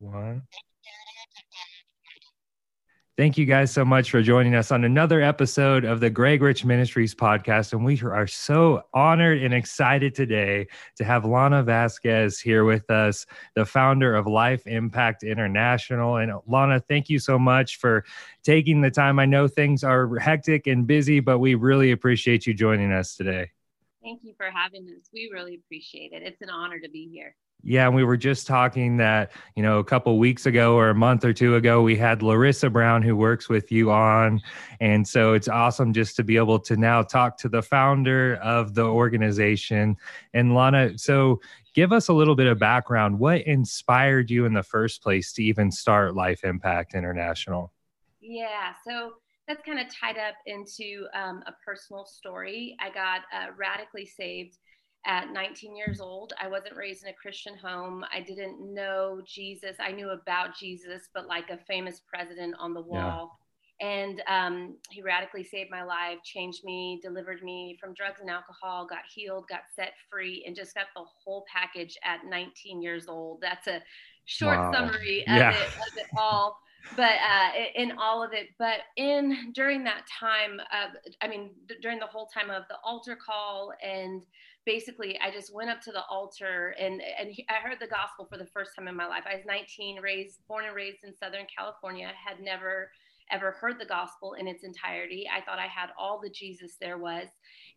One. 0.00 0.42
Thank 3.18 3.36
you 3.36 3.44
guys 3.44 3.70
so 3.70 3.84
much 3.84 4.10
for 4.10 4.22
joining 4.22 4.54
us 4.54 4.72
on 4.72 4.82
another 4.82 5.20
episode 5.20 5.84
of 5.84 6.00
the 6.00 6.08
Greg 6.08 6.40
Rich 6.40 6.64
Ministries 6.64 7.14
podcast. 7.14 7.74
And 7.74 7.84
we 7.84 8.00
are 8.00 8.26
so 8.26 8.82
honored 8.94 9.42
and 9.42 9.52
excited 9.52 10.14
today 10.14 10.68
to 10.96 11.04
have 11.04 11.26
Lana 11.26 11.62
Vasquez 11.62 12.40
here 12.40 12.64
with 12.64 12.90
us, 12.90 13.26
the 13.54 13.66
founder 13.66 14.14
of 14.14 14.26
Life 14.26 14.66
Impact 14.66 15.22
International. 15.22 16.16
And 16.16 16.32
Lana, 16.46 16.80
thank 16.80 17.10
you 17.10 17.18
so 17.18 17.38
much 17.38 17.76
for 17.76 18.06
taking 18.42 18.80
the 18.80 18.90
time. 18.90 19.18
I 19.18 19.26
know 19.26 19.48
things 19.48 19.84
are 19.84 20.16
hectic 20.16 20.66
and 20.66 20.86
busy, 20.86 21.20
but 21.20 21.40
we 21.40 21.56
really 21.56 21.90
appreciate 21.90 22.46
you 22.46 22.54
joining 22.54 22.90
us 22.90 23.16
today. 23.16 23.50
Thank 24.02 24.24
you 24.24 24.32
for 24.38 24.50
having 24.50 24.84
us. 24.98 25.10
We 25.12 25.28
really 25.30 25.56
appreciate 25.56 26.12
it. 26.12 26.22
It's 26.22 26.40
an 26.40 26.48
honor 26.48 26.80
to 26.80 26.88
be 26.88 27.06
here. 27.12 27.36
Yeah, 27.62 27.88
we 27.90 28.04
were 28.04 28.16
just 28.16 28.46
talking 28.46 28.96
that, 28.98 29.32
you 29.54 29.62
know, 29.62 29.78
a 29.78 29.84
couple 29.84 30.18
weeks 30.18 30.46
ago 30.46 30.76
or 30.76 30.90
a 30.90 30.94
month 30.94 31.24
or 31.24 31.32
two 31.32 31.56
ago, 31.56 31.82
we 31.82 31.94
had 31.94 32.22
Larissa 32.22 32.70
Brown 32.70 33.02
who 33.02 33.14
works 33.14 33.48
with 33.48 33.70
you 33.70 33.90
on. 33.90 34.40
And 34.80 35.06
so 35.06 35.34
it's 35.34 35.48
awesome 35.48 35.92
just 35.92 36.16
to 36.16 36.24
be 36.24 36.36
able 36.36 36.58
to 36.60 36.76
now 36.76 37.02
talk 37.02 37.36
to 37.38 37.48
the 37.48 37.62
founder 37.62 38.36
of 38.36 38.74
the 38.74 38.84
organization. 38.84 39.96
And 40.32 40.54
Lana, 40.54 40.96
so 40.96 41.40
give 41.74 41.92
us 41.92 42.08
a 42.08 42.14
little 42.14 42.34
bit 42.34 42.46
of 42.46 42.58
background. 42.58 43.18
What 43.18 43.42
inspired 43.42 44.30
you 44.30 44.46
in 44.46 44.54
the 44.54 44.62
first 44.62 45.02
place 45.02 45.32
to 45.34 45.44
even 45.44 45.70
start 45.70 46.14
Life 46.14 46.44
Impact 46.44 46.94
International? 46.94 47.72
Yeah, 48.20 48.72
so 48.86 49.14
that's 49.46 49.62
kind 49.66 49.80
of 49.80 49.86
tied 49.92 50.16
up 50.16 50.36
into 50.46 51.06
um, 51.14 51.42
a 51.46 51.52
personal 51.64 52.06
story. 52.06 52.76
I 52.80 52.88
got 52.90 53.22
uh, 53.34 53.48
radically 53.56 54.06
saved 54.06 54.56
at 55.06 55.32
19 55.32 55.76
years 55.76 56.00
old. 56.00 56.32
I 56.40 56.48
wasn't 56.48 56.76
raised 56.76 57.04
in 57.04 57.10
a 57.10 57.14
Christian 57.14 57.56
home. 57.56 58.04
I 58.14 58.20
didn't 58.20 58.60
know 58.60 59.22
Jesus. 59.26 59.76
I 59.80 59.92
knew 59.92 60.10
about 60.10 60.56
Jesus, 60.56 61.08
but 61.14 61.26
like 61.26 61.50
a 61.50 61.58
famous 61.66 62.02
president 62.06 62.54
on 62.58 62.74
the 62.74 62.82
wall. 62.82 63.30
Yeah. 63.30 63.36
And 63.82 64.22
um, 64.28 64.76
he 64.90 65.00
radically 65.00 65.42
saved 65.42 65.70
my 65.70 65.82
life, 65.82 66.18
changed 66.22 66.64
me, 66.64 67.00
delivered 67.02 67.42
me 67.42 67.78
from 67.80 67.94
drugs 67.94 68.20
and 68.20 68.28
alcohol, 68.28 68.86
got 68.86 69.04
healed, 69.12 69.46
got 69.48 69.62
set 69.74 69.92
free, 70.10 70.44
and 70.46 70.54
just 70.54 70.74
got 70.74 70.86
the 70.94 71.02
whole 71.02 71.46
package 71.50 71.96
at 72.04 72.26
19 72.28 72.82
years 72.82 73.08
old. 73.08 73.40
That's 73.40 73.66
a 73.68 73.80
short 74.26 74.58
wow. 74.58 74.72
summary 74.72 75.22
of, 75.26 75.34
yeah. 75.34 75.50
it, 75.52 75.66
of 75.66 75.96
it 75.96 76.06
all 76.18 76.58
but 76.96 77.12
uh, 77.12 77.50
in 77.74 77.92
all 77.98 78.22
of 78.22 78.32
it 78.32 78.48
but 78.58 78.80
in 78.96 79.52
during 79.54 79.84
that 79.84 80.02
time 80.18 80.60
of 80.60 80.90
i 81.20 81.28
mean 81.28 81.50
during 81.82 81.98
the 81.98 82.06
whole 82.06 82.26
time 82.26 82.50
of 82.50 82.62
the 82.68 82.76
altar 82.84 83.16
call 83.16 83.72
and 83.82 84.24
basically 84.66 85.18
I 85.20 85.30
just 85.30 85.54
went 85.54 85.70
up 85.70 85.80
to 85.82 85.92
the 85.92 86.04
altar 86.10 86.74
and 86.78 87.00
and 87.18 87.34
I 87.48 87.66
heard 87.66 87.78
the 87.80 87.86
gospel 87.86 88.26
for 88.30 88.38
the 88.38 88.46
first 88.46 88.72
time 88.76 88.88
in 88.88 88.96
my 88.96 89.06
life. 89.06 89.24
I 89.30 89.36
was 89.36 89.44
19, 89.46 90.00
raised 90.00 90.46
born 90.48 90.66
and 90.66 90.74
raised 90.74 90.98
in 91.02 91.16
Southern 91.16 91.46
California, 91.56 92.10
had 92.26 92.40
never 92.40 92.90
ever 93.30 93.52
heard 93.52 93.78
the 93.78 93.86
gospel 93.86 94.34
in 94.34 94.48
its 94.48 94.64
entirety. 94.64 95.24
I 95.32 95.40
thought 95.44 95.58
I 95.58 95.68
had 95.68 95.90
all 95.98 96.20
the 96.20 96.30
Jesus 96.30 96.76
there 96.80 96.98
was. 96.98 97.28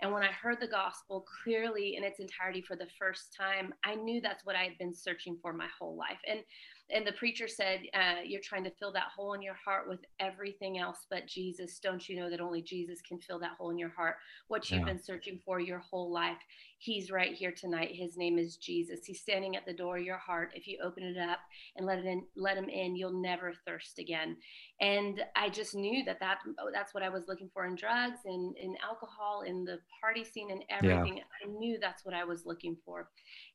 And 0.02 0.12
when 0.12 0.24
I 0.24 0.32
heard 0.32 0.58
the 0.60 0.68
gospel 0.68 1.26
clearly 1.44 1.96
in 1.96 2.04
its 2.04 2.20
entirety 2.20 2.62
for 2.62 2.76
the 2.76 2.88
first 3.00 3.36
time, 3.38 3.74
I 3.84 3.96
knew 3.96 4.20
that's 4.20 4.46
what 4.46 4.56
I 4.56 4.64
had 4.64 4.78
been 4.80 4.96
searching 4.96 5.38
for 5.42 5.54
my 5.54 5.68
whole 5.80 5.96
life. 5.96 6.18
And 6.28 6.40
and 6.90 7.08
the 7.08 7.14
preacher 7.14 7.48
said, 7.48 7.82
uh, 7.94 8.22
You're 8.24 8.42
trying 8.42 8.64
to 8.66 8.72
fill 8.72 8.92
that 8.94 9.12
hole 9.16 9.34
in 9.34 9.42
your 9.42 9.56
heart 9.56 9.88
with 9.88 10.00
everything 10.20 10.80
else 10.80 11.06
but 11.10 11.28
Jesus. 11.28 11.80
Don't 11.80 12.08
you 12.08 12.16
know 12.16 12.30
that 12.30 12.42
only 12.42 12.62
Jesus 12.62 13.02
can 13.02 13.20
fill 13.20 13.40
that 13.40 13.54
hole 13.58 13.72
in 13.72 13.78
your 13.78 13.90
heart? 13.90 14.16
What 14.48 14.70
you've 14.70 14.82
yeah. 14.82 14.86
been 14.86 15.02
searching 15.02 15.40
for 15.46 15.60
your 15.60 15.80
whole 15.80 16.12
life. 16.12 16.38
He's 16.84 17.12
right 17.12 17.34
here 17.34 17.54
tonight. 17.54 17.92
His 17.94 18.18
name 18.18 18.38
is 18.38 18.58
Jesus. 18.58 19.06
He's 19.06 19.22
standing 19.22 19.56
at 19.56 19.66
the 19.66 19.72
door 19.72 20.00
of 20.00 20.04
your 20.04 20.18
heart. 20.18 20.52
If 20.54 20.68
you 20.68 20.80
open 20.84 21.04
it 21.04 21.18
up 21.18 21.40
and 21.78 21.86
let 21.86 21.98
it 21.98 22.06
in, 22.06 22.26
let 22.36 22.58
him 22.58 22.68
in, 22.68 22.98
you'll 22.98 23.22
never 23.22 23.54
thirst 23.66 24.00
again. 24.00 24.36
And 24.82 25.24
I 25.38 25.48
just 25.48 25.76
knew 25.76 26.04
that, 26.04 26.20
that 26.20 26.40
oh, 26.60 26.72
that's 26.74 26.94
what 26.94 27.02
I 27.02 27.08
was 27.08 27.24
looking 27.30 27.50
for 27.54 27.66
in 27.66 27.76
drugs 27.76 28.20
and 28.26 28.58
in 28.58 28.76
alcohol, 28.84 29.44
in 29.48 29.64
the 29.64 29.80
party 30.02 30.26
scene 30.26 30.52
and 30.52 30.62
everything. 30.70 31.18
Yeah. 31.18 31.24
I 31.42 31.48
knew 31.58 31.78
that's 31.80 32.04
what 32.04 32.14
I 32.14 32.26
was 32.26 32.46
looking 32.46 32.76
for. 32.86 33.08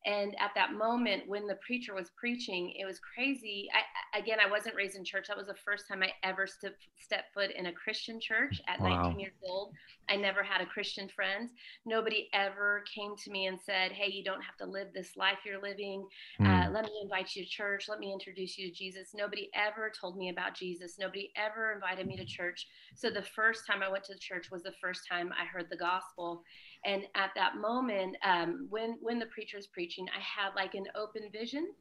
And 0.06 0.34
at 0.41 0.52
that 0.54 0.72
moment, 0.72 1.25
when 1.26 1.47
the 1.47 1.56
preacher 1.56 1.94
was 1.94 2.10
preaching, 2.19 2.72
it 2.78 2.86
was 2.86 2.98
crazy. 2.98 3.69
I, 3.75 4.19
again, 4.19 4.38
I 4.42 4.48
wasn't 4.48 4.75
raised 4.75 4.97
in 4.97 5.04
church. 5.04 5.26
That 5.28 5.36
was 5.36 5.48
the 5.48 5.54
first 5.66 5.86
time 5.86 6.02
I 6.02 6.12
ever 6.22 6.47
step, 6.47 6.76
stepped 6.97 7.34
foot 7.34 7.50
in 7.50 7.66
a 7.66 7.72
Christian 7.72 8.19
church 8.19 8.62
at 8.69 8.81
wow. 8.81 9.02
19 9.02 9.20
years 9.20 9.34
old. 9.47 9.75
I 10.08 10.16
never 10.16 10.42
had 10.42 10.62
a 10.62 10.66
Christian 10.66 11.10
friend. 11.14 11.50
Nobody 11.84 12.31
ever 12.32 12.84
came 12.94 13.16
to 13.18 13.30
me 13.30 13.46
and 13.46 13.58
said, 13.60 13.92
Hey, 13.92 14.10
you 14.10 14.24
don't 14.24 14.42
have 14.42 14.56
to 14.58 14.66
live 14.66 14.88
this 14.94 15.16
life 15.16 15.38
you're 15.44 15.60
living. 15.60 16.06
Mm. 16.40 16.46
Uh, 16.46 16.70
let 16.70 16.84
me 16.84 16.90
invite 17.02 17.34
you 17.34 17.44
to 17.44 17.48
church. 17.48 17.88
Let 17.88 17.98
me 17.98 18.12
introduce 18.12 18.58
you 18.58 18.68
to 18.68 18.74
Jesus. 18.74 19.10
Nobody 19.14 19.50
ever 19.54 19.90
told 19.90 20.16
me 20.16 20.30
about 20.30 20.54
Jesus. 20.54 20.98
Nobody 20.98 21.30
ever 21.36 21.72
invited 21.72 22.06
me 22.06 22.16
to 22.16 22.24
church. 22.24 22.66
So 22.94 23.10
the 23.10 23.22
first 23.22 23.66
time 23.66 23.82
I 23.82 23.90
went 23.90 24.04
to 24.04 24.18
church 24.18 24.50
was 24.50 24.62
the 24.62 24.74
first 24.80 25.02
time 25.10 25.32
I 25.32 25.44
heard 25.44 25.66
the 25.70 25.76
gospel. 25.76 26.42
And 26.84 27.04
at 27.14 27.30
that 27.34 27.56
moment, 27.56 28.16
um, 28.24 28.66
when 28.70 28.98
when 29.00 29.18
the 29.18 29.26
preacher 29.26 29.56
was 29.56 29.66
preaching, 29.66 30.06
I 30.16 30.20
had 30.20 30.54
like 30.54 30.74
an 30.74 30.86
open 30.94 31.22
vision, 31.32 31.72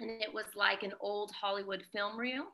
and 0.00 0.10
it 0.10 0.32
was 0.32 0.46
like 0.56 0.82
an 0.82 0.92
old 1.00 1.30
Hollywood 1.32 1.82
film 1.92 2.18
reel. 2.18 2.46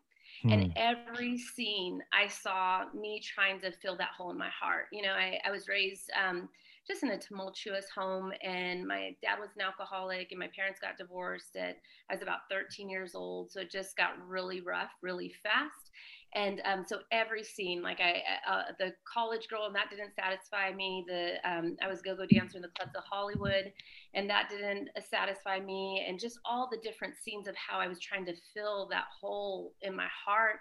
Hmm. 0.43 0.53
And 0.53 0.73
every 0.77 1.39
scene 1.39 2.03
I 2.13 2.29
saw 2.29 2.85
me 2.95 3.21
trying 3.21 3.61
to 3.61 3.73
fill 3.73 3.97
that 3.97 4.11
hole 4.17 4.31
in 4.31 4.39
my 4.39 4.49
heart. 4.49 4.87
You 4.93 5.03
know, 5.03 5.13
I, 5.13 5.39
I 5.45 5.51
was 5.51 5.69
raised 5.69 6.11
um, 6.19 6.49
just 6.87 7.03
in 7.03 7.11
a 7.11 7.19
tumultuous 7.19 7.87
home, 7.95 8.33
and 8.43 8.87
my 8.87 9.15
dad 9.23 9.39
was 9.39 9.51
an 9.57 9.63
alcoholic, 9.63 10.29
and 10.31 10.41
my 10.41 10.49
parents 10.55 10.81
got 10.81 10.99
divorced 10.99 11.57
at 11.57 11.77
I 12.11 12.15
was 12.15 12.23
about 12.23 12.41
13 12.51 12.89
years 12.89 13.15
old. 13.15 13.53
So 13.53 13.61
it 13.61 13.71
just 13.71 13.97
got 13.97 14.13
really 14.27 14.61
rough, 14.61 14.91
really 15.03 15.33
fast 15.43 15.91
and 16.35 16.61
um, 16.65 16.85
so 16.87 16.99
every 17.11 17.43
scene 17.43 17.83
like 17.83 18.01
i 18.01 18.23
uh, 18.49 18.53
uh, 18.53 18.63
the 18.79 18.93
college 19.13 19.49
girl 19.49 19.67
and 19.67 19.75
that 19.75 19.91
didn't 19.91 20.15
satisfy 20.15 20.73
me 20.73 21.05
the 21.09 21.35
um, 21.45 21.77
i 21.83 21.89
was 21.89 22.03
go-go 22.03 22.25
dancer 22.27 22.59
in 22.59 22.63
the 22.63 22.69
clubs 22.77 22.93
of 22.97 23.03
hollywood 23.11 23.73
and 24.15 24.29
that 24.31 24.49
didn't 24.49 24.89
uh, 24.97 25.01
satisfy 25.01 25.59
me 25.59 26.05
and 26.09 26.19
just 26.19 26.39
all 26.45 26.69
the 26.71 26.79
different 26.79 27.15
scenes 27.17 27.49
of 27.49 27.55
how 27.57 27.79
i 27.79 27.89
was 27.89 27.99
trying 27.99 28.25
to 28.25 28.35
fill 28.55 28.89
that 28.91 29.05
hole 29.21 29.73
in 29.83 29.95
my 29.95 30.09
heart 30.25 30.61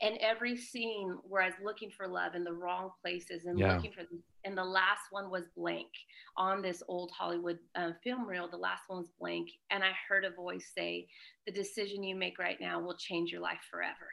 and 0.00 0.16
every 0.18 0.56
scene 0.56 1.16
where 1.24 1.42
i 1.42 1.46
was 1.46 1.56
looking 1.62 1.90
for 1.90 2.06
love 2.06 2.34
in 2.34 2.44
the 2.44 2.52
wrong 2.52 2.90
places 3.02 3.44
and 3.46 3.58
yeah. 3.58 3.74
looking 3.74 3.92
for 3.92 4.04
and 4.48 4.56
the 4.56 4.64
last 4.64 5.02
one 5.10 5.30
was 5.30 5.44
blank 5.54 5.88
on 6.38 6.62
this 6.62 6.82
old 6.88 7.10
hollywood 7.16 7.58
uh, 7.74 7.90
film 8.02 8.26
reel. 8.26 8.48
The 8.48 8.56
last 8.56 8.84
one 8.88 9.00
was 9.00 9.10
blank 9.20 9.50
and 9.70 9.84
i 9.84 9.90
heard 10.08 10.24
a 10.24 10.30
voice 10.30 10.72
say 10.74 11.06
the 11.46 11.52
decision 11.52 12.02
you 12.02 12.16
make 12.16 12.38
right 12.38 12.58
now 12.60 12.80
will 12.80 12.96
change 12.96 13.30
your 13.30 13.42
life 13.42 13.60
forever. 13.70 14.08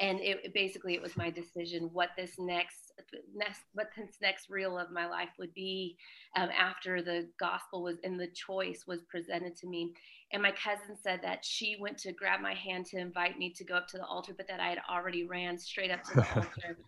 And 0.00 0.20
it, 0.20 0.54
basically 0.54 0.94
it 0.94 1.02
was 1.02 1.16
my 1.16 1.30
decision 1.30 1.90
what 1.92 2.10
this 2.16 2.38
next 2.38 2.92
next 3.34 3.60
what 3.74 3.90
this 3.96 4.16
next 4.22 4.48
reel 4.48 4.78
of 4.78 4.90
my 4.90 5.06
life 5.06 5.30
would 5.38 5.52
be 5.52 5.96
um, 6.36 6.48
after 6.56 7.02
the 7.02 7.28
gospel 7.38 7.82
was 7.82 7.98
and 8.04 8.18
the 8.18 8.28
choice 8.28 8.84
was 8.86 9.02
presented 9.10 9.56
to 9.56 9.66
me. 9.66 9.92
And 10.32 10.42
my 10.42 10.52
cousin 10.52 10.96
said 11.02 11.20
that 11.22 11.44
she 11.44 11.76
went 11.78 11.98
to 11.98 12.12
grab 12.12 12.40
my 12.40 12.54
hand 12.54 12.86
to 12.86 12.98
invite 12.98 13.36
me 13.36 13.52
to 13.56 13.64
go 13.64 13.74
up 13.74 13.88
to 13.88 13.98
the 13.98 14.06
altar 14.06 14.32
but 14.36 14.46
that 14.48 14.60
i 14.60 14.68
had 14.68 14.78
already 14.90 15.24
ran 15.24 15.58
straight 15.58 15.90
up 15.90 16.02
to 16.04 16.14
the 16.14 16.26
altar 16.36 16.78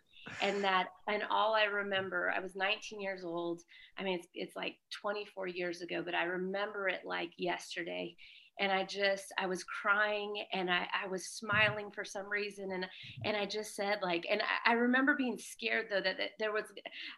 and 0.42 0.62
that 0.64 0.88
and 1.08 1.22
all 1.30 1.54
i 1.54 1.64
remember 1.64 2.32
i 2.36 2.40
was 2.40 2.56
19 2.56 3.00
years 3.00 3.24
old. 3.24 3.60
I 3.98 4.02
mean 4.02 4.18
it's, 4.18 4.28
it's 4.34 4.56
like 4.56 4.76
24 5.02 5.48
years 5.48 5.80
ago 5.80 6.02
but 6.04 6.14
i 6.14 6.24
remember 6.24 6.88
it 6.88 7.00
like 7.04 7.30
yesterday 7.36 8.16
and 8.60 8.70
I 8.70 8.84
just 8.84 9.32
I 9.38 9.46
was 9.46 9.64
crying 9.64 10.44
and 10.52 10.70
I, 10.70 10.86
I 11.04 11.08
was 11.08 11.26
smiling 11.26 11.90
for 11.90 12.04
some 12.04 12.28
reason 12.28 12.72
and 12.72 12.86
and 13.24 13.36
I 13.36 13.46
just 13.46 13.74
said 13.74 13.98
like 14.02 14.26
and 14.30 14.40
I, 14.42 14.72
I 14.72 14.74
remember 14.74 15.14
being 15.16 15.38
scared 15.38 15.86
though 15.90 16.00
that, 16.00 16.18
that, 16.18 16.30
there 16.38 16.52
was 16.52 16.64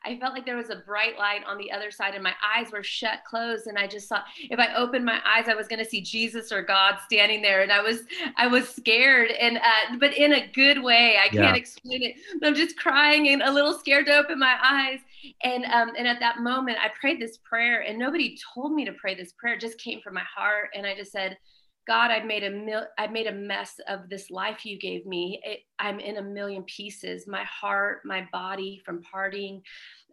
I 0.05 0.19
felt 0.19 0.33
like 0.33 0.47
there 0.47 0.57
was 0.57 0.71
a 0.71 0.77
bright 0.77 1.19
light 1.19 1.43
on 1.47 1.59
the 1.59 1.71
other 1.71 1.91
side 1.91 2.15
and 2.15 2.23
my 2.23 2.35
eyes 2.57 2.73
were 2.73 2.83
shut 2.83 3.25
closed 3.25 3.67
and 3.67 3.79
I 3.79 3.87
just 3.87 4.09
thought 4.09 4.25
if 4.39 4.59
I 4.59 4.75
opened 4.75 5.05
my 5.05 5.21
eyes 5.27 5.49
I 5.49 5.55
was 5.55 5.69
going 5.69 5.83
to 5.83 5.89
see 5.89 6.01
Jesus 6.01 6.53
or 6.53 6.63
God 6.63 6.97
standing 7.05 7.43
there 7.43 7.63
and 7.63 7.73
I 7.73 7.83
was 7.83 8.03
I 8.37 8.47
was 8.47 8.69
scared 8.69 9.31
and 9.31 9.59
uh, 9.59 9.97
but 9.99 10.17
in 10.17 10.33
a 10.33 10.47
good 10.47 10.83
way 10.83 11.19
I 11.23 11.29
can't 11.29 11.57
explain 11.57 12.03
it 12.03 12.17
I'm 12.43 12.55
just 12.55 12.79
crying 12.79 13.29
and 13.29 13.43
a 13.43 13.53
little 13.53 13.75
scared 13.75 14.07
to 14.07 14.17
open 14.17 14.39
my 14.39 14.57
eyes 14.63 15.01
and 15.43 15.65
um, 15.67 15.93
and 15.99 16.07
at 16.07 16.21
that 16.21 16.41
moment 16.41 16.79
I 16.83 16.89
prayed 16.99 17.21
this 17.21 17.37
prayer 17.39 17.81
and 17.81 17.99
nobody 17.99 18.39
told 18.55 18.73
me 18.73 18.85
to 18.85 18.93
pray 18.93 19.15
this 19.15 19.33
prayer 19.33 19.55
it 19.55 19.61
just 19.61 19.79
came 19.79 20.01
from 20.01 20.15
my 20.15 20.23
heart 20.23 20.71
and 20.75 20.87
I 20.87 20.95
just 20.95 21.13
said 21.13 21.26
God, 21.87 22.11
I've 22.11 22.25
made 22.25 22.43
a 22.43 22.51
mil- 22.51 22.89
I've 22.99 23.13
made 23.13 23.29
a 23.29 23.33
mess 23.33 23.79
of 23.89 24.09
this 24.09 24.31
life 24.31 24.67
you 24.67 24.79
gave 24.79 25.07
me. 25.07 25.41
It, 25.45 25.61
I'm 25.79 26.01
in 26.01 26.17
a 26.17 26.23
million 26.23 26.65
pieces. 26.65 27.29
My 27.29 27.45
heart, 27.45 28.01
my 28.05 28.29
body 28.33 28.83
from 28.85 29.03
partying, 29.03 29.63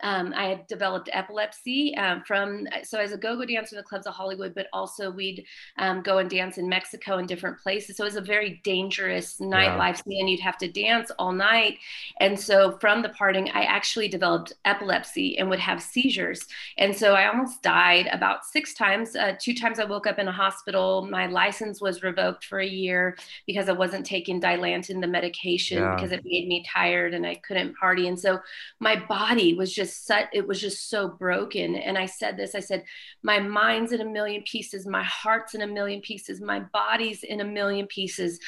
um, 0.04 0.34
I 0.36 0.46
had 0.48 0.68
developed 0.68 1.10
epilepsy 1.12 1.96
um, 1.96 2.24
from, 2.28 2.68
so 2.84 3.00
as 3.00 3.14
a 3.14 3.18
go-go 3.18 3.46
dancer 3.46 3.76
in 3.76 3.78
the 3.78 3.84
clubs 3.84 4.06
of 4.06 4.14
Hollywood, 4.14 4.54
but 4.54 4.68
also 4.74 5.10
we'd 5.10 5.46
um, 5.78 6.02
go 6.02 6.18
and 6.18 6.30
dance 6.30 6.58
in 6.58 6.68
Mexico 6.68 7.18
and 7.18 7.28
different 7.28 7.58
places. 7.58 7.98
So 7.98 8.04
it 8.04 8.08
was 8.08 8.16
a 8.18 8.22
very 8.22 8.62
dangerous 8.64 9.38
nightlife 9.40 9.98
yeah. 9.98 10.04
scene. 10.04 10.28
You'd 10.28 10.42
have 10.42 10.58
to 10.60 10.72
dance 10.72 11.10
all 11.18 11.32
night. 11.32 11.80
And 12.20 12.40
so 12.40 12.78
from 12.80 13.02
the 13.02 13.10
parting, 13.10 13.50
I 13.52 13.64
actually 13.64 14.10
developed 14.10 14.54
epilepsy 14.66 15.38
and 15.38 15.50
would 15.50 15.60
have 15.60 15.82
seizures. 15.82 16.48
And 16.78 16.96
so 16.96 17.14
I 17.14 17.28
almost 17.28 17.62
died 17.62 18.10
about 18.12 18.46
six 18.46 18.74
times. 18.74 19.16
Uh, 19.16 19.36
two 19.40 19.56
times 19.56 19.80
I 19.80 19.86
woke 19.86 20.06
up 20.06 20.20
in 20.20 20.28
a 20.28 20.32
hospital. 20.34 21.08
My 21.10 21.28
license 21.28 21.80
was 21.80 22.04
revoked 22.04 22.44
for 22.46 22.60
a 22.60 22.68
year 22.68 23.18
because 23.48 23.70
I 23.70 23.74
wasn't 23.74 24.06
taking 24.06 24.42
Dilantin, 24.42 25.00
the 25.00 25.08
medication, 25.08 25.80
yeah. 25.80 25.96
because 25.96 26.12
it 26.12 26.26
made 26.26 26.48
me 26.48 26.66
tired 26.72 27.14
and 27.14 27.26
I 27.26 27.36
couldn't 27.36 27.78
party. 27.78 28.10
And 28.10 28.20
so 28.20 28.40
my 28.80 28.96
body 28.98 29.54
was 29.54 29.74
just 29.74 29.93
just 29.94 30.06
such 30.06 30.28
it 30.34 30.48
was 30.48 30.60
just 30.60 30.90
so 30.90 31.08
broken. 31.08 31.76
And 31.76 31.98
i 31.98 32.06
said 32.06 32.38
this 32.38 32.56
i 32.56 32.60
said 32.60 32.84
my 33.22 33.40
mind's 33.40 33.92
in 33.92 34.02
a 34.02 34.06
million 34.06 34.44
pieces 34.44 34.86
my 34.86 35.04
heart's 35.04 35.54
in 35.54 35.62
a 35.62 35.68
million 35.68 36.02
pieces 36.02 36.42
my 36.42 36.60
body's 36.60 37.24
in 37.24 37.42
a 37.42 37.46
million 37.46 37.88
pieces 37.88 38.40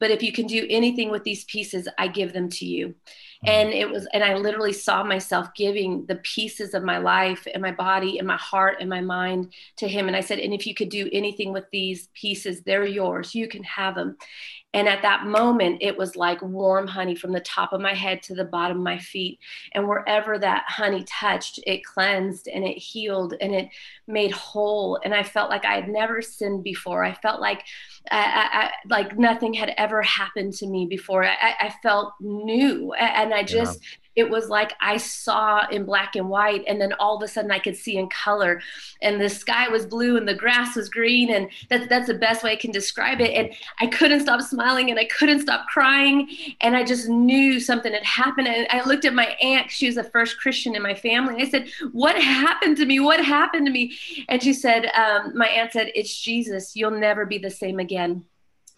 but 0.00 0.10
if 0.10 0.22
you 0.22 0.32
can 0.32 0.46
do 0.46 0.66
anything 0.68 1.10
with 1.10 1.24
these 1.24 1.44
pieces 1.44 1.88
i 1.98 2.08
give 2.08 2.32
them 2.32 2.48
to 2.48 2.66
you. 2.66 2.88
Mm-hmm. 2.88 3.48
and 3.48 3.68
it 3.70 3.90
was 3.90 4.06
and 4.12 4.24
i 4.24 4.34
literally 4.34 4.72
saw 4.72 5.02
myself 5.04 5.48
giving 5.54 6.06
the 6.06 6.16
pieces 6.16 6.74
of 6.74 6.82
my 6.82 6.98
life 6.98 7.46
and 7.52 7.62
my 7.62 7.72
body 7.72 8.18
and 8.18 8.26
my 8.26 8.36
heart 8.36 8.76
and 8.80 8.88
my 8.88 9.00
mind 9.00 9.52
to 9.76 9.88
him. 9.88 10.06
And 10.06 10.16
i 10.16 10.20
said 10.20 10.38
and 10.38 10.54
if 10.54 10.66
you 10.66 10.74
could 10.74 10.88
do 10.88 11.08
anything 11.12 11.52
with 11.52 11.64
these 11.70 12.08
pieces 12.14 12.62
they're 12.62 12.86
yours. 12.86 13.34
You 13.34 13.48
can 13.48 13.64
have 13.64 13.94
them 13.94 14.16
and 14.74 14.88
at 14.88 15.02
that 15.02 15.24
moment, 15.24 15.78
it 15.80 15.96
was 15.96 16.16
like 16.16 16.42
warm 16.42 16.88
honey 16.88 17.14
from 17.14 17.32
the 17.32 17.40
top 17.40 17.72
of 17.72 17.80
my 17.80 17.94
head 17.94 18.24
to 18.24 18.34
the 18.34 18.44
bottom 18.44 18.78
of 18.78 18.82
my 18.82 18.98
feet. 18.98 19.38
And 19.72 19.88
wherever 19.88 20.36
that 20.36 20.64
honey 20.66 21.04
touched, 21.04 21.60
it 21.64 21.84
cleansed 21.84 22.48
and 22.48 22.64
it 22.64 22.76
healed 22.76 23.34
and 23.40 23.54
it 23.54 23.68
made 24.08 24.32
whole. 24.32 24.98
And 25.04 25.14
I 25.14 25.22
felt 25.22 25.48
like 25.48 25.64
I 25.64 25.76
had 25.76 25.88
never 25.88 26.20
sinned 26.20 26.64
before. 26.64 27.04
I 27.04 27.14
felt 27.14 27.40
like 27.40 27.62
I, 28.10 28.48
I, 28.52 28.70
like 28.90 29.16
nothing 29.16 29.54
had 29.54 29.72
ever 29.78 30.02
happened 30.02 30.54
to 30.54 30.66
me 30.66 30.86
before. 30.86 31.24
I, 31.24 31.54
I 31.60 31.74
felt 31.80 32.14
new. 32.20 32.92
And 32.94 33.32
I 33.32 33.44
just, 33.44 33.80
yeah 33.80 33.88
it 34.16 34.30
was 34.30 34.48
like 34.48 34.74
I 34.80 34.96
saw 34.96 35.66
in 35.68 35.84
black 35.84 36.16
and 36.16 36.28
white, 36.28 36.64
and 36.66 36.80
then 36.80 36.92
all 36.94 37.16
of 37.16 37.22
a 37.22 37.28
sudden 37.28 37.50
I 37.50 37.58
could 37.58 37.76
see 37.76 37.96
in 37.96 38.08
color, 38.08 38.62
and 39.02 39.20
the 39.20 39.28
sky 39.28 39.68
was 39.68 39.86
blue 39.86 40.16
and 40.16 40.28
the 40.28 40.34
grass 40.34 40.76
was 40.76 40.88
green, 40.88 41.32
and 41.32 41.48
that's 41.68 41.88
that's 41.88 42.06
the 42.06 42.14
best 42.14 42.42
way 42.42 42.52
I 42.52 42.56
can 42.56 42.70
describe 42.70 43.20
it. 43.20 43.34
And 43.34 43.50
I 43.80 43.86
couldn't 43.86 44.20
stop 44.20 44.40
smiling 44.42 44.90
and 44.90 44.98
I 44.98 45.06
couldn't 45.06 45.40
stop 45.40 45.66
crying, 45.66 46.28
and 46.60 46.76
I 46.76 46.84
just 46.84 47.08
knew 47.08 47.60
something 47.60 47.92
had 47.92 48.04
happened. 48.04 48.48
And 48.48 48.66
I 48.70 48.86
looked 48.86 49.04
at 49.04 49.14
my 49.14 49.36
aunt; 49.42 49.70
she 49.70 49.86
was 49.86 49.96
the 49.96 50.04
first 50.04 50.38
Christian 50.38 50.76
in 50.76 50.82
my 50.82 50.94
family. 50.94 51.42
I 51.42 51.48
said, 51.48 51.68
"What 51.92 52.16
happened 52.20 52.76
to 52.78 52.86
me? 52.86 53.00
What 53.00 53.24
happened 53.24 53.66
to 53.66 53.72
me?" 53.72 53.96
And 54.28 54.42
she 54.42 54.52
said, 54.52 54.86
um, 54.94 55.36
"My 55.36 55.48
aunt 55.48 55.72
said 55.72 55.90
it's 55.94 56.16
Jesus. 56.20 56.76
You'll 56.76 56.90
never 56.92 57.26
be 57.26 57.38
the 57.38 57.50
same 57.50 57.78
again." 57.78 58.24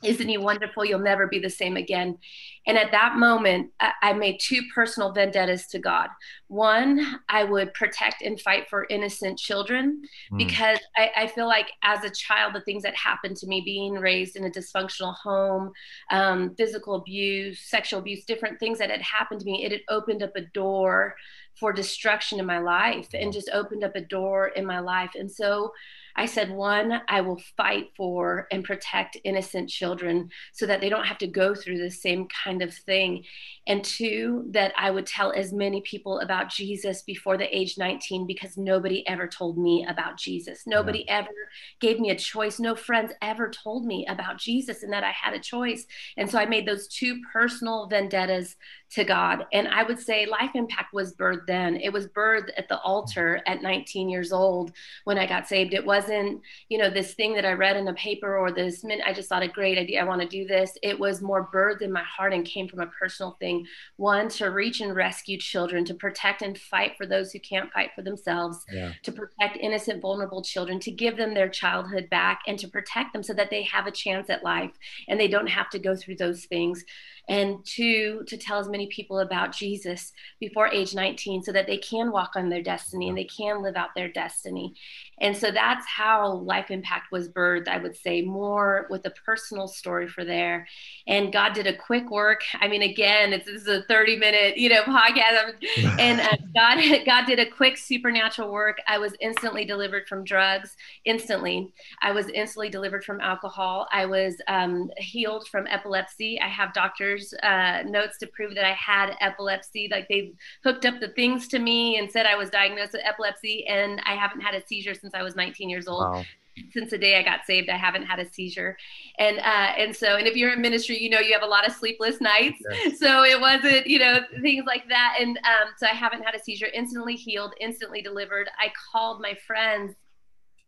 Isn't 0.06 0.28
he 0.28 0.38
wonderful? 0.38 0.84
You'll 0.84 1.00
never 1.00 1.26
be 1.26 1.38
the 1.38 1.50
same 1.50 1.76
again. 1.76 2.18
And 2.66 2.78
at 2.78 2.90
that 2.92 3.16
moment, 3.16 3.70
I 4.02 4.12
made 4.12 4.38
two 4.40 4.62
personal 4.74 5.12
vendettas 5.12 5.66
to 5.68 5.78
God. 5.78 6.08
One, 6.48 7.20
I 7.28 7.44
would 7.44 7.74
protect 7.74 8.22
and 8.22 8.40
fight 8.40 8.68
for 8.68 8.86
innocent 8.90 9.38
children 9.38 10.02
mm. 10.32 10.38
because 10.38 10.78
I, 10.96 11.10
I, 11.16 11.26
feel 11.28 11.46
like 11.46 11.70
as 11.84 12.02
a 12.02 12.10
child, 12.10 12.54
the 12.54 12.60
things 12.62 12.82
that 12.82 12.94
happened 12.96 13.36
to 13.38 13.46
me, 13.46 13.60
being 13.60 13.94
raised 13.94 14.34
in 14.34 14.44
a 14.44 14.50
dysfunctional 14.50 15.14
home, 15.14 15.72
um, 16.10 16.54
physical 16.56 16.94
abuse, 16.96 17.60
sexual 17.60 18.00
abuse, 18.00 18.24
different 18.24 18.58
things 18.58 18.78
that 18.78 18.90
had 18.90 19.02
happened 19.02 19.40
to 19.40 19.46
me, 19.46 19.64
it 19.64 19.70
had 19.70 19.82
opened 19.88 20.22
up 20.22 20.34
a 20.34 20.40
door 20.40 21.14
for 21.58 21.72
destruction 21.72 22.38
in 22.38 22.46
my 22.46 22.58
life 22.58 23.08
and 23.14 23.32
just 23.32 23.50
opened 23.52 23.84
up 23.84 23.96
a 23.96 24.00
door 24.00 24.48
in 24.48 24.66
my 24.66 24.80
life. 24.80 25.12
And 25.14 25.30
so, 25.30 25.72
I 26.16 26.26
said, 26.26 26.50
one, 26.50 27.02
I 27.08 27.20
will 27.20 27.40
fight 27.56 27.90
for 27.96 28.46
and 28.50 28.64
protect 28.64 29.18
innocent 29.22 29.68
children 29.68 30.30
so 30.52 30.66
that 30.66 30.80
they 30.80 30.88
don't 30.88 31.06
have 31.06 31.18
to 31.18 31.26
go 31.26 31.54
through 31.54 31.78
the 31.78 31.90
same 31.90 32.26
kind 32.44 32.62
of 32.62 32.72
thing. 32.72 33.24
And 33.66 33.84
two, 33.84 34.46
that 34.50 34.72
I 34.78 34.90
would 34.90 35.06
tell 35.06 35.32
as 35.32 35.52
many 35.52 35.82
people 35.82 36.20
about 36.20 36.48
Jesus 36.48 37.02
before 37.02 37.36
the 37.36 37.54
age 37.56 37.76
19 37.76 38.26
because 38.26 38.56
nobody 38.56 39.06
ever 39.06 39.26
told 39.26 39.58
me 39.58 39.86
about 39.88 40.16
Jesus. 40.16 40.62
Nobody 40.66 41.04
yeah. 41.06 41.18
ever 41.18 41.34
gave 41.80 42.00
me 42.00 42.10
a 42.10 42.16
choice. 42.16 42.58
No 42.58 42.74
friends 42.74 43.12
ever 43.20 43.50
told 43.50 43.84
me 43.84 44.06
about 44.08 44.38
Jesus 44.38 44.82
and 44.82 44.92
that 44.92 45.04
I 45.04 45.10
had 45.10 45.34
a 45.34 45.40
choice. 45.40 45.86
And 46.16 46.30
so 46.30 46.38
I 46.38 46.46
made 46.46 46.66
those 46.66 46.88
two 46.88 47.20
personal 47.32 47.88
vendettas 47.88 48.56
to 48.90 49.04
God. 49.04 49.46
And 49.52 49.68
I 49.68 49.82
would 49.82 49.98
say 49.98 50.26
Life 50.26 50.52
Impact 50.54 50.92
was 50.92 51.14
birthed 51.14 51.46
then. 51.46 51.76
It 51.76 51.92
was 51.92 52.06
birthed 52.08 52.50
at 52.56 52.68
the 52.68 52.78
altar 52.80 53.40
at 53.46 53.62
19 53.62 54.08
years 54.08 54.32
old 54.32 54.72
when 55.04 55.18
I 55.18 55.26
got 55.26 55.48
saved. 55.48 55.74
It 55.74 55.84
wasn't, 55.84 56.40
you 56.68 56.78
know, 56.78 56.88
this 56.88 57.14
thing 57.14 57.34
that 57.34 57.44
I 57.44 57.52
read 57.52 57.76
in 57.76 57.88
a 57.88 57.94
paper 57.94 58.36
or 58.36 58.52
this 58.52 58.84
I 59.04 59.12
just 59.12 59.28
thought 59.28 59.42
a 59.42 59.48
great 59.48 59.78
idea. 59.78 60.00
I 60.00 60.04
want 60.04 60.22
to 60.22 60.28
do 60.28 60.46
this. 60.46 60.72
It 60.82 60.98
was 60.98 61.22
more 61.22 61.50
birthed 61.52 61.82
in 61.82 61.92
my 61.92 62.02
heart 62.02 62.32
and 62.32 62.44
came 62.44 62.68
from 62.68 62.80
a 62.80 62.86
personal 62.86 63.36
thing. 63.40 63.66
One, 63.96 64.28
to 64.30 64.50
reach 64.50 64.80
and 64.80 64.94
rescue 64.94 65.38
children, 65.38 65.84
to 65.86 65.94
protect 65.94 66.42
and 66.42 66.56
fight 66.56 66.92
for 66.96 67.06
those 67.06 67.32
who 67.32 67.40
can't 67.40 67.72
fight 67.72 67.90
for 67.94 68.02
themselves, 68.02 68.64
yeah. 68.72 68.92
to 69.02 69.12
protect 69.12 69.56
innocent, 69.56 70.00
vulnerable 70.02 70.42
children, 70.42 70.78
to 70.80 70.90
give 70.90 71.16
them 71.16 71.34
their 71.34 71.48
childhood 71.48 72.08
back 72.10 72.40
and 72.46 72.58
to 72.58 72.68
protect 72.68 73.12
them 73.12 73.22
so 73.22 73.32
that 73.32 73.50
they 73.50 73.62
have 73.62 73.86
a 73.86 73.90
chance 73.90 74.30
at 74.30 74.44
life 74.44 74.72
and 75.08 75.18
they 75.18 75.28
don't 75.28 75.48
have 75.48 75.70
to 75.70 75.78
go 75.78 75.96
through 75.96 76.16
those 76.16 76.44
things 76.44 76.84
and 77.28 77.64
two, 77.64 78.22
to 78.28 78.36
tell 78.36 78.58
as 78.58 78.68
many 78.68 78.86
people 78.86 79.20
about 79.20 79.52
Jesus 79.52 80.12
before 80.38 80.68
age 80.68 80.94
19 80.94 81.42
so 81.42 81.52
that 81.52 81.66
they 81.66 81.78
can 81.78 82.12
walk 82.12 82.32
on 82.36 82.48
their 82.48 82.62
destiny 82.62 83.08
and 83.08 83.18
they 83.18 83.24
can 83.24 83.62
live 83.62 83.76
out 83.76 83.94
their 83.94 84.08
destiny. 84.08 84.74
And 85.18 85.36
so 85.36 85.50
that's 85.50 85.86
how 85.86 86.34
Life 86.34 86.70
Impact 86.70 87.10
was 87.10 87.28
birthed, 87.28 87.68
I 87.68 87.78
would 87.78 87.96
say, 87.96 88.20
more 88.22 88.86
with 88.90 89.06
a 89.06 89.10
personal 89.10 89.66
story 89.66 90.06
for 90.08 90.24
there. 90.24 90.68
And 91.06 91.32
God 91.32 91.54
did 91.54 91.66
a 91.66 91.76
quick 91.76 92.10
work. 92.10 92.42
I 92.60 92.68
mean, 92.68 92.82
again, 92.82 93.32
it's 93.32 93.46
this 93.46 93.62
is 93.62 93.68
a 93.68 93.82
30 93.84 94.16
minute, 94.16 94.58
you 94.58 94.68
know, 94.68 94.82
podcast. 94.82 95.54
and 95.98 96.20
uh, 96.20 96.36
God, 96.54 97.06
God 97.06 97.26
did 97.26 97.38
a 97.38 97.50
quick 97.50 97.78
supernatural 97.78 98.52
work. 98.52 98.78
I 98.86 98.98
was 98.98 99.14
instantly 99.20 99.64
delivered 99.64 100.06
from 100.06 100.22
drugs, 100.24 100.76
instantly. 101.04 101.72
I 102.02 102.12
was 102.12 102.28
instantly 102.28 102.68
delivered 102.68 103.04
from 103.04 103.20
alcohol. 103.20 103.88
I 103.92 104.04
was 104.04 104.36
um, 104.48 104.90
healed 104.98 105.48
from 105.48 105.66
epilepsy. 105.66 106.38
I 106.40 106.48
have 106.48 106.74
doctors' 106.74 107.15
uh, 107.42 107.82
notes 107.86 108.18
to 108.18 108.26
prove 108.26 108.54
that 108.54 108.64
I 108.64 108.72
had 108.72 109.14
epilepsy. 109.20 109.88
Like 109.90 110.08
they 110.08 110.32
hooked 110.64 110.84
up 110.84 111.00
the 111.00 111.08
things 111.08 111.48
to 111.48 111.58
me 111.58 111.98
and 111.98 112.10
said 112.10 112.26
I 112.26 112.36
was 112.36 112.50
diagnosed 112.50 112.92
with 112.92 113.02
epilepsy, 113.04 113.66
and 113.66 114.00
I 114.04 114.14
haven't 114.14 114.40
had 114.40 114.54
a 114.54 114.66
seizure 114.66 114.94
since 114.94 115.14
I 115.14 115.22
was 115.22 115.36
19 115.36 115.68
years 115.68 115.88
old. 115.88 116.02
Wow. 116.02 116.24
Since 116.72 116.90
the 116.90 116.96
day 116.96 117.18
I 117.18 117.22
got 117.22 117.44
saved, 117.44 117.68
I 117.68 117.76
haven't 117.76 118.04
had 118.04 118.18
a 118.18 118.26
seizure, 118.32 118.78
and 119.18 119.38
uh, 119.38 119.74
and 119.76 119.94
so 119.94 120.16
and 120.16 120.26
if 120.26 120.36
you're 120.36 120.54
in 120.54 120.62
ministry, 120.62 120.98
you 120.98 121.10
know 121.10 121.20
you 121.20 121.34
have 121.34 121.42
a 121.42 121.46
lot 121.46 121.66
of 121.66 121.74
sleepless 121.74 122.18
nights. 122.20 122.58
Yes. 122.70 122.98
So 122.98 123.24
it 123.24 123.38
wasn't 123.38 123.86
you 123.86 123.98
know 123.98 124.20
things 124.40 124.64
like 124.66 124.88
that, 124.88 125.18
and 125.20 125.36
um, 125.38 125.74
so 125.76 125.86
I 125.86 125.90
haven't 125.90 126.22
had 126.22 126.34
a 126.34 126.42
seizure. 126.42 126.68
Instantly 126.72 127.14
healed, 127.14 127.52
instantly 127.60 128.00
delivered. 128.00 128.48
I 128.58 128.72
called 128.90 129.20
my 129.20 129.34
friends 129.46 129.96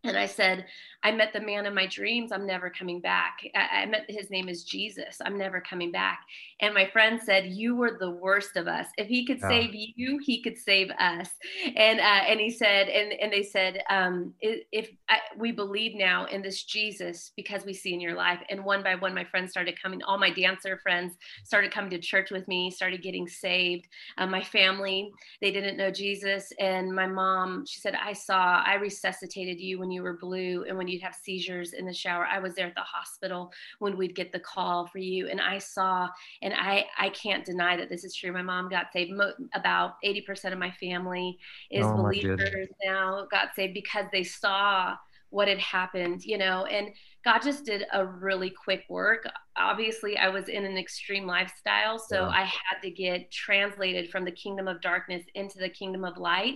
and 0.04 0.16
I 0.16 0.26
said, 0.26 0.66
I 1.04 1.12
met 1.12 1.32
the 1.32 1.40
man 1.40 1.64
of 1.64 1.74
my 1.74 1.86
dreams. 1.86 2.32
I'm 2.32 2.46
never 2.46 2.70
coming 2.70 3.00
back. 3.00 3.38
I, 3.54 3.82
I, 3.82 3.86
met 3.86 4.06
his 4.08 4.30
name 4.30 4.48
is 4.48 4.64
Jesus. 4.64 5.18
I'm 5.24 5.38
never 5.38 5.60
coming 5.60 5.92
back. 5.92 6.20
And 6.60 6.74
my 6.74 6.88
friend 6.90 7.20
said, 7.22 7.46
"You 7.46 7.76
were 7.76 7.96
the 8.00 8.11
worst 8.11 8.56
of 8.56 8.66
us. 8.66 8.88
If 8.99 9.06
he 9.06 9.25
could 9.25 9.40
save 9.40 9.70
you, 9.75 10.18
he 10.18 10.42
could 10.42 10.58
save 10.58 10.90
us." 10.99 11.30
And 11.76 12.00
uh, 12.00 12.02
and 12.02 12.40
he 12.40 12.50
said, 12.50 12.88
and 12.88 13.12
and 13.12 13.32
they 13.32 13.44
said, 13.44 13.82
um, 13.88 14.34
if, 14.40 14.64
if 14.73 14.90
I, 15.08 15.18
we 15.37 15.52
believe 15.52 15.94
now 15.94 16.25
in 16.26 16.42
this 16.42 16.64
Jesus 16.64 17.30
because 17.37 17.64
we 17.64 17.75
see 17.75 17.94
in 17.94 18.00
your 18.00 18.16
life. 18.16 18.40
And 18.50 18.64
one 18.64 18.82
by 18.82 18.96
one, 18.96 19.14
my 19.14 19.25
friends 19.25 19.52
started 19.52 19.80
coming. 19.80 20.02
All 20.02 20.18
my 20.18 20.30
dancer 20.30 20.78
friends 20.82 21.14
started 21.44 21.73
coming 21.73 21.90
to 21.90 21.99
church 21.99 22.32
with 22.32 22.49
me. 22.49 22.73
Started 22.73 23.02
getting 23.02 23.28
saved. 23.28 23.87
Um, 24.18 24.32
my 24.32 24.42
family, 24.42 25.12
they 25.40 25.52
didn't 25.52 25.76
know 25.76 25.92
Jesus, 25.92 26.52
and 26.58 26.92
my 26.92 27.06
mom, 27.06 27.64
she 27.66 27.80
said, 27.80 27.94
"I 27.94 28.14
saw. 28.14 28.64
I 28.66 28.75
resuscitated 28.75 29.61
you 29.61 29.78
when 29.78 29.92
you 29.92 30.02
were 30.02 30.14
blue, 30.14 30.64
and 30.66 30.76
when 30.76 30.88
you'd 30.88 31.02
have 31.02 31.14
seizures 31.14 31.73
in 31.73 31.87
the 31.87 31.92
shower. 31.92 32.26
I 32.26 32.38
was 32.38 32.54
there 32.54 32.66
at 32.66 32.75
the 32.75 32.80
hospital 32.80 33.52
when 33.78 33.97
we'd 33.97 34.14
get 34.14 34.33
the 34.33 34.40
call 34.40 34.87
for 34.87 34.99
you, 34.99 35.28
and 35.28 35.40
I 35.40 35.59
saw, 35.59 36.09
and 36.42 36.54
I 36.54 36.87
I 36.99 37.11
can't 37.11 37.45
deny 37.45 37.76
that 37.76 37.88
this 37.88 38.04
is 38.04 38.14
true. 38.14 38.33
My 38.33 38.42
mom 38.42 38.68
got 38.68 38.92
saved. 38.92 39.12
Mo- 39.12 39.35
about 39.54 39.95
eighty 40.02 40.21
percent 40.21 40.52
of 40.52 40.59
my 40.59 40.71
family 40.73 41.38
is 41.71 41.85
oh 41.85 41.97
believers 41.97 42.68
now. 42.85 43.26
Got 43.30 43.54
saved 43.54 43.75
because 43.75 44.07
they 44.12 44.25
saw 44.25 44.97
what 45.30 45.49
had 45.49 45.59
happened, 45.59 46.25
you 46.25 46.38
know, 46.38 46.64
and 46.64 46.88
God 47.25 47.40
just 47.40 47.66
did 47.66 47.85
a 47.92 48.07
really 48.07 48.49
quick 48.49 48.85
work. 48.88 49.28
Obviously, 49.57 50.16
I 50.16 50.28
was 50.28 50.49
in 50.49 50.64
an 50.64 50.78
extreme 50.78 51.26
lifestyle, 51.26 51.99
so 51.99 52.21
yeah. 52.21 52.28
I 52.28 52.42
had 52.45 52.80
to 52.83 52.90
get 52.90 53.30
translated 53.30 54.11
from 54.11 54.25
the 54.25 54.33
kingdom 54.33 54.68
of 54.68 54.80
darkness 54.80 55.25
into 55.35 55.59
the 55.59 55.68
kingdom 55.68 56.04
of 56.04 56.16
light. 56.16 56.54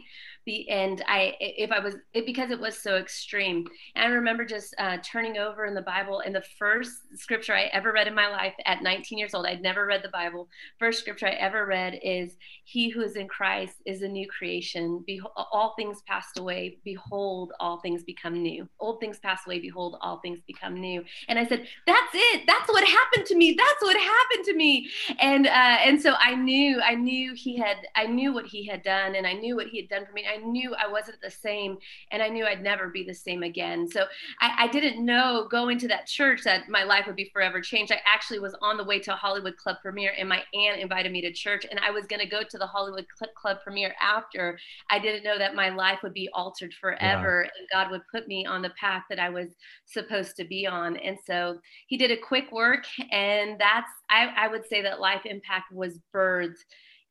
And 0.69 1.03
I, 1.07 1.35
if 1.41 1.71
I 1.71 1.79
was, 1.79 1.95
it, 2.15 2.27
because 2.27 2.51
it 2.51 2.59
was 2.59 2.77
so 2.77 2.97
extreme. 2.97 3.67
And 3.95 4.05
I 4.05 4.09
remember 4.09 4.45
just 4.45 4.75
uh, 4.79 4.99
turning 5.05 5.39
over 5.39 5.67
in 5.67 5.75
the 5.75 5.83
Bible, 5.83 6.21
and 6.21 6.35
the 6.35 6.43
first 6.59 6.93
scripture 7.15 7.55
I 7.55 7.65
ever 7.73 7.93
read 7.93 8.09
in 8.09 8.15
my 8.15 8.29
life 8.29 8.55
at 8.67 8.83
19 8.83 9.19
years 9.19 9.35
old, 9.35 9.47
I'd 9.47 9.63
never 9.63 9.87
read 9.87 10.03
the 10.03 10.09
Bible. 10.09 10.49
First 10.79 10.99
scripture 10.99 11.27
I 11.29 11.33
ever 11.33 11.65
read 11.67 12.01
is, 12.03 12.37
"He 12.65 12.89
who 12.89 13.03
is 13.03 13.17
in 13.17 13.29
Christ 13.29 13.77
is 13.87 14.03
a 14.03 14.09
new 14.09 14.27
creation. 14.29 15.05
Behold, 15.07 15.33
all 15.37 15.75
things 15.77 16.03
passed 16.09 16.39
away. 16.39 16.79
Behold, 16.85 17.53
all 17.61 17.81
things 17.81 18.03
become 18.03 18.43
new. 18.43 18.69
Old 18.81 18.99
things 19.01 19.19
pass 19.21 19.47
away. 19.47 19.61
Behold, 19.61 19.97
all 20.01 20.19
things 20.19 20.41
become 20.47 20.75
new." 20.75 21.05
And 21.29 21.39
I 21.39 21.47
said, 21.47 21.69
"That's 21.87 22.15
it. 22.15 22.43
That's 22.47 22.69
what 22.69 22.85
happened 22.85 23.27
to 23.27 23.37
me. 23.37 23.57
That's 23.57 23.83
what 23.83 23.97
happened 23.97 24.45
to 24.47 24.55
me." 24.55 24.89
And 25.21 25.47
uh, 25.47 25.79
and 25.85 26.01
so 26.01 26.15
I 26.19 26.35
knew, 26.35 26.81
I 26.81 26.95
knew 26.95 27.35
he 27.35 27.57
had, 27.57 27.77
I 27.95 28.07
knew 28.07 28.33
what 28.33 28.47
he 28.47 28.67
had 28.67 28.83
done, 28.83 29.15
and 29.15 29.27
I 29.27 29.35
knew 29.35 29.57
what 29.57 29.69
he 29.69 29.81
had 29.81 29.89
done 29.89 30.07
for 30.07 30.13
me. 30.13 30.25
I 30.33 30.39
knew 30.39 30.75
I 30.75 30.91
wasn't 30.91 31.21
the 31.21 31.31
same, 31.31 31.79
and 32.11 32.23
I 32.23 32.29
knew 32.29 32.45
I'd 32.45 32.63
never 32.63 32.89
be 32.89 33.05
the 33.05 33.15
same 33.15 33.43
again. 33.43 33.89
So 33.89 34.05
I, 34.41 34.65
I 34.65 34.69
didn't 34.69 35.05
know 35.05 35.47
going 35.51 35.79
to 35.79 35.89
that 35.89 36.07
church 36.07 36.43
that 36.45 36.69
my 36.69 36.85
life 36.85 37.07
would 37.07 37.17
be 37.17 37.31
forever 37.33 37.61
changed. 37.61 37.93
I 37.93 38.01
actually 38.07 38.39
was 38.39 38.55
on 38.63 38.77
the 38.77 38.85
way 38.85 38.99
to 39.01 39.13
a 39.13 39.17
Hollywood 39.17 39.57
Club 39.57 39.77
premiere, 39.83 40.13
and 40.19 40.29
my 40.29 40.43
aunt 40.55 40.81
invited 40.81 41.13
me 41.13 41.21
to 41.23 41.33
church, 41.33 41.67
and 41.71 41.81
I 41.81 41.91
was 41.91 42.07
going 42.07 42.21
to 42.21 42.29
go 42.29 42.43
to 42.43 42.59
the 42.59 42.67
Hollywood 42.67 43.07
Club 43.37 43.59
premiere 43.63 43.95
after. 44.01 44.59
I 44.91 44.99
didn't 44.99 45.25
know 45.25 45.39
that 45.39 45.55
my 45.55 45.71
life 45.71 46.01
would 46.03 46.15
be 46.15 46.29
altered 46.33 46.73
forever, 46.81 47.45
yeah. 47.45 47.51
and 47.59 47.69
God 47.73 47.91
would 47.91 48.03
put 48.11 48.29
me 48.29 48.47
on 48.47 48.63
the 48.63 48.73
path 48.81 49.03
that 49.11 49.19
I 49.19 49.29
was 49.29 49.49
supposed 49.87 50.37
to 50.37 50.45
be 50.45 50.67
on. 50.67 50.97
And 50.97 51.19
so 51.27 51.59
He 51.87 51.97
did 51.97 52.11
a 52.11 52.17
quick 52.17 52.51
work, 52.53 52.85
and 53.11 53.59
that's 53.59 53.91
I, 54.11 54.29
I 54.37 54.49
would 54.49 54.67
say 54.69 54.83
that 54.83 55.01
Life 55.01 55.23
Impact 55.25 55.73
was 55.73 55.99
birthed 56.15 56.57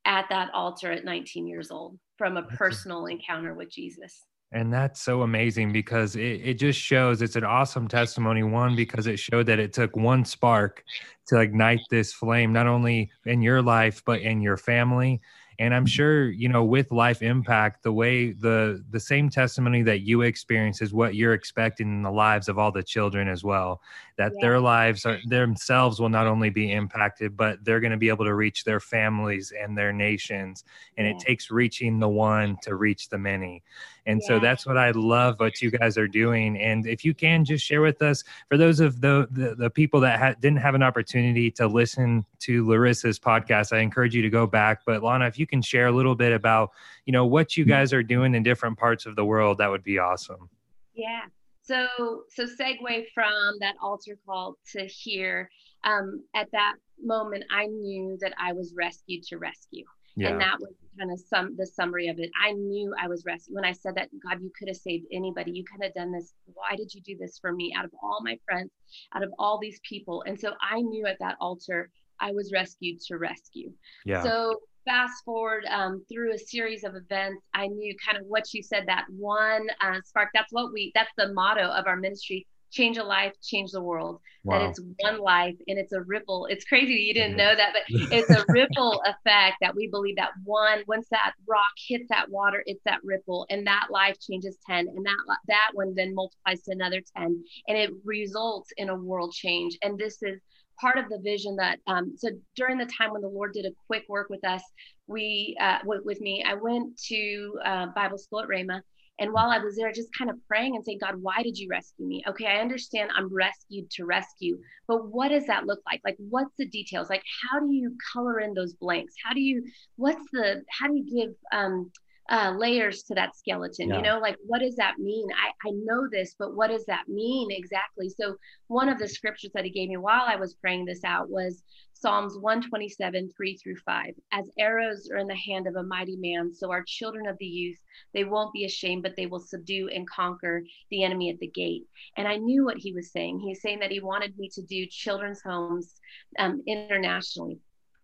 at 0.06 0.25
that 0.30 0.50
altar 0.54 0.92
at 0.92 1.06
19 1.06 1.48
years 1.48 1.70
old 1.70 1.98
from 2.22 2.38
a 2.38 2.44
personal 2.44 3.08
encounter 3.08 3.56
with 3.56 3.72
Jesus. 3.72 4.25
And 4.51 4.72
that's 4.72 5.01
so 5.01 5.24
amazing 5.24 5.74
because 5.74 6.16
it, 6.16 6.40
it 6.44 6.60
just 6.60 6.80
shows 6.80 7.24
it's 7.24 7.36
an 7.36 7.44
awesome 7.44 7.88
testimony. 7.88 8.44
One, 8.44 8.75
because 8.75 9.08
it 9.08 9.18
showed 9.18 9.48
that 9.48 9.58
it 9.58 9.74
took 9.74 9.96
one 9.96 10.24
spark 10.24 10.84
to 11.30 11.40
ignite 11.40 11.80
this 11.90 12.13
flame, 12.13 12.54
not 12.54 12.68
only 12.68 13.10
in 13.25 13.42
your 13.42 13.63
life, 13.63 14.04
but 14.06 14.22
in 14.22 14.40
your 14.40 14.56
family 14.56 15.20
and 15.62 15.75
i'm 15.75 15.86
sure 15.86 16.30
you 16.32 16.50
know 16.50 16.63
with 16.63 16.92
life 16.92 17.22
impact 17.22 17.84
the 17.84 17.92
way 17.92 18.32
the 18.32 18.84
the 18.90 19.00
same 19.00 19.30
testimony 19.30 19.84
that 19.84 20.00
you 20.00 20.22
experience 20.22 20.82
is 20.82 20.92
what 20.92 21.13
you're 21.13 21.34
expecting 21.34 21.88
in 21.88 22.01
the 22.01 22.12
lives 22.12 22.50
of 22.50 22.58
all 22.58 22.72
the 22.72 22.84
children 22.84 23.28
as 23.28 23.44
well 23.44 23.80
that 24.22 24.32
yeah. 24.36 24.42
their 24.42 24.60
lives 24.60 25.06
are 25.06 25.20
themselves 25.25 26.00
will 26.00 26.10
not 26.10 26.28
only 26.28 26.50
be 26.50 26.72
impacted 26.72 27.36
but 27.36 27.63
they're 27.66 27.80
going 27.80 27.92
to 27.92 27.98
be 27.98 28.10
able 28.10 28.25
to 28.25 28.36
reach 28.36 28.63
their 28.63 28.80
families 28.80 29.51
and 29.60 29.78
their 29.78 29.92
nations 29.92 30.63
and 30.98 31.08
yeah. 31.08 31.13
it 31.13 31.20
takes 31.20 31.51
reaching 31.51 32.00
the 32.00 32.08
one 32.08 32.56
to 32.62 32.75
reach 32.75 33.10
the 33.10 33.18
many 33.18 33.63
and 34.06 34.22
yeah. 34.22 34.28
so 34.28 34.40
that's 34.40 34.66
what 34.66 34.78
i 34.78 34.92
love 34.92 35.40
what 35.40 35.62
you 35.62 35.72
guys 35.72 35.98
are 35.98 36.08
doing 36.08 36.58
and 36.58 36.88
if 36.88 37.04
you 37.04 37.13
can 37.13 37.44
just 37.44 37.66
share 37.66 37.82
with 37.82 38.01
us 38.01 38.24
for 38.48 38.58
those 38.58 38.80
of 38.80 39.01
the 39.01 39.28
the, 39.32 39.56
the 39.56 39.70
people 39.70 40.00
that 40.00 40.20
ha- 40.20 40.36
didn't 40.40 40.60
have 40.60 40.75
an 40.75 40.84
opportunity 40.84 41.50
to 41.51 41.68
listen 41.68 42.25
to 42.40 42.66
larissa's 42.66 43.20
podcast 43.20 43.74
i 43.75 43.80
encourage 43.80 44.16
you 44.16 44.22
to 44.22 44.30
go 44.30 44.46
back 44.46 44.82
but 44.86 45.04
lana 45.04 45.25
if 45.32 45.40
you 45.40 45.48
can 45.48 45.62
share 45.62 45.88
a 45.88 45.92
little 45.92 46.16
bit 46.16 46.34
about, 46.34 46.72
you 47.06 47.13
know, 47.13 47.25
what 47.25 47.56
you 47.56 47.66
guys 47.66 47.94
are 47.94 48.04
doing 48.04 48.36
in 48.36 48.44
different 48.44 48.78
parts 48.78 49.06
of 49.06 49.16
the 49.16 49.24
world, 49.25 49.58
that 49.60 49.70
would 49.70 49.84
be 49.84 49.98
awesome. 49.98 50.50
Yeah. 50.94 51.25
So, 51.62 51.88
so 52.30 52.46
segue 52.46 53.06
from 53.13 53.58
that 53.60 53.75
altar 53.82 54.18
call 54.25 54.58
to 54.74 54.86
here. 54.86 55.50
Um, 55.84 56.24
at 56.36 56.48
that 56.51 56.75
moment, 57.01 57.44
I 57.51 57.65
knew 57.65 58.18
that 58.22 58.34
I 58.39 58.53
was 58.53 58.74
rescued 58.75 59.24
to 59.24 59.38
rescue. 59.38 59.86
Yeah. 60.15 60.30
And 60.30 60.41
that 60.41 60.60
was 60.60 60.74
kind 61.00 61.12
of 61.12 61.20
some 61.20 61.56
the 61.56 61.65
summary 61.65 62.10
of 62.10 62.20
it. 62.20 62.30
I 62.41 62.51
knew 62.51 62.94
I 63.01 63.08
was 63.08 63.24
rescued 63.25 63.56
when 63.56 63.65
I 63.65 63.72
said 63.72 63.96
that 63.96 64.10
God, 64.22 64.41
you 64.41 64.51
could 64.58 64.68
have 64.68 64.77
saved 64.77 65.06
anybody. 65.12 65.51
You 65.51 65.63
could 65.63 65.84
have 65.84 65.94
done 65.94 66.12
this. 66.12 66.34
Why 66.46 66.75
did 66.75 66.94
you 66.94 67.01
do 67.01 67.15
this 67.18 67.39
for 67.39 67.53
me? 67.53 67.74
Out 67.75 67.86
of 67.86 67.91
all 68.03 68.20
my 68.22 68.38
friends, 68.46 68.72
out 69.15 69.24
of 69.24 69.32
all 69.39 69.58
these 69.58 69.80
people. 69.88 70.24
And 70.27 70.39
so 70.39 70.51
I 70.62 70.82
knew 70.82 71.06
at 71.06 71.18
that 71.20 71.38
altar 71.39 71.89
I 72.20 72.32
was 72.32 72.51
rescued 72.51 73.00
to 73.08 73.18
rescue. 73.18 73.72
Yeah. 74.06 74.22
So 74.22 74.60
fast 74.86 75.24
forward 75.24 75.66
um, 75.70 76.04
through 76.12 76.34
a 76.34 76.38
series 76.38 76.84
of 76.84 76.96
events, 76.96 77.44
I 77.54 77.68
knew 77.68 77.96
kind 78.04 78.18
of 78.18 78.26
what 78.28 78.54
you 78.54 78.64
said 78.64 78.84
that 78.88 79.06
one 79.10 79.68
uh, 79.82 80.00
spark. 80.06 80.30
That's 80.34 80.52
what 80.52 80.74
we, 80.74 80.92
that's 80.96 81.12
the 81.18 81.34
motto 81.34 81.68
of 81.68 81.88
our 81.88 81.98
ministry 81.98 82.48
change 82.72 82.98
a 82.98 83.04
life, 83.04 83.34
change 83.44 83.72
the 83.72 83.82
world. 83.82 84.20
Wow. 84.44 84.60
That 84.60 84.70
it's 84.70 84.80
one 85.00 85.20
life 85.20 85.56
and 85.68 85.78
it's 85.78 85.92
a 85.92 86.02
ripple. 86.02 86.48
It's 86.48 86.66
crazy 86.66 86.94
you 86.94 87.14
didn't 87.14 87.38
know 87.38 87.56
that, 87.56 87.74
but 87.74 87.84
it's 88.12 88.30
a 88.30 88.44
ripple 88.48 89.04
effect 89.06 89.58
that 89.62 89.76
we 89.76 89.88
believe 89.88 90.16
that 90.16 90.32
one, 90.44 90.84
once 90.88 91.08
that 91.12 91.34
rock 91.48 91.62
hits 91.88 92.06
that 92.10 92.30
water, 92.30 92.64
it's 92.66 92.82
that 92.86 93.00
ripple 93.04 93.46
and 93.50 93.68
that 93.68 93.88
life 93.92 94.18
changes 94.20 94.58
10 94.68 94.88
and 94.88 95.06
that, 95.06 95.38
that 95.48 95.72
one 95.74 95.94
then 95.96 96.16
multiplies 96.16 96.64
to 96.64 96.72
another 96.72 97.02
10 97.16 97.44
and 97.68 97.78
it 97.78 97.92
results 98.04 98.72
in 98.78 98.90
a 98.90 98.96
world 98.96 99.34
change. 99.34 99.78
And 99.84 99.98
this 99.98 100.24
is 100.24 100.40
part 100.82 100.98
of 100.98 101.08
the 101.10 101.20
vision 101.20 101.56
that 101.56 101.80
um, 101.88 102.14
so 102.18 102.30
during 102.56 102.78
the 102.78 102.86
time 102.98 103.12
when 103.12 103.22
the 103.22 103.28
lord 103.28 103.54
did 103.54 103.66
a 103.66 103.72
quick 103.88 104.04
work 104.10 104.30
with 104.30 104.44
us 104.46 104.64
we 105.08 105.56
uh, 105.62 105.78
w- 105.80 106.02
with 106.04 106.20
me 106.20 106.44
i 106.46 106.54
went 106.54 106.98
to 106.98 107.58
uh, 107.64 107.86
bible 107.96 108.18
school 108.18 108.42
at 108.42 108.50
Rhema. 108.50 108.82
And 109.20 109.32
while 109.32 109.52
i 109.52 109.60
was 109.60 109.76
there 109.76 109.92
just 109.92 110.10
kind 110.18 110.30
of 110.32 110.38
praying 110.48 110.76
and 110.76 110.84
saying 110.84 111.00
god 111.00 111.16
why 111.22 111.44
did 111.44 111.58
you 111.58 111.68
rescue 111.70 112.08
me? 112.08 112.24
Okay 112.28 112.48
i 112.48 112.58
understand 112.58 113.12
i'm 113.16 113.34
rescued 113.34 113.90
to 113.92 114.06
rescue 114.06 114.58
but 114.92 115.10
what 115.10 115.30
does 115.30 115.46
that 115.48 115.66
look 115.66 115.80
like? 115.86 116.02
Like 116.04 116.18
what's 116.18 116.54
the 116.58 116.68
details? 116.68 117.10
Like 117.10 117.24
how 117.42 117.62
do 117.62 117.72
you 117.72 117.96
color 118.12 118.42
in 118.42 118.54
those 118.54 118.74
blanks? 118.74 119.14
How 119.24 119.34
do 119.34 119.40
you 119.40 119.64
what's 119.96 120.24
the 120.34 120.64
how 120.70 120.88
do 120.88 120.96
you 120.96 121.06
give 121.06 121.36
um 121.54 121.92
uh, 122.30 122.54
layers 122.58 123.04
to 123.04 123.16
that 123.16 123.36
skeleton. 123.36 123.90
Yeah. 123.90 123.98
You 123.98 124.01
know, 124.01 124.20
like 124.20 124.38
what 124.46 124.60
does 124.60 124.75
that 124.75 125.00
mean? 125.00 125.28
I, 125.32 125.68
I 125.68 125.72
know 125.72 126.08
this, 126.12 126.36
but 126.38 126.56
what 126.56 126.70
does 126.70 126.86
that 126.86 127.08
mean 127.08 127.50
exactly? 127.51 128.10
So, 128.10 128.36
one 128.68 128.90
of 128.90 129.00
the 129.00 129.08
scriptures 129.08 129.51
that 129.54 129.66
he 129.66 129.72
gave 129.72 129.90
me 129.90 129.98
while 129.98 130.24
I 130.28 130.36
was 130.36 130.54
praying 130.56 130.86
this 130.86 131.04
out 131.04 131.30
was 131.30 131.63
Psalms 131.94 132.36
127, 132.38 133.32
3 133.36 133.58
through 133.58 133.75
5. 133.75 134.13
As 134.32 134.50
arrows 134.58 135.10
are 135.12 135.18
in 135.18 135.28
the 135.28 135.36
hand 135.36 135.68
of 135.68 135.75
a 135.75 135.84
mighty 135.84 136.16
man, 136.16 136.54
so 136.54 136.72
are 136.72 136.84
children 136.84 137.28
of 137.28 137.38
the 137.38 137.46
youth. 137.46 137.78
They 138.13 138.24
won't 138.24 138.54
be 138.54 138.66
ashamed, 138.66 139.04
but 139.04 139.16
they 139.16 139.28
will 139.28 139.40
subdue 139.40 139.90
and 139.90 140.10
conquer 140.10 140.63
the 140.90 141.04
enemy 141.04 141.30
at 141.30 141.40
the 141.40 141.48
gate. 141.48 141.84
And 142.18 142.28
I 142.28 142.38
knew 142.38 142.66
what 142.66 142.78
he 142.78 142.94
was 142.94 143.12
saying. 143.12 143.40
He's 143.40 143.62
saying 143.62 143.80
that 143.80 143.92
he 143.92 144.00
wanted 144.00 144.38
me 144.38 144.50
to 144.54 144.63
do 144.63 144.88
children's 144.88 145.42
homes 145.44 145.94
um, 146.40 146.63
internationally 146.66 147.60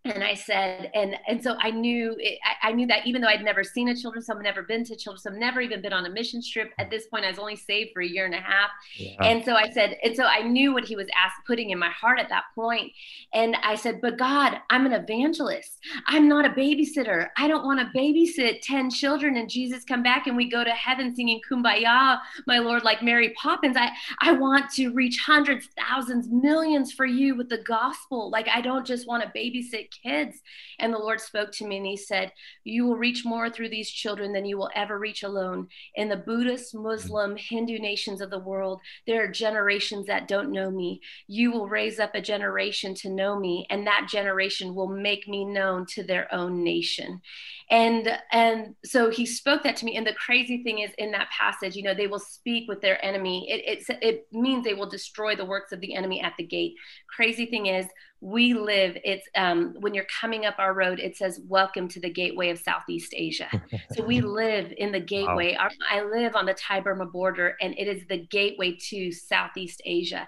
and 0.10 0.24
I 0.24 0.34
said, 0.34 0.92
and 0.94 1.16
and 1.28 1.44
so 1.44 1.56
I 1.60 1.72
knew 1.72 2.16
it, 2.20 2.40
I, 2.44 2.70
I, 2.70 2.72
knew 2.72 2.88
that 2.88 3.06
even 3.06 3.22
though 3.22 3.28
I'd 3.28 3.44
never 3.44 3.64
seen 3.64 3.90
a 3.90 3.96
children's 3.96 4.28
home, 4.28 4.42
never 4.42 4.64
been 4.64 4.84
to 4.86 4.96
children's 4.96 5.26
home, 5.26 5.40
never 5.40 5.62
even 5.62 5.82
been 5.82 5.94
on 5.94 6.06
a 6.06 6.10
mission 6.10 6.42
trip. 6.42 6.72
At 6.78 6.90
this 6.90 7.08
point, 7.08 7.26
I 7.26 7.30
was 7.30 7.40
only 7.40 7.56
saved 7.56 7.92
for 7.94 8.02
a 8.02 8.08
year 8.08 8.26
and 8.26 8.36
a 8.36 8.42
half, 8.42 8.70
yeah. 8.98 9.24
and 9.24 9.44
so 9.44 9.56
I 9.56 9.70
said, 9.70 9.98
and 10.04 10.16
so 10.16 10.24
I 10.24 10.42
knew 10.42 10.74
what 10.74 10.86
He 10.86 10.96
was 10.96 11.08
asked, 11.18 11.46
putting 11.46 11.72
in 11.72 11.80
my 11.80 11.90
heart 11.90 12.20
at 12.20 12.30
that 12.30 12.44
point. 12.56 12.68
point, 12.68 12.92
and 13.34 13.56
I 13.64 13.76
said, 13.76 14.02
but 14.02 14.18
God, 14.18 14.58
I'm 14.70 14.86
an 14.86 14.94
evangelist. 14.94 15.80
I'm 16.08 16.28
not 16.28 16.46
a 16.46 16.50
babysitter. 16.50 17.28
I 17.38 17.48
don't 17.48 17.66
want 17.66 17.80
to 17.80 17.98
babysit 17.98 18.62
ten 18.62 18.90
children 18.90 19.38
and 19.38 19.50
Jesus 19.50 19.84
come 19.84 20.04
back 20.04 20.28
and 20.28 20.36
we 20.36 20.50
go 20.50 20.64
to 20.64 20.72
heaven 20.72 21.16
singing 21.16 21.42
"Kumbaya," 21.50 22.20
my 22.46 22.60
Lord, 22.60 22.84
like 22.84 23.02
Mary 23.02 23.34
Poppins. 23.42 23.78
I 23.78 23.92
I 24.20 24.34
want 24.34 24.70
to 24.72 24.90
reach 24.94 25.20
hundreds, 25.20 25.70
thousands, 25.78 26.30
millions 26.30 26.92
for 26.92 27.06
You 27.06 27.36
with 27.36 27.50
the 27.50 27.60
gospel. 27.60 28.30
Like 28.30 28.48
I 28.54 28.62
don't 28.62 28.86
just 28.86 29.08
want 29.08 29.24
to 29.24 29.40
babysit 29.40 29.92
kids. 30.04 30.42
And 30.80 30.94
the 30.94 30.98
Lord 30.98 31.20
spoke 31.20 31.52
to 31.54 31.66
me 31.66 31.78
and 31.78 31.86
He 31.86 31.98
said, 31.98 32.32
You 32.64 32.86
will 32.86 32.98
reach 32.98 33.26
more 33.26 33.50
through 33.50 33.70
these 33.70 33.90
children 33.90 34.34
than 34.34 34.46
you 34.46 34.58
will 34.58 34.70
ever 34.76 34.98
reach 34.98 35.24
alone. 35.24 35.68
In 35.96 36.10
the 36.10 36.18
Buddhist, 36.18 36.76
Muslim, 36.76 37.36
Hindu 37.38 37.80
nations 37.80 38.22
of 38.22 38.30
the 38.30 38.40
world, 38.40 38.82
there 39.06 39.24
are 39.24 39.32
generations 39.32 40.08
that 40.08 40.28
don't 40.28 40.52
know 40.52 40.72
me. 40.72 41.02
You 41.28 41.52
will 41.52 41.68
raise 41.68 42.00
up 42.00 42.16
a 42.16 42.22
generation 42.22 42.94
to 42.96 43.10
know 43.10 43.40
me, 43.40 43.66
and 43.70 43.86
that 43.88 44.08
generation 44.10 44.76
will 44.76 44.88
make 44.88 45.28
me 45.28 45.46
known 45.46 45.86
to 45.88 46.04
their 46.04 46.34
own 46.34 46.64
nation 46.64 47.22
and 47.70 48.18
and 48.32 48.76
so 48.86 49.10
he 49.10 49.26
spoke 49.26 49.64
that 49.64 49.76
to 49.76 49.86
me 49.86 49.98
and 49.98 50.08
the 50.08 50.14
crazy 50.14 50.64
thing 50.64 50.80
is 50.80 50.92
in 50.98 51.12
that 51.12 51.30
passage 51.38 51.76
you 51.76 51.84
know 51.84 51.94
they 51.94 52.08
will 52.08 52.20
speak 52.20 52.68
with 52.68 52.82
their 52.82 53.04
enemy 53.04 53.46
it, 53.50 53.80
it, 53.90 53.98
it 54.02 54.28
means 54.32 54.64
they 54.64 54.74
will 54.74 54.90
destroy 54.90 55.36
the 55.36 55.46
works 55.46 55.72
of 55.72 55.82
the 55.82 55.94
enemy 55.94 56.22
at 56.22 56.34
the 56.38 56.44
gate 56.44 56.74
crazy 57.14 57.46
thing 57.46 57.66
is 57.66 57.86
we 58.20 58.54
live 58.54 58.98
it's 59.04 59.28
um, 59.36 59.76
when 59.80 59.94
you're 59.94 60.08
coming 60.20 60.46
up 60.46 60.56
our 60.58 60.74
road 60.74 61.00
it 61.00 61.16
says 61.16 61.40
welcome 61.48 61.88
to 61.88 62.00
the 62.00 62.10
gateway 62.10 62.50
of 62.50 62.58
southeast 62.58 63.14
asia. 63.16 63.48
So 63.94 64.04
we 64.04 64.22
live 64.42 64.74
in 64.78 64.92
the 64.92 65.00
gateway. 65.00 65.54
Wow. 65.54 65.66
our, 65.66 65.72
i 65.92 66.04
live 66.04 66.36
on 66.36 66.46
the 66.46 66.56
thai 66.56 66.80
burma 66.80 67.06
border 67.06 67.56
and 67.62 67.78
it 67.78 67.88
is 67.88 68.08
the 68.08 68.26
gateway 68.28 68.76
to 68.90 69.12
southeast 69.12 69.82
asia 69.86 70.28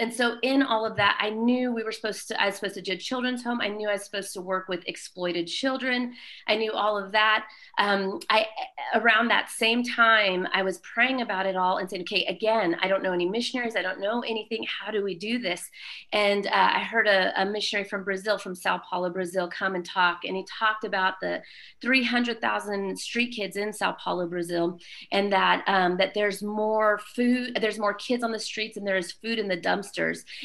and 0.00 0.12
so 0.12 0.38
in 0.42 0.62
all 0.62 0.86
of 0.86 0.96
that 0.96 1.18
i 1.20 1.30
knew 1.30 1.72
we 1.72 1.84
were 1.84 1.92
supposed 1.92 2.26
to 2.26 2.42
i 2.42 2.46
was 2.46 2.54
supposed 2.56 2.74
to 2.74 2.82
do 2.82 2.92
a 2.92 2.96
children's 2.96 3.44
home. 3.44 3.60
I 3.60 3.68
knew 3.68 3.88
i 3.88 3.92
was 3.92 4.04
supposed 4.04 4.32
to 4.32 4.40
work 4.40 4.68
with 4.68 4.82
exploited 4.86 5.46
children. 5.46 6.14
I 6.48 6.56
knew 6.56 6.72
all 6.72 6.98
of 6.98 7.12
that. 7.12 7.46
Um, 7.78 8.20
i 8.30 8.46
around 8.94 9.28
that 9.28 9.50
same 9.50 9.84
time 9.84 10.48
i 10.52 10.62
was 10.62 10.78
praying 10.78 11.20
about 11.20 11.46
it 11.46 11.54
all 11.54 11.76
and 11.76 11.88
saying 11.88 12.02
okay 12.02 12.24
again 12.26 12.76
i 12.82 12.88
don't 12.88 13.02
know 13.02 13.12
any 13.12 13.28
missionaries. 13.28 13.76
I 13.76 13.82
don't 13.82 14.00
know 14.00 14.20
anything. 14.20 14.64
How 14.64 14.90
do 14.90 15.04
we 15.04 15.14
do 15.14 15.38
this? 15.38 15.68
And 16.12 16.46
uh, 16.46 16.50
i 16.52 16.80
heard 16.80 17.06
a, 17.06 17.40
a 17.40 17.44
missionary 17.44 17.88
from 17.88 18.02
brazil 18.02 18.38
from 18.38 18.54
sao 18.54 18.78
paulo 18.78 19.10
brazil 19.10 19.48
come 19.48 19.74
and 19.74 19.84
talk. 19.84 20.20
And 20.24 20.36
he 20.36 20.44
talked 20.58 20.84
about 20.84 21.20
the 21.20 21.42
300000 21.82 22.98
street 22.98 23.34
kids 23.34 23.56
in 23.56 23.72
sao 23.72 23.92
paulo 23.92 24.26
brazil 24.26 24.78
and 25.12 25.32
that 25.32 25.62
um, 25.66 25.96
that 25.98 26.14
there's 26.14 26.42
more 26.42 26.98
food 27.14 27.58
there's 27.60 27.78
more 27.78 27.94
kids 27.94 28.24
on 28.24 28.32
the 28.32 28.38
streets 28.38 28.76
and 28.76 28.86
there 28.86 28.96
is 28.96 29.12
food 29.12 29.38
in 29.38 29.48
the 29.48 29.56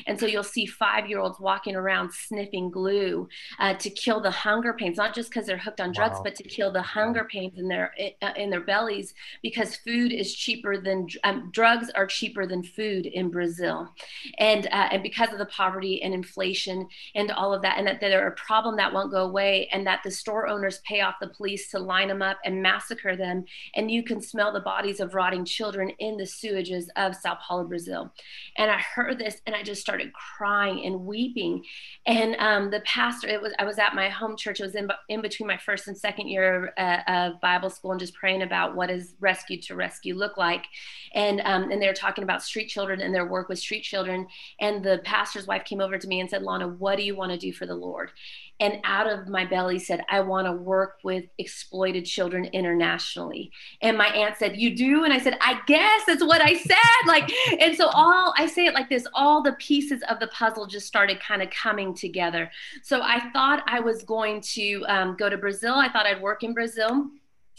And 0.07 0.19
so 0.19 0.25
you'll 0.25 0.43
see 0.43 0.65
five 0.65 1.07
year 1.07 1.19
olds 1.19 1.39
walking 1.39 1.75
around 1.75 2.11
sniffing 2.13 2.69
glue 2.69 3.27
uh, 3.59 3.73
to 3.75 3.89
kill 3.89 4.21
the 4.21 4.31
hunger 4.31 4.73
pains, 4.73 4.97
not 4.97 5.13
just 5.13 5.29
because 5.29 5.45
they're 5.45 5.57
hooked 5.57 5.81
on 5.81 5.91
drugs, 5.91 6.17
wow. 6.17 6.23
but 6.23 6.35
to 6.35 6.43
kill 6.43 6.71
the 6.71 6.81
hunger 6.81 7.25
pains 7.25 7.57
in 7.57 7.67
their 7.67 7.93
uh, 8.21 8.31
in 8.35 8.49
their 8.49 8.61
bellies 8.61 9.13
because 9.41 9.75
food 9.75 10.11
is 10.11 10.33
cheaper 10.33 10.79
than 10.79 11.07
um, 11.23 11.49
drugs 11.51 11.89
are 11.95 12.05
cheaper 12.05 12.45
than 12.45 12.63
food 12.63 13.05
in 13.05 13.29
Brazil, 13.29 13.89
and 14.37 14.67
uh, 14.67 14.89
and 14.91 15.03
because 15.03 15.31
of 15.31 15.39
the 15.39 15.45
poverty 15.47 16.01
and 16.01 16.13
inflation 16.13 16.87
and 17.15 17.31
all 17.31 17.53
of 17.53 17.61
that, 17.61 17.77
and 17.77 17.87
that 17.87 17.99
they're 17.99 18.27
a 18.27 18.31
problem 18.31 18.75
that 18.77 18.93
won't 18.93 19.11
go 19.11 19.25
away, 19.25 19.67
and 19.71 19.85
that 19.87 20.01
the 20.03 20.11
store 20.11 20.47
owners 20.47 20.81
pay 20.85 21.01
off 21.01 21.15
the 21.19 21.27
police 21.27 21.69
to 21.71 21.79
line 21.79 22.07
them 22.07 22.21
up 22.21 22.37
and 22.45 22.61
massacre 22.61 23.15
them, 23.15 23.45
and 23.75 23.91
you 23.91 24.03
can 24.03 24.21
smell 24.21 24.51
the 24.51 24.59
bodies 24.59 24.99
of 24.99 25.15
rotting 25.15 25.45
children 25.45 25.89
in 25.99 26.17
the 26.17 26.23
sewages 26.23 26.85
of 26.95 27.15
Sao 27.15 27.35
Paulo, 27.35 27.65
Brazil, 27.65 28.11
and 28.57 28.71
I 28.71 28.77
heard 28.77 29.17
this 29.17 29.24
and 29.45 29.55
I 29.55 29.63
just 29.63 29.81
started 29.81 30.11
crying 30.13 30.85
and 30.85 31.05
weeping. 31.05 31.63
And 32.05 32.35
um, 32.39 32.71
the 32.71 32.81
pastor, 32.81 33.27
it 33.27 33.41
was 33.41 33.53
I 33.59 33.65
was 33.65 33.79
at 33.79 33.95
my 33.95 34.09
home 34.09 34.37
church. 34.37 34.59
It 34.59 34.63
was 34.63 34.75
in, 34.75 34.89
in 35.09 35.21
between 35.21 35.47
my 35.47 35.57
first 35.57 35.87
and 35.87 35.97
second 35.97 36.27
year 36.27 36.73
uh, 36.77 36.99
of 37.07 37.41
Bible 37.41 37.69
school 37.69 37.91
and 37.91 37.99
just 37.99 38.13
praying 38.13 38.41
about 38.41 38.75
what 38.75 38.89
does 38.89 39.15
rescue 39.19 39.59
to 39.61 39.75
rescue 39.75 40.15
look 40.15 40.37
like. 40.37 40.65
And 41.13 41.41
um, 41.45 41.71
and 41.71 41.81
they 41.81 41.87
were 41.87 41.93
talking 41.93 42.23
about 42.23 42.43
street 42.43 42.67
children 42.67 43.01
and 43.01 43.13
their 43.13 43.27
work 43.27 43.49
with 43.49 43.59
street 43.59 43.83
children. 43.83 44.27
And 44.59 44.83
the 44.83 45.01
pastor's 45.03 45.47
wife 45.47 45.65
came 45.65 45.81
over 45.81 45.97
to 45.97 46.07
me 46.07 46.19
and 46.19 46.29
said, 46.29 46.43
Lana, 46.43 46.67
what 46.67 46.97
do 46.97 47.03
you 47.03 47.15
want 47.15 47.31
to 47.31 47.37
do 47.37 47.51
for 47.53 47.65
the 47.65 47.75
Lord? 47.75 48.11
And 48.59 48.79
out 48.83 49.07
of 49.07 49.27
my 49.27 49.45
belly 49.45 49.77
said 49.77 50.03
i 50.09 50.19
want 50.19 50.47
to 50.47 50.51
work 50.51 50.97
with 51.03 51.25
exploited 51.37 52.05
children 52.05 52.45
internationally. 52.45 53.51
And 53.81 53.97
my 53.97 54.07
aunt 54.07 54.37
said 54.37 54.57
you 54.57 54.75
do? 54.75 55.03
And 55.03 55.13
i 55.13 55.19
said 55.19 55.37
i 55.41 55.59
guess 55.67 56.03
that's 56.07 56.23
what 56.23 56.41
i 56.41 56.55
said. 56.55 56.75
Like 57.07 57.31
and 57.59 57.75
so 57.75 57.87
all 57.87 58.33
i 58.37 58.47
say 58.47 58.65
it 58.65 58.73
like 58.73 58.89
this 58.89 59.05
all 59.13 59.43
the 59.43 59.53
pieces 59.53 60.01
of 60.09 60.19
the 60.19 60.27
puzzle 60.27 60.65
just 60.65 60.87
started 60.87 61.19
kind 61.19 61.41
of 61.41 61.49
coming 61.49 61.93
together. 61.93 62.49
So 62.83 63.01
i 63.01 63.29
thought 63.31 63.63
i 63.67 63.79
was 63.79 64.03
going 64.03 64.41
to 64.41 64.83
um, 64.87 65.15
go 65.17 65.29
to 65.29 65.37
brazil. 65.37 65.75
I 65.75 65.89
thought 65.89 66.05
i'd 66.05 66.21
work 66.21 66.43
in 66.43 66.53
brazil 66.53 67.09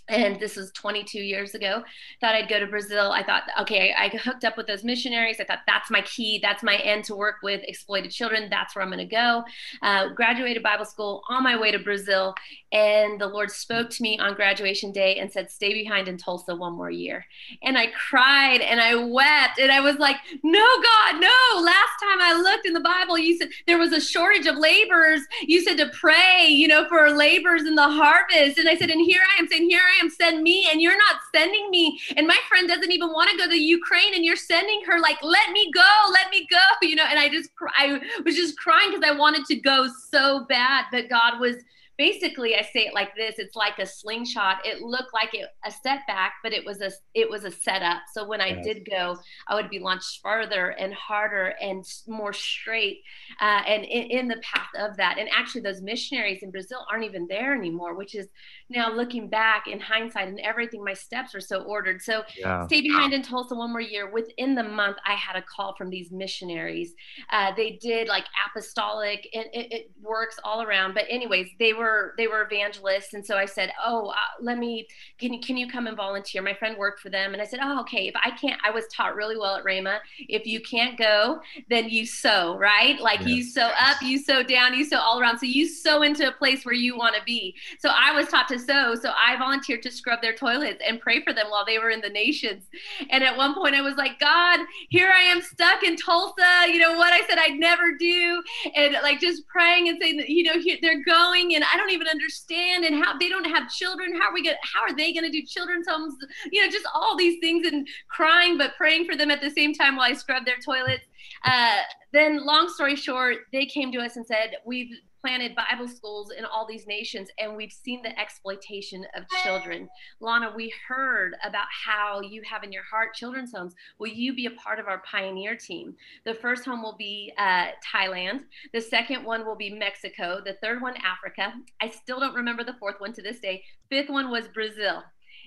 and 0.08 0.38
this 0.38 0.56
was 0.56 0.70
22 0.72 1.18
years 1.18 1.54
ago 1.54 1.82
thought 2.20 2.34
i'd 2.34 2.48
go 2.48 2.60
to 2.60 2.66
brazil. 2.66 3.10
I 3.12 3.24
thought 3.24 3.42
okay 3.60 3.92
i 3.98 4.08
hooked 4.08 4.44
up 4.44 4.56
with 4.56 4.66
those 4.66 4.84
missionaries. 4.84 5.40
I 5.40 5.44
thought 5.44 5.60
that's 5.66 5.90
my 5.90 6.02
key. 6.02 6.38
That's 6.42 6.62
my 6.62 6.76
end 6.76 7.04
to 7.04 7.16
work 7.16 7.36
with 7.42 7.62
exploited 7.64 8.10
children. 8.10 8.48
That's 8.48 8.74
where 8.74 8.84
i'm 8.84 8.90
going 8.90 8.98
to 8.98 9.04
go. 9.04 9.44
Uh, 9.82 10.08
graduated 10.10 10.62
bible 10.62 10.84
school 10.84 11.22
on 11.28 11.42
my 11.42 11.58
way 11.58 11.70
to 11.72 11.78
brazil 11.78 12.34
and 12.72 13.20
the 13.20 13.26
lord 13.26 13.50
spoke 13.50 13.90
to 13.90 14.02
me 14.02 14.18
on 14.18 14.34
graduation 14.34 14.92
day 14.92 15.16
and 15.16 15.30
said 15.30 15.50
stay 15.50 15.72
behind 15.72 16.08
in 16.08 16.16
tulsa 16.16 16.54
one 16.54 16.74
more 16.74 16.90
year. 16.90 17.24
And 17.62 17.76
i 17.76 17.88
cried 17.88 18.60
and 18.60 18.80
i 18.80 18.94
wept 18.94 19.58
and 19.58 19.72
i 19.72 19.80
was 19.80 19.96
like 19.96 20.16
no 20.42 20.66
god 20.82 21.20
no. 21.20 21.60
Last 21.60 21.96
time 22.00 22.20
i 22.20 22.40
looked 22.40 22.66
in 22.66 22.74
the 22.74 22.80
bible 22.80 23.18
you 23.18 23.36
said 23.36 23.48
there 23.66 23.78
was 23.78 23.92
a 23.92 24.00
shortage 24.00 24.46
of 24.46 24.56
laborers. 24.56 25.22
You 25.42 25.62
said 25.62 25.76
to 25.78 25.88
pray 25.88 26.46
you 26.48 26.68
know 26.68 26.88
for 26.88 27.10
laborers 27.10 27.64
in 27.64 27.74
the 27.74 27.88
harvest. 27.88 28.58
And 28.58 28.68
i 28.68 28.76
said 28.76 28.90
and 28.90 29.04
here 29.04 29.20
i 29.36 29.40
am 29.40 29.48
saying 29.48 29.68
here 29.68 29.80
i 29.80 29.95
am, 30.00 30.10
send 30.10 30.42
me, 30.42 30.68
and 30.70 30.80
you're 30.80 30.96
not 30.96 31.20
sending 31.34 31.70
me. 31.70 31.98
And 32.16 32.26
my 32.26 32.38
friend 32.48 32.68
doesn't 32.68 32.92
even 32.92 33.08
want 33.08 33.30
to 33.30 33.36
go 33.36 33.48
to 33.48 33.56
Ukraine, 33.56 34.14
and 34.14 34.24
you're 34.24 34.36
sending 34.36 34.82
her, 34.86 35.00
like, 35.00 35.18
let 35.22 35.50
me 35.50 35.70
go, 35.72 35.90
let 36.12 36.30
me 36.30 36.46
go, 36.50 36.58
you 36.86 36.96
know. 36.96 37.04
And 37.08 37.18
I 37.18 37.28
just, 37.28 37.50
I 37.76 38.00
was 38.24 38.36
just 38.36 38.58
crying 38.58 38.90
because 38.90 39.08
I 39.08 39.16
wanted 39.16 39.44
to 39.46 39.56
go 39.56 39.88
so 40.10 40.46
bad, 40.48 40.84
but 40.90 41.08
God 41.08 41.40
was 41.40 41.56
basically 41.98 42.54
i 42.54 42.62
say 42.62 42.80
it 42.80 42.94
like 42.94 43.14
this 43.16 43.36
it's 43.38 43.56
like 43.56 43.78
a 43.78 43.86
slingshot 43.86 44.58
it 44.64 44.82
looked 44.82 45.14
like 45.14 45.32
it, 45.32 45.48
a 45.64 45.70
setback 45.70 46.34
but 46.42 46.52
it 46.52 46.64
was 46.64 46.80
a 46.80 46.90
it 47.14 47.28
was 47.28 47.44
a 47.44 47.50
setup 47.50 48.02
so 48.12 48.26
when 48.26 48.40
i 48.40 48.48
yes. 48.48 48.64
did 48.64 48.88
go 48.88 49.16
i 49.48 49.54
would 49.54 49.70
be 49.70 49.78
launched 49.78 50.20
further 50.22 50.70
and 50.70 50.92
harder 50.92 51.54
and 51.60 51.84
more 52.06 52.32
straight 52.32 53.02
uh, 53.40 53.62
and 53.66 53.84
in, 53.84 54.10
in, 54.10 54.28
the 54.28 54.40
path 54.42 54.68
of 54.78 54.96
that 54.96 55.18
and 55.18 55.28
actually 55.34 55.60
those 55.60 55.80
missionaries 55.80 56.42
in 56.42 56.50
brazil 56.50 56.84
aren't 56.90 57.04
even 57.04 57.26
there 57.28 57.54
anymore 57.54 57.94
which 57.94 58.14
is 58.14 58.28
now 58.68 58.92
looking 58.92 59.28
back 59.28 59.66
in 59.66 59.80
hindsight 59.80 60.28
and 60.28 60.40
everything 60.40 60.82
my 60.84 60.94
steps 60.94 61.34
are 61.34 61.40
so 61.40 61.62
ordered 61.62 62.02
so 62.02 62.22
yeah. 62.38 62.66
stay 62.66 62.80
behind 62.80 63.12
in 63.12 63.22
tulsa 63.22 63.54
one 63.54 63.70
more 63.70 63.80
year 63.80 64.10
within 64.10 64.54
the 64.54 64.62
month 64.62 64.96
i 65.06 65.14
had 65.14 65.36
a 65.36 65.42
call 65.42 65.74
from 65.76 65.90
these 65.90 66.10
missionaries 66.10 66.94
uh, 67.30 67.52
they 67.56 67.78
did 67.82 68.08
like 68.08 68.24
apostolic 68.46 69.28
and 69.34 69.46
it, 69.52 69.72
it 69.72 69.90
works 70.02 70.38
all 70.44 70.62
around 70.62 70.94
but 70.94 71.04
anyways 71.08 71.48
they 71.58 71.72
were 71.72 72.14
they 72.16 72.26
were 72.26 72.42
evangelists, 72.42 73.14
and 73.14 73.24
so 73.24 73.36
I 73.36 73.44
said, 73.44 73.72
"Oh, 73.84 74.08
uh, 74.08 74.14
let 74.40 74.58
me 74.58 74.86
can 75.18 75.32
you 75.32 75.40
can 75.40 75.56
you 75.56 75.68
come 75.68 75.86
and 75.86 75.96
volunteer?" 75.96 76.42
My 76.42 76.54
friend 76.54 76.76
worked 76.76 77.00
for 77.00 77.10
them, 77.10 77.32
and 77.32 77.42
I 77.42 77.44
said, 77.44 77.60
"Oh, 77.62 77.80
okay. 77.80 78.08
If 78.08 78.14
I 78.16 78.30
can't, 78.30 78.60
I 78.64 78.70
was 78.70 78.84
taught 78.88 79.14
really 79.14 79.38
well 79.38 79.56
at 79.56 79.64
Rhema. 79.64 79.98
If 80.18 80.46
you 80.46 80.60
can't 80.60 80.98
go, 80.98 81.40
then 81.68 81.88
you 81.88 82.06
sow, 82.06 82.56
right? 82.58 83.00
Like 83.00 83.26
you 83.26 83.42
sow 83.42 83.70
up, 83.78 84.02
you 84.02 84.18
sow 84.18 84.42
down, 84.42 84.74
you 84.74 84.84
sow 84.84 84.98
all 84.98 85.20
around. 85.20 85.38
So 85.38 85.46
you 85.46 85.68
sow 85.68 86.02
into 86.02 86.28
a 86.28 86.32
place 86.32 86.64
where 86.64 86.74
you 86.74 86.96
want 86.96 87.16
to 87.16 87.22
be. 87.24 87.54
So 87.78 87.90
I 87.90 88.12
was 88.12 88.28
taught 88.28 88.48
to 88.48 88.55
sow. 88.58 88.94
So 88.94 89.12
I 89.16 89.36
volunteered 89.36 89.82
to 89.82 89.90
scrub 89.90 90.22
their 90.22 90.34
toilets 90.34 90.82
and 90.86 91.00
pray 91.00 91.22
for 91.22 91.32
them 91.32 91.46
while 91.48 91.64
they 91.64 91.78
were 91.78 91.90
in 91.90 92.00
the 92.00 92.08
nations. 92.08 92.64
And 93.10 93.22
at 93.24 93.36
one 93.36 93.54
point, 93.54 93.74
I 93.74 93.80
was 93.80 93.96
like, 93.96 94.18
God, 94.18 94.60
here 94.88 95.10
I 95.10 95.22
am 95.22 95.40
stuck 95.40 95.82
in 95.82 95.96
Tulsa. 95.96 96.66
You 96.66 96.78
know 96.78 96.96
what 96.96 97.12
I 97.12 97.26
said 97.26 97.38
I'd 97.38 97.58
never 97.58 97.96
do, 97.98 98.42
and 98.74 98.94
like 99.02 99.20
just 99.20 99.46
praying 99.46 99.88
and 99.88 99.98
saying 100.00 100.16
that 100.18 100.28
you 100.28 100.44
know 100.44 100.54
they're 100.82 101.04
going, 101.04 101.54
and 101.54 101.64
I 101.72 101.76
don't 101.76 101.90
even 101.90 102.08
understand 102.08 102.84
and 102.84 103.02
how 103.02 103.18
they 103.18 103.28
don't 103.28 103.44
have 103.44 103.70
children. 103.70 104.14
How 104.18 104.30
are 104.30 104.34
we 104.34 104.42
going 104.42 104.56
how 104.62 104.82
are 104.82 104.94
they 104.94 105.12
going 105.12 105.24
to 105.24 105.30
do 105.30 105.44
children's 105.44 105.86
homes? 105.88 106.14
You 106.50 106.64
know, 106.64 106.70
just 106.70 106.86
all 106.94 107.16
these 107.16 107.38
things 107.40 107.66
and 107.66 107.86
crying, 108.08 108.58
but 108.58 108.76
praying 108.76 109.06
for 109.06 109.16
them 109.16 109.30
at 109.30 109.40
the 109.40 109.50
same 109.50 109.74
time 109.74 109.96
while 109.96 110.10
I 110.10 110.14
scrub 110.14 110.44
their 110.44 110.58
toilets. 110.58 111.04
Uh, 111.44 111.80
then 112.12 112.44
long 112.44 112.68
story 112.68 112.96
short, 112.96 113.38
they 113.52 113.66
came 113.66 113.92
to 113.92 113.98
us 113.98 114.16
and 114.16 114.26
said, 114.26 114.56
we've 114.64 114.90
planted 115.26 115.56
Bible 115.56 115.88
schools 115.88 116.30
in 116.30 116.44
all 116.44 116.64
these 116.68 116.86
nations, 116.86 117.28
and 117.40 117.56
we've 117.56 117.72
seen 117.72 118.00
the 118.00 118.16
exploitation 118.16 119.04
of 119.16 119.24
children. 119.42 119.88
Lana, 120.20 120.52
we 120.54 120.72
heard 120.86 121.34
about 121.44 121.66
how 121.84 122.20
you 122.20 122.42
have 122.48 122.62
in 122.62 122.70
your 122.70 122.84
heart 122.84 123.12
children's 123.12 123.52
homes. 123.52 123.74
Will 123.98 124.06
you 124.06 124.36
be 124.36 124.46
a 124.46 124.52
part 124.52 124.78
of 124.78 124.86
our 124.86 125.02
pioneer 125.10 125.56
team? 125.56 125.96
The 126.24 126.34
first 126.34 126.64
home 126.64 126.80
will 126.80 126.94
be 126.96 127.32
uh, 127.38 127.66
Thailand. 127.92 128.42
The 128.72 128.80
second 128.80 129.24
one 129.24 129.44
will 129.44 129.56
be 129.56 129.70
Mexico. 129.70 130.40
The 130.44 130.58
third 130.62 130.80
one, 130.80 130.94
Africa. 131.04 131.54
I 131.80 131.90
still 131.90 132.20
don't 132.20 132.36
remember 132.36 132.62
the 132.62 132.76
fourth 132.78 133.00
one 133.00 133.12
to 133.14 133.22
this 133.22 133.40
day. 133.40 133.64
Fifth 133.90 134.10
one 134.10 134.30
was 134.30 134.46
Brazil. 134.46 135.02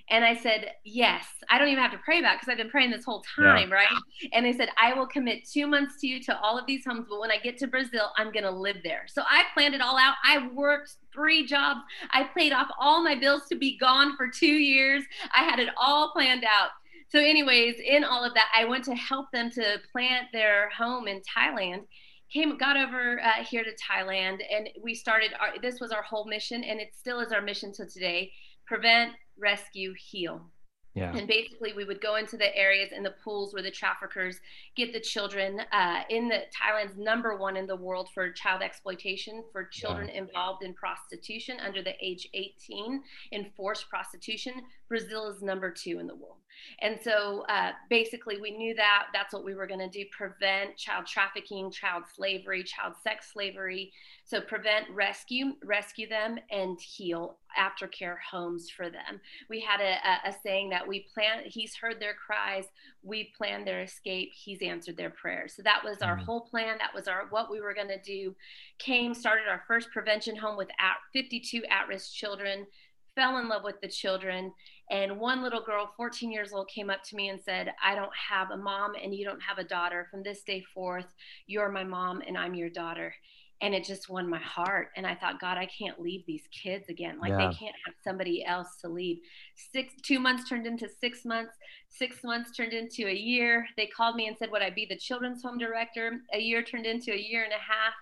And 0.10 0.26
I 0.26 0.36
said, 0.36 0.72
Yes, 0.84 1.26
I 1.50 1.58
don't 1.58 1.68
even 1.68 1.82
have 1.82 1.92
to 1.92 2.00
pray 2.00 2.20
about 2.20 2.40
because 2.40 2.52
I've 2.52 2.58
been 2.58 2.70
praying 2.70 2.92
this 2.92 3.06
whole 3.06 3.24
time, 3.36 3.70
yeah. 3.70 3.76
right? 3.76 3.88
And 4.34 4.46
they 4.46 4.54
said, 4.54 4.70
I 4.82 4.94
will 4.94 5.08
commit 5.08 5.48
two 5.48 5.68
months 5.68 6.00
to 6.02 6.08
you 6.08 6.22
to 6.24 6.40
all 6.40 6.58
of 6.58 6.66
these 6.66 6.86
homes, 6.86 7.06
but 7.10 7.20
when 7.20 7.32
I 7.32 7.38
get 7.38 7.58
to 7.60 7.68
Brazil, 7.68 8.12
I'm 8.18 8.32
going 8.32 8.44
to 8.44 8.52
live 8.52 8.78
there. 8.84 9.04
So 9.08 9.24
I 9.30 9.44
planned 9.54 9.76
it 9.76 9.82
all 9.82 9.98
out. 9.98 10.16
I 10.24 10.48
worked 10.54 10.96
three 11.14 11.46
jobs. 11.46 11.82
I 12.12 12.24
paid 12.36 12.54
off 12.54 12.68
all 12.80 13.04
my 13.04 13.16
bills 13.16 13.44
to 13.50 13.56
be 13.56 13.78
gone 13.78 14.16
for 14.18 14.28
two 14.28 14.48
years. 14.48 15.04
I 15.36 15.44
had 15.44 15.60
it 15.60 15.70
all 15.78 16.12
planned 16.12 16.44
out. 16.44 16.70
So, 17.10 17.20
anyways, 17.20 17.76
in 17.84 18.04
all 18.04 18.24
of 18.24 18.36
that, 18.36 18.52
I 18.56 18.66
went 18.66 18.84
to 18.86 18.94
help 18.94 19.32
them 19.32 19.50
to 19.52 19.80
plant 19.92 20.28
their 20.32 20.70
home 20.70 21.08
in 21.08 21.22
Thailand 21.38 21.86
came 22.32 22.56
got 22.58 22.78
over 22.78 23.20
uh, 23.22 23.44
here 23.44 23.64
to 23.64 23.72
thailand 23.76 24.40
and 24.52 24.70
we 24.84 24.94
started 24.94 25.32
our, 25.40 25.60
this 25.62 25.80
was 25.80 25.92
our 25.92 26.04
whole 26.04 26.26
mission 26.26 26.64
and 26.64 26.80
it 26.80 26.90
still 26.96 27.20
is 27.20 27.32
our 27.32 27.42
mission 27.42 27.74
to 27.74 27.86
today 27.88 28.32
prevent 28.68 29.14
rescue, 29.40 29.94
heal. 29.98 30.42
Yeah. 30.96 31.16
And 31.16 31.28
basically, 31.28 31.74
we 31.74 31.86
would 31.86 32.02
go 32.02 32.16
into 32.16 32.36
the 32.36 32.56
areas 32.56 32.92
in 32.92 33.04
the 33.04 33.14
pools 33.24 33.54
where 33.54 33.62
the 33.62 33.72
traffickers 33.72 34.40
get 34.76 34.92
the 34.92 35.00
children. 35.00 35.62
Uh, 35.72 36.02
in 36.10 36.28
the 36.28 36.42
Thailand's 36.52 36.98
number 36.98 37.38
one 37.38 37.56
in 37.56 37.68
the 37.68 37.76
world 37.76 38.10
for 38.14 38.32
child 38.32 38.62
exploitation 38.64 39.44
for 39.52 39.66
children 39.66 40.10
involved 40.10 40.64
in 40.64 40.74
prostitution 40.74 41.58
under 41.60 41.84
the 41.84 41.94
age 42.02 42.28
18 42.34 43.04
in 43.32 43.46
forced 43.56 43.88
prostitution. 43.90 44.54
Brazil 44.88 45.30
is 45.30 45.42
number 45.44 45.72
two 45.72 46.00
in 46.00 46.08
the 46.08 46.16
world. 46.16 46.38
And 46.82 46.98
so 47.02 47.44
uh, 47.50 47.72
basically, 47.90 48.40
we 48.40 48.52
knew 48.52 48.74
that 48.76 49.08
that's 49.14 49.34
what 49.34 49.44
we 49.44 49.54
were 49.54 49.68
going 49.68 49.80
to 49.80 49.90
do 49.90 50.06
prevent 50.12 50.78
child 50.78 51.06
trafficking, 51.06 51.72
child 51.72 52.04
slavery, 52.14 52.64
child 52.64 52.94
sex 53.04 53.32
slavery. 53.34 53.92
So, 54.24 54.40
prevent, 54.40 54.86
rescue, 54.92 55.54
rescue 55.64 56.08
them, 56.08 56.38
and 56.52 56.80
heal 56.80 57.38
aftercare 57.60 58.18
homes 58.32 58.70
for 58.70 58.90
them. 58.90 59.20
We 59.50 59.60
had 59.60 59.82
a, 59.82 59.98
a, 60.08 60.30
a 60.30 60.36
saying 60.44 60.70
that 60.70 60.88
we 60.88 61.08
plan, 61.14 61.42
he's 61.46 61.76
heard 61.76 62.00
their 62.00 62.14
cries, 62.14 62.66
we 63.02 63.32
plan 63.36 63.66
their 63.66 63.82
escape, 63.82 64.32
he's 64.32 64.62
answered 64.62 64.98
their 64.98 65.10
prayers. 65.10 65.56
So, 65.56 65.64
that 65.64 65.84
was 65.84 66.02
our 66.02 66.16
mm-hmm. 66.16 66.26
whole 66.26 66.42
plan. 66.42 66.78
That 66.78 66.94
was 66.94 67.08
our 67.08 67.26
what 67.30 67.52
we 67.52 67.60
were 67.60 67.74
going 67.74 67.88
to 67.88 68.02
do. 68.02 68.36
Came, 68.78 69.14
started 69.14 69.48
our 69.50 69.64
first 69.68 69.90
prevention 69.92 70.36
home 70.36 70.58
with 70.58 70.70
at, 70.80 70.98
52 71.14 71.64
at 71.66 71.88
risk 71.88 72.14
children 72.14 72.68
fell 73.20 73.38
in 73.38 73.50
love 73.50 73.64
with 73.64 73.80
the 73.82 73.88
children. 73.88 74.54
And 74.90 75.20
one 75.20 75.44
little 75.44 75.62
girl, 75.62 75.92
14 75.96 76.32
years 76.32 76.52
old, 76.52 76.68
came 76.68 76.90
up 76.90 77.04
to 77.04 77.16
me 77.16 77.30
and 77.30 77.40
said, 77.40 77.74
I 77.84 77.94
don't 77.94 78.12
have 78.30 78.52
a 78.52 78.58
mom 78.58 78.94
and 79.02 79.14
you 79.14 79.24
don't 79.24 79.42
have 79.42 79.60
a 79.60 79.64
daughter. 79.64 80.08
From 80.10 80.24
this 80.24 80.42
day 80.42 80.64
forth, 80.74 81.06
you're 81.46 81.70
my 81.70 81.84
mom 81.84 82.22
and 82.28 82.38
I'm 82.38 82.56
your 82.56 82.70
daughter. 82.70 83.14
And 83.62 83.76
it 83.76 83.84
just 83.84 84.10
won 84.10 84.28
my 84.28 84.40
heart. 84.40 84.88
And 84.96 85.06
I 85.06 85.16
thought, 85.16 85.42
God, 85.42 85.58
I 85.58 85.68
can't 85.68 86.00
leave 86.00 86.26
these 86.26 86.44
kids 86.52 86.90
again. 86.90 87.20
Like 87.20 87.32
yeah. 87.32 87.50
they 87.50 87.54
can't 87.54 87.76
have 87.86 87.94
somebody 88.04 88.44
else 88.46 88.78
to 88.82 88.88
leave. 88.88 89.20
Six, 89.74 89.94
two 90.02 90.18
months 90.18 90.48
turned 90.48 90.66
into 90.66 90.88
six 90.90 91.26
months. 91.26 91.54
Six 91.90 92.24
months 92.24 92.56
turned 92.56 92.74
into 92.74 93.08
a 93.08 93.14
year. 93.14 93.68
They 93.76 93.86
called 93.86 94.16
me 94.16 94.28
and 94.28 94.38
said, 94.38 94.50
Would 94.52 94.62
I 94.62 94.70
be 94.70 94.88
the 94.90 94.96
children's 94.96 95.44
home 95.44 95.58
director? 95.58 96.22
A 96.34 96.40
year 96.40 96.64
turned 96.64 96.86
into 96.86 97.12
a 97.12 97.18
year 97.18 97.44
and 97.44 97.52
a 97.52 97.58
half 97.58 97.94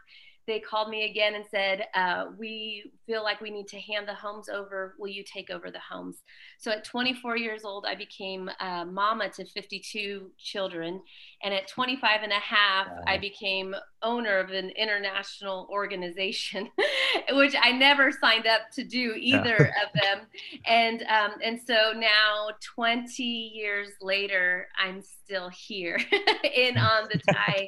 they 0.47 0.59
called 0.61 0.89
me 0.89 1.09
again 1.09 1.35
and 1.35 1.45
said, 1.51 1.87
uh, 1.93 2.27
We 2.37 2.91
feel 3.05 3.21
like 3.21 3.41
we 3.41 3.51
need 3.51 3.67
to 3.67 3.79
hand 3.79 4.07
the 4.07 4.13
homes 4.13 4.47
over. 4.47 4.95
Will 4.97 5.09
you 5.09 5.23
take 5.23 5.49
over 5.49 5.69
the 5.69 5.79
homes? 5.79 6.23
So 6.57 6.71
at 6.71 6.85
24 6.85 7.37
years 7.37 7.65
old, 7.65 7.85
I 7.85 7.95
became 7.95 8.49
uh, 8.59 8.85
mama 8.85 9.29
to 9.31 9.45
52 9.45 10.31
children. 10.37 11.01
And 11.43 11.53
at 11.53 11.67
25 11.67 12.23
and 12.23 12.31
a 12.31 12.35
half, 12.35 12.87
wow. 12.87 13.03
I 13.05 13.17
became 13.17 13.75
owner 14.01 14.37
of 14.37 14.51
an 14.51 14.69
international 14.71 15.67
organization, 15.69 16.69
which 17.31 17.55
I 17.59 17.71
never 17.71 18.11
signed 18.11 18.47
up 18.47 18.61
to 18.73 18.83
do 18.83 19.15
either 19.17 19.57
yeah. 19.59 19.83
of 19.83 20.01
them. 20.01 20.27
And, 20.65 21.03
um, 21.03 21.31
and 21.43 21.59
so 21.59 21.93
now, 21.95 22.49
20 22.75 23.23
years 23.23 23.89
later, 24.01 24.67
I'm 24.77 25.01
still 25.01 25.49
here 25.49 25.99
in 26.55 26.77
on 26.77 27.09
the 27.11 27.19
Thai. 27.33 27.67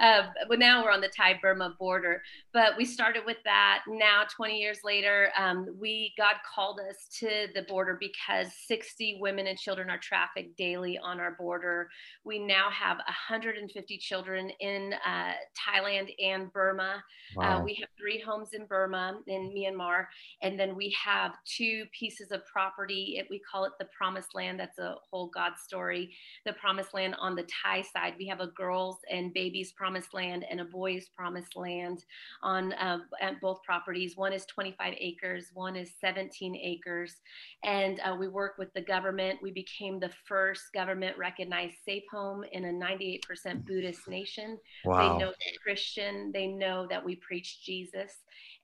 Uh, 0.00 0.28
well, 0.48 0.58
now 0.58 0.84
we're 0.84 0.92
on 0.92 1.00
the 1.00 1.10
Thai 1.14 1.38
Burma 1.40 1.74
border, 1.78 2.19
but 2.52 2.76
we 2.76 2.84
started 2.84 3.22
with 3.26 3.36
that. 3.44 3.82
Now, 3.86 4.24
20 4.34 4.58
years 4.58 4.80
later, 4.84 5.30
um, 5.38 5.66
we 5.78 6.12
God 6.18 6.34
called 6.54 6.80
us 6.80 7.06
to 7.20 7.46
the 7.54 7.62
border 7.62 7.98
because 7.98 8.52
60 8.66 9.18
women 9.20 9.46
and 9.46 9.58
children 9.58 9.90
are 9.90 9.98
trafficked 9.98 10.56
daily 10.56 10.98
on 10.98 11.20
our 11.20 11.36
border. 11.38 11.88
We 12.24 12.38
now 12.38 12.68
have 12.70 12.98
150 12.98 13.98
children 13.98 14.50
in 14.60 14.94
uh, 15.06 15.32
Thailand 15.56 16.10
and 16.22 16.52
Burma. 16.52 17.02
Uh, 17.36 17.40
wow. 17.40 17.60
Uh, 17.60 17.64
we 17.64 17.74
have 17.74 17.88
three 17.98 18.20
homes 18.20 18.50
in 18.52 18.66
Burma, 18.66 19.18
in 19.26 19.52
Myanmar, 19.54 20.06
and 20.42 20.58
then 20.58 20.74
we 20.74 20.94
have 21.02 21.32
two 21.44 21.84
pieces 21.98 22.32
of 22.32 22.44
property. 22.46 23.16
It, 23.18 23.26
we 23.30 23.40
call 23.40 23.64
it 23.64 23.72
the 23.78 23.88
Promised 23.96 24.34
Land. 24.34 24.58
That's 24.58 24.78
a 24.78 24.96
whole 25.10 25.28
God 25.28 25.52
story. 25.56 26.14
The 26.44 26.52
Promised 26.54 26.94
Land 26.94 27.14
on 27.18 27.36
the 27.36 27.46
Thai 27.62 27.82
side. 27.82 28.14
We 28.18 28.26
have 28.26 28.40
a 28.40 28.48
girls 28.48 28.98
and 29.10 29.32
babies 29.32 29.72
Promised 29.72 30.14
Land 30.14 30.44
and 30.50 30.60
a 30.60 30.64
boys 30.64 31.08
Promised 31.16 31.56
Land 31.56 32.04
on 32.42 32.72
uh, 32.74 32.98
at 33.20 33.40
both 33.40 33.62
properties. 33.62 34.16
One 34.16 34.32
is 34.32 34.46
25 34.46 34.94
acres, 34.98 35.50
one 35.54 35.76
is 35.76 35.92
17 36.00 36.56
acres, 36.56 37.16
and 37.64 38.00
uh, 38.00 38.16
we 38.18 38.28
work 38.28 38.56
with 38.58 38.72
the 38.74 38.82
government. 38.82 39.40
We 39.42 39.52
became 39.52 39.98
the 39.98 40.10
first 40.26 40.72
government 40.72 41.16
recognized 41.18 41.76
safe 41.84 42.04
home 42.10 42.44
in 42.52 42.64
a 42.64 42.72
98% 42.72 43.66
Buddhist 43.66 44.08
nation. 44.08 44.58
Wow. 44.84 44.98
They 44.98 45.24
know 45.24 45.30
they're 45.30 45.62
Christian. 45.62 46.30
They 46.32 46.46
know 46.46 46.86
that 46.88 47.04
we 47.04 47.16
preach 47.16 47.64
Jesus 47.64 48.12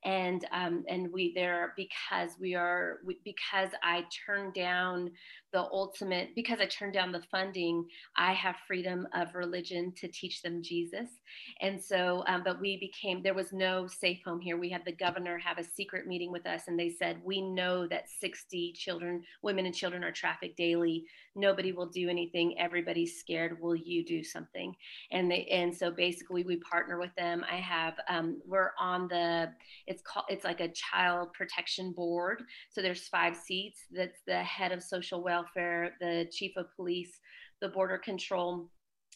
and 0.06 0.46
um, 0.52 0.84
and 0.88 1.12
we 1.12 1.32
there 1.34 1.74
because 1.76 2.30
we 2.40 2.54
are 2.54 3.00
we, 3.04 3.18
because 3.24 3.70
I 3.82 4.04
turned 4.26 4.54
down 4.54 5.10
the 5.52 5.60
ultimate 5.60 6.34
because 6.34 6.60
I 6.60 6.66
turned 6.66 6.92
down 6.92 7.12
the 7.12 7.22
funding. 7.30 7.84
I 8.16 8.32
have 8.32 8.54
freedom 8.66 9.08
of 9.14 9.34
religion 9.34 9.92
to 9.96 10.08
teach 10.08 10.42
them 10.42 10.62
Jesus, 10.62 11.08
and 11.60 11.82
so 11.82 12.22
um, 12.28 12.42
but 12.44 12.60
we 12.60 12.78
became 12.78 13.22
there 13.22 13.34
was 13.36 13.52
no 13.52 13.86
safe 13.86 14.20
home 14.24 14.40
here. 14.40 14.56
We 14.56 14.70
had 14.70 14.84
the 14.84 14.92
governor 14.92 15.38
have 15.38 15.58
a 15.58 15.64
secret 15.64 16.06
meeting 16.06 16.32
with 16.32 16.46
us, 16.46 16.62
and 16.66 16.78
they 16.78 16.88
said 16.88 17.20
we 17.22 17.40
know 17.40 17.86
that 17.86 18.08
60 18.08 18.72
children, 18.72 19.22
women 19.42 19.66
and 19.66 19.74
children 19.74 20.02
are 20.02 20.10
trafficked 20.10 20.56
daily. 20.56 21.04
Nobody 21.34 21.72
will 21.72 21.86
do 21.86 22.08
anything. 22.08 22.58
Everybody's 22.58 23.20
scared. 23.20 23.60
Will 23.60 23.76
you 23.76 24.04
do 24.04 24.24
something? 24.24 24.74
And 25.12 25.30
they 25.30 25.44
and 25.52 25.76
so 25.76 25.90
basically 25.90 26.42
we 26.42 26.56
partner 26.56 26.98
with 26.98 27.14
them. 27.16 27.44
I 27.50 27.56
have 27.56 27.94
um, 28.08 28.40
we're 28.46 28.72
on 28.80 29.06
the 29.06 29.52
it's 29.86 30.02
called 30.02 30.26
it's 30.28 30.44
like 30.44 30.60
a 30.60 30.72
child 30.72 31.32
protection 31.34 31.92
board. 31.92 32.42
So 32.70 32.80
there's 32.80 33.06
five 33.06 33.36
seats. 33.36 33.80
That's 33.92 34.22
the 34.26 34.42
head 34.42 34.72
of 34.72 34.82
social 34.82 35.22
welfare, 35.22 35.92
the 36.00 36.26
chief 36.32 36.56
of 36.56 36.74
police, 36.74 37.20
the 37.60 37.68
border 37.68 37.98
control 37.98 38.70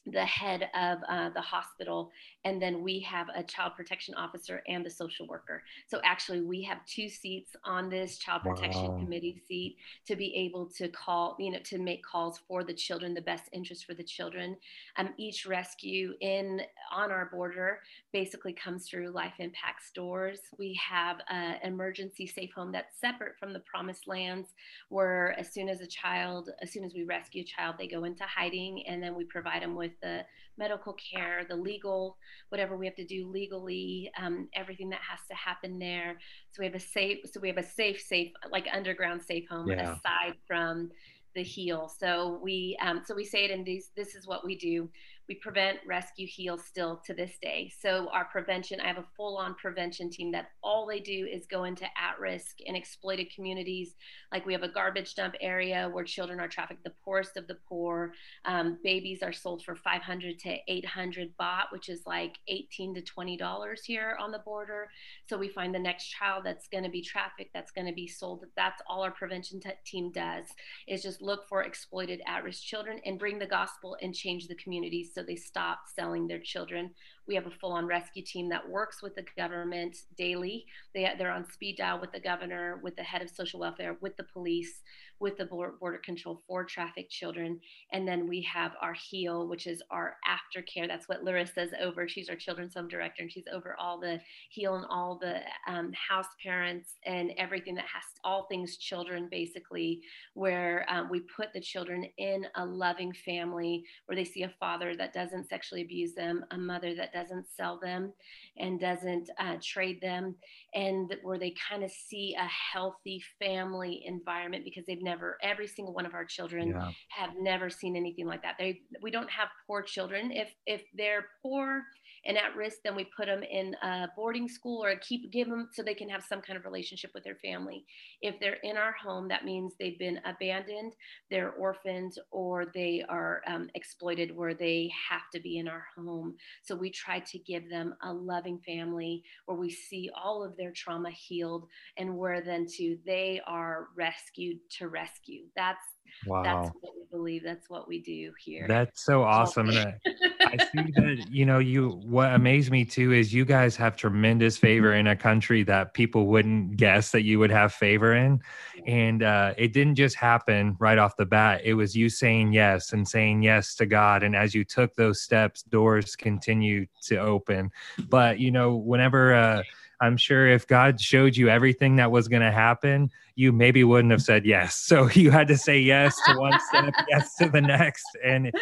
the 0.07 0.25
head 0.25 0.69
of 0.75 0.99
uh, 1.09 1.31
the 1.31 1.41
hospital, 1.41 2.11
and 2.44 2.61
then 2.61 2.83
we 2.83 3.00
have 3.00 3.29
a 3.35 3.42
child 3.42 3.72
protection 3.76 4.14
officer 4.14 4.62
and 4.66 4.85
the 4.85 4.90
social 4.90 5.26
worker. 5.26 5.62
So 5.87 6.00
actually, 6.05 6.40
we 6.40 6.62
have 6.62 6.85
two 6.87 7.09
seats 7.09 7.55
on 7.64 7.90
this 7.90 8.18
child 8.18 8.42
protection 8.42 8.87
wow. 8.87 8.98
committee 8.98 9.42
seat 9.46 9.76
to 10.07 10.16
be 10.16 10.35
able 10.35 10.66
to 10.79 10.88
call, 10.88 11.37
you 11.38 11.50
know, 11.50 11.59
to 11.64 11.79
make 11.79 12.03
calls 12.03 12.40
for 12.48 12.64
the 12.64 12.72
children, 12.72 13.12
the 13.12 13.20
best 13.20 13.44
interest 13.53 13.85
for 13.85 13.94
the 13.94 14.03
children. 14.03 14.57
Um, 14.96 15.11
each 15.18 15.44
rescue 15.44 16.14
in 16.20 16.62
on 16.90 17.11
our 17.11 17.29
border 17.31 17.81
basically 18.12 18.55
comes 18.55 18.88
through 18.88 19.11
Life 19.11 19.35
Impact 19.38 19.85
stores. 19.85 20.40
We 20.59 20.81
have 20.88 21.18
an 21.29 21.57
emergency 21.62 22.26
safe 22.26 22.53
home 22.55 22.72
that's 22.72 22.98
separate 22.98 23.37
from 23.38 23.53
the 23.53 23.61
Promised 23.61 24.09
Lands, 24.09 24.55
where 24.88 25.38
as 25.38 25.53
soon 25.53 25.68
as 25.68 25.81
a 25.83 25.87
child, 25.87 26.48
as 26.62 26.72
soon 26.72 26.85
as 26.85 26.94
we 26.94 27.05
rescue 27.05 27.42
a 27.42 27.44
child, 27.44 27.76
they 27.79 27.87
go 27.87 28.05
into 28.05 28.24
hiding, 28.24 28.87
and 28.87 29.03
then 29.03 29.14
we 29.14 29.24
provide 29.24 29.62
them 29.62 29.74
with 29.74 29.90
with 29.90 30.00
the 30.00 30.24
medical 30.61 30.92
care, 30.92 31.44
the 31.49 31.57
legal, 31.57 32.16
whatever 32.51 32.77
we 32.77 32.87
have 32.87 32.94
to 32.94 33.07
do 33.07 33.29
legally, 33.29 34.12
um, 34.23 34.49
everything 34.55 34.90
that 34.90 35.01
has 35.01 35.18
to 35.29 35.35
happen 35.35 35.79
there. 35.79 36.18
So 36.53 36.61
we 36.61 36.66
have 36.66 36.75
a 36.77 36.81
safe, 36.81 37.18
so 37.33 37.40
we 37.40 37.49
have 37.49 37.59
a 37.59 37.64
safe, 37.64 38.01
safe, 38.01 38.31
like 38.53 38.66
underground 38.73 39.23
safe 39.23 39.49
home 39.49 39.68
yeah. 39.68 39.94
aside 39.94 40.35
from 40.46 40.90
the 41.35 41.42
HEAL. 41.42 41.92
So 41.99 42.38
we, 42.42 42.77
um, 42.83 43.03
so 43.05 43.14
we 43.14 43.25
say 43.25 43.44
it 43.44 43.51
in 43.51 43.64
these. 43.64 43.90
This 43.96 44.14
is 44.14 44.27
what 44.27 44.44
we 44.44 44.57
do. 44.57 44.88
We 45.31 45.37
prevent, 45.37 45.79
rescue, 45.87 46.27
heal 46.27 46.59
still 46.59 47.01
to 47.07 47.14
this 47.14 47.38
day. 47.40 47.73
So, 47.81 48.09
our 48.12 48.25
prevention, 48.25 48.81
I 48.81 48.88
have 48.88 48.99
a 48.99 49.05
full 49.16 49.37
on 49.37 49.55
prevention 49.55 50.11
team 50.11 50.33
that 50.33 50.51
all 50.61 50.87
they 50.87 50.99
do 50.99 51.25
is 51.25 51.47
go 51.47 51.62
into 51.62 51.85
at 51.85 52.19
risk 52.19 52.57
and 52.66 52.77
exploited 52.77 53.33
communities. 53.33 53.95
Like 54.33 54.45
we 54.45 54.53
have 54.55 54.64
a 54.64 54.69
garbage 54.69 55.14
dump 55.14 55.37
area 55.40 55.88
where 55.93 56.03
children 56.03 56.40
are 56.40 56.49
trafficked, 56.49 56.83
the 56.83 56.95
poorest 57.05 57.37
of 57.37 57.47
the 57.47 57.59
poor. 57.69 58.12
Um, 58.45 58.79
babies 58.83 59.23
are 59.23 59.33
sold 59.33 59.62
for 59.62 59.77
500 59.77 60.40
to 60.40 60.57
800 60.66 61.37
baht, 61.40 61.71
which 61.71 61.88
is 61.88 62.03
like 62.07 62.37
18 62.49 62.97
to 62.97 63.01
$20 63.01 63.79
here 63.85 64.16
on 64.19 64.33
the 64.33 64.40
border. 64.40 64.88
So, 65.29 65.38
we 65.38 65.49
find 65.49 65.73
the 65.73 65.79
next 65.79 66.09
child 66.09 66.43
that's 66.45 66.66
going 66.66 66.83
to 66.83 66.90
be 66.90 67.03
trafficked, 67.03 67.55
that's 67.55 67.71
going 67.71 67.87
to 67.87 67.95
be 67.95 68.09
sold. 68.09 68.47
That's 68.57 68.83
all 68.88 69.05
our 69.05 69.12
prevention 69.12 69.61
t- 69.61 69.71
team 69.87 70.11
does 70.11 70.47
is 70.88 71.05
just 71.05 71.23
look 71.23 71.47
for 71.47 71.62
exploited 71.62 72.21
at 72.27 72.43
risk 72.43 72.64
children 72.64 73.01
and 73.07 73.16
bring 73.16 73.38
the 73.38 73.47
gospel 73.47 73.97
and 74.03 74.12
change 74.12 74.49
the 74.49 74.57
communities. 74.57 75.12
So 75.14 75.20
so 75.21 75.27
they 75.27 75.37
stop 75.37 75.81
selling 75.95 76.27
their 76.27 76.39
children. 76.39 76.91
We 77.31 77.37
have 77.37 77.47
a 77.47 77.51
full 77.61 77.71
on 77.75 77.87
rescue 77.87 78.25
team 78.25 78.49
that 78.49 78.69
works 78.69 79.03
with 79.03 79.14
the 79.14 79.25
government 79.37 79.97
daily. 80.19 80.66
They, 80.97 81.09
they're 81.16 81.31
on 81.31 81.49
speed 81.49 81.77
dial 81.77 82.01
with 82.01 82.11
the 82.11 82.19
governor, 82.19 82.81
with 82.83 82.97
the 82.97 83.05
head 83.05 83.23
of 83.23 83.31
social 83.31 83.61
welfare, 83.61 83.97
with 84.01 84.16
the 84.16 84.25
police, 84.25 84.83
with 85.21 85.37
the 85.37 85.45
border 85.45 86.01
control 86.05 86.43
for 86.49 86.64
trafficked 86.64 87.12
children. 87.12 87.61
And 87.93 88.09
then 88.09 88.27
we 88.27 88.43
have 88.53 88.73
our 88.83 88.95
HEAL, 88.95 89.47
which 89.49 89.69
is 89.69 89.81
our 89.93 90.16
aftercare. 90.27 90.88
That's 90.88 91.09
what 91.09 91.23
Larissa's 91.23 91.73
over. 91.81 92.09
She's 92.09 92.29
our 92.29 92.35
children's 92.35 92.75
home 92.75 92.88
director, 92.88 93.23
and 93.23 93.31
she's 93.31 93.45
over 93.53 93.77
all 93.79 94.01
the 94.01 94.19
HEAL 94.49 94.75
and 94.77 94.87
all 94.90 95.16
the 95.21 95.40
um, 95.69 95.93
house 95.93 96.27
parents 96.43 96.95
and 97.07 97.31
everything 97.38 97.77
that 97.77 97.85
has 97.85 98.03
all 98.25 98.47
things 98.47 98.77
children, 98.77 99.29
basically, 99.31 100.01
where 100.35 100.85
um, 100.88 101.09
we 101.09 101.21
put 101.21 101.53
the 101.53 101.61
children 101.61 102.07
in 102.19 102.45
a 102.57 102.64
loving 102.64 103.12
family 103.12 103.85
where 104.07 104.16
they 104.16 104.25
see 104.25 104.43
a 104.43 104.55
father 104.59 104.97
that 104.97 105.12
doesn't 105.12 105.49
sexually 105.49 105.83
abuse 105.83 106.14
them, 106.14 106.45
a 106.51 106.59
mother 106.59 106.95
that 106.95 107.12
doesn't 107.12 107.20
sell 107.57 107.79
them 107.81 108.13
and 108.59 108.81
doesn't 108.81 109.31
uh, 109.39 109.57
trade 109.63 110.01
them, 110.01 110.35
and 110.75 111.15
where 111.23 111.39
they 111.39 111.55
kind 111.69 111.85
of 111.85 111.91
see 111.91 112.35
a 112.39 112.49
healthy 112.73 113.23
family 113.39 114.03
environment 114.07 114.65
because 114.65 114.85
they've 114.87 115.03
never 115.03 115.21
never 115.21 115.37
every 115.43 115.67
single 115.67 115.95
one 115.95 116.07
of 116.07 116.15
our 116.15 116.25
children 116.25 116.69
yeah. 116.69 116.91
have 117.09 117.31
never 117.39 117.69
seen 117.69 117.97
anything 117.97 118.27
like 118.27 118.43
that 118.43 118.55
they 118.59 118.81
we 119.03 119.11
don't 119.11 119.31
have 119.31 119.49
poor 119.67 119.83
children 119.83 120.31
if 120.31 120.49
if 120.67 120.83
they're 120.95 121.27
poor 121.43 121.83
and 122.27 122.37
at 122.37 122.57
risk 122.57 122.79
then 122.85 122.97
we 122.97 123.05
put 123.17 123.27
them 123.27 123.43
in 123.43 123.75
a 123.83 124.09
boarding 124.17 124.49
school 124.49 124.85
or 124.85 124.95
keep 124.97 125.31
give 125.33 125.49
them 125.49 125.69
so 125.73 125.83
they 125.83 125.95
can 125.95 126.09
have 126.09 126.23
some 126.23 126.41
kind 126.41 126.57
of 126.57 126.65
relationship 126.65 127.11
with 127.15 127.25
their 127.25 127.37
family. 127.37 127.85
If 128.23 128.39
they're 128.41 128.59
in 128.63 128.77
our 128.77 128.93
home 128.93 129.29
that 129.29 129.45
means 129.45 129.73
they've 129.79 129.99
been 129.99 130.21
abandoned 130.25 130.95
they're 131.31 131.53
orphans 131.53 132.19
or 132.31 132.67
they 132.75 133.05
are 133.09 133.43
um, 133.47 133.69
exploited 133.75 134.35
where 134.35 134.55
they 134.55 134.91
have 135.09 135.23
to 135.35 135.41
be 135.41 135.59
in 135.59 135.69
our 135.69 135.87
home. 135.97 136.35
So 136.63 136.75
we 136.75 136.91
try 136.91 137.21
to 137.21 137.39
give 137.39 137.69
them 137.69 137.95
a 138.03 138.13
loving 138.13 138.59
family 138.67 139.23
where 139.47 139.59
we 139.59 139.71
see 139.71 140.11
all 140.15 140.45
of 140.45 140.57
their 140.57 140.73
trauma 140.73 141.11
healed 141.11 141.69
and 141.97 142.17
where 142.17 142.41
then 142.41 142.67
to 142.77 142.99
they 143.07 143.41
are 143.47 143.89
rescued 143.97 144.59
to 144.79 144.89
rescue. 144.89 145.45
That's 145.57 145.85
Wow. 146.27 146.42
That's 146.42 146.75
what 146.81 146.94
we 146.96 147.05
believe. 147.11 147.42
That's 147.42 147.68
what 147.68 147.88
we 147.88 148.01
do 148.01 148.33
here. 148.38 148.66
That's 148.68 149.05
so 149.05 149.23
awesome. 149.23 149.68
and 149.68 149.79
I, 149.79 150.01
I 150.40 150.57
see 150.73 150.92
that, 150.92 151.27
you 151.31 151.46
know, 151.46 151.59
you, 151.59 152.01
what 152.05 152.33
amazed 152.35 152.70
me 152.70 152.85
too 152.85 153.12
is 153.12 153.33
you 153.33 153.44
guys 153.44 153.77
have 153.77 153.96
tremendous 153.96 154.57
favor 154.57 154.94
in 154.94 155.07
a 155.07 155.16
country 155.16 155.62
that 155.64 155.94
people 155.94 156.27
wouldn't 156.27 156.77
guess 156.77 157.11
that 157.12 157.23
you 157.23 157.38
would 157.38 157.51
have 157.51 157.73
favor 157.73 158.14
in. 158.14 158.40
And 158.87 159.23
uh, 159.23 159.55
it 159.57 159.73
didn't 159.73 159.96
just 159.96 160.16
happen 160.16 160.77
right 160.79 160.99
off 160.99 161.16
the 161.16 161.27
bat. 161.27 161.62
It 161.64 161.75
was 161.75 161.96
you 161.96 162.09
saying 162.09 162.53
yes 162.53 162.92
and 162.92 163.07
saying 163.07 163.42
yes 163.42 163.75
to 163.77 163.87
God. 163.87 164.23
And 164.23 164.35
as 164.35 164.55
you 164.55 164.64
took 164.64 164.94
those 164.94 165.20
steps, 165.20 165.62
doors 165.62 166.16
continue 166.16 166.87
to 167.03 167.16
open. 167.16 167.70
But, 168.09 168.38
you 168.38 168.51
know, 168.51 168.77
whenever, 168.77 169.35
uh, 169.35 169.62
I'm 170.01 170.17
sure 170.17 170.49
if 170.49 170.67
God 170.67 171.01
showed 171.01 171.37
you 171.37 171.49
everything 171.49 171.97
that 171.97 172.11
was 172.11 172.27
going 172.27 172.43
to 172.43 172.51
happen, 172.51 173.11
you 173.35 173.53
maybe 173.53 173.85
wouldn't 173.85 174.11
have 174.13 174.23
said 174.23 174.45
yes. 174.47 174.77
So 174.77 175.09
you 175.15 175.31
had 175.31 175.49
to 175.49 175.57
say 175.57 175.79
yes 175.79 176.19
to 176.27 176.39
one 176.39 176.59
step, 176.69 176.95
yes 177.09 177.35
to 177.37 177.49
the 177.49 177.61
next, 177.61 178.07
and 178.25 178.47
it 178.47 178.55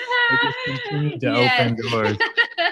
just 0.43 0.57
continued 0.65 1.21
to 1.21 1.27
yes. 1.27 1.61
open 1.61 1.91
doors. 1.91 2.17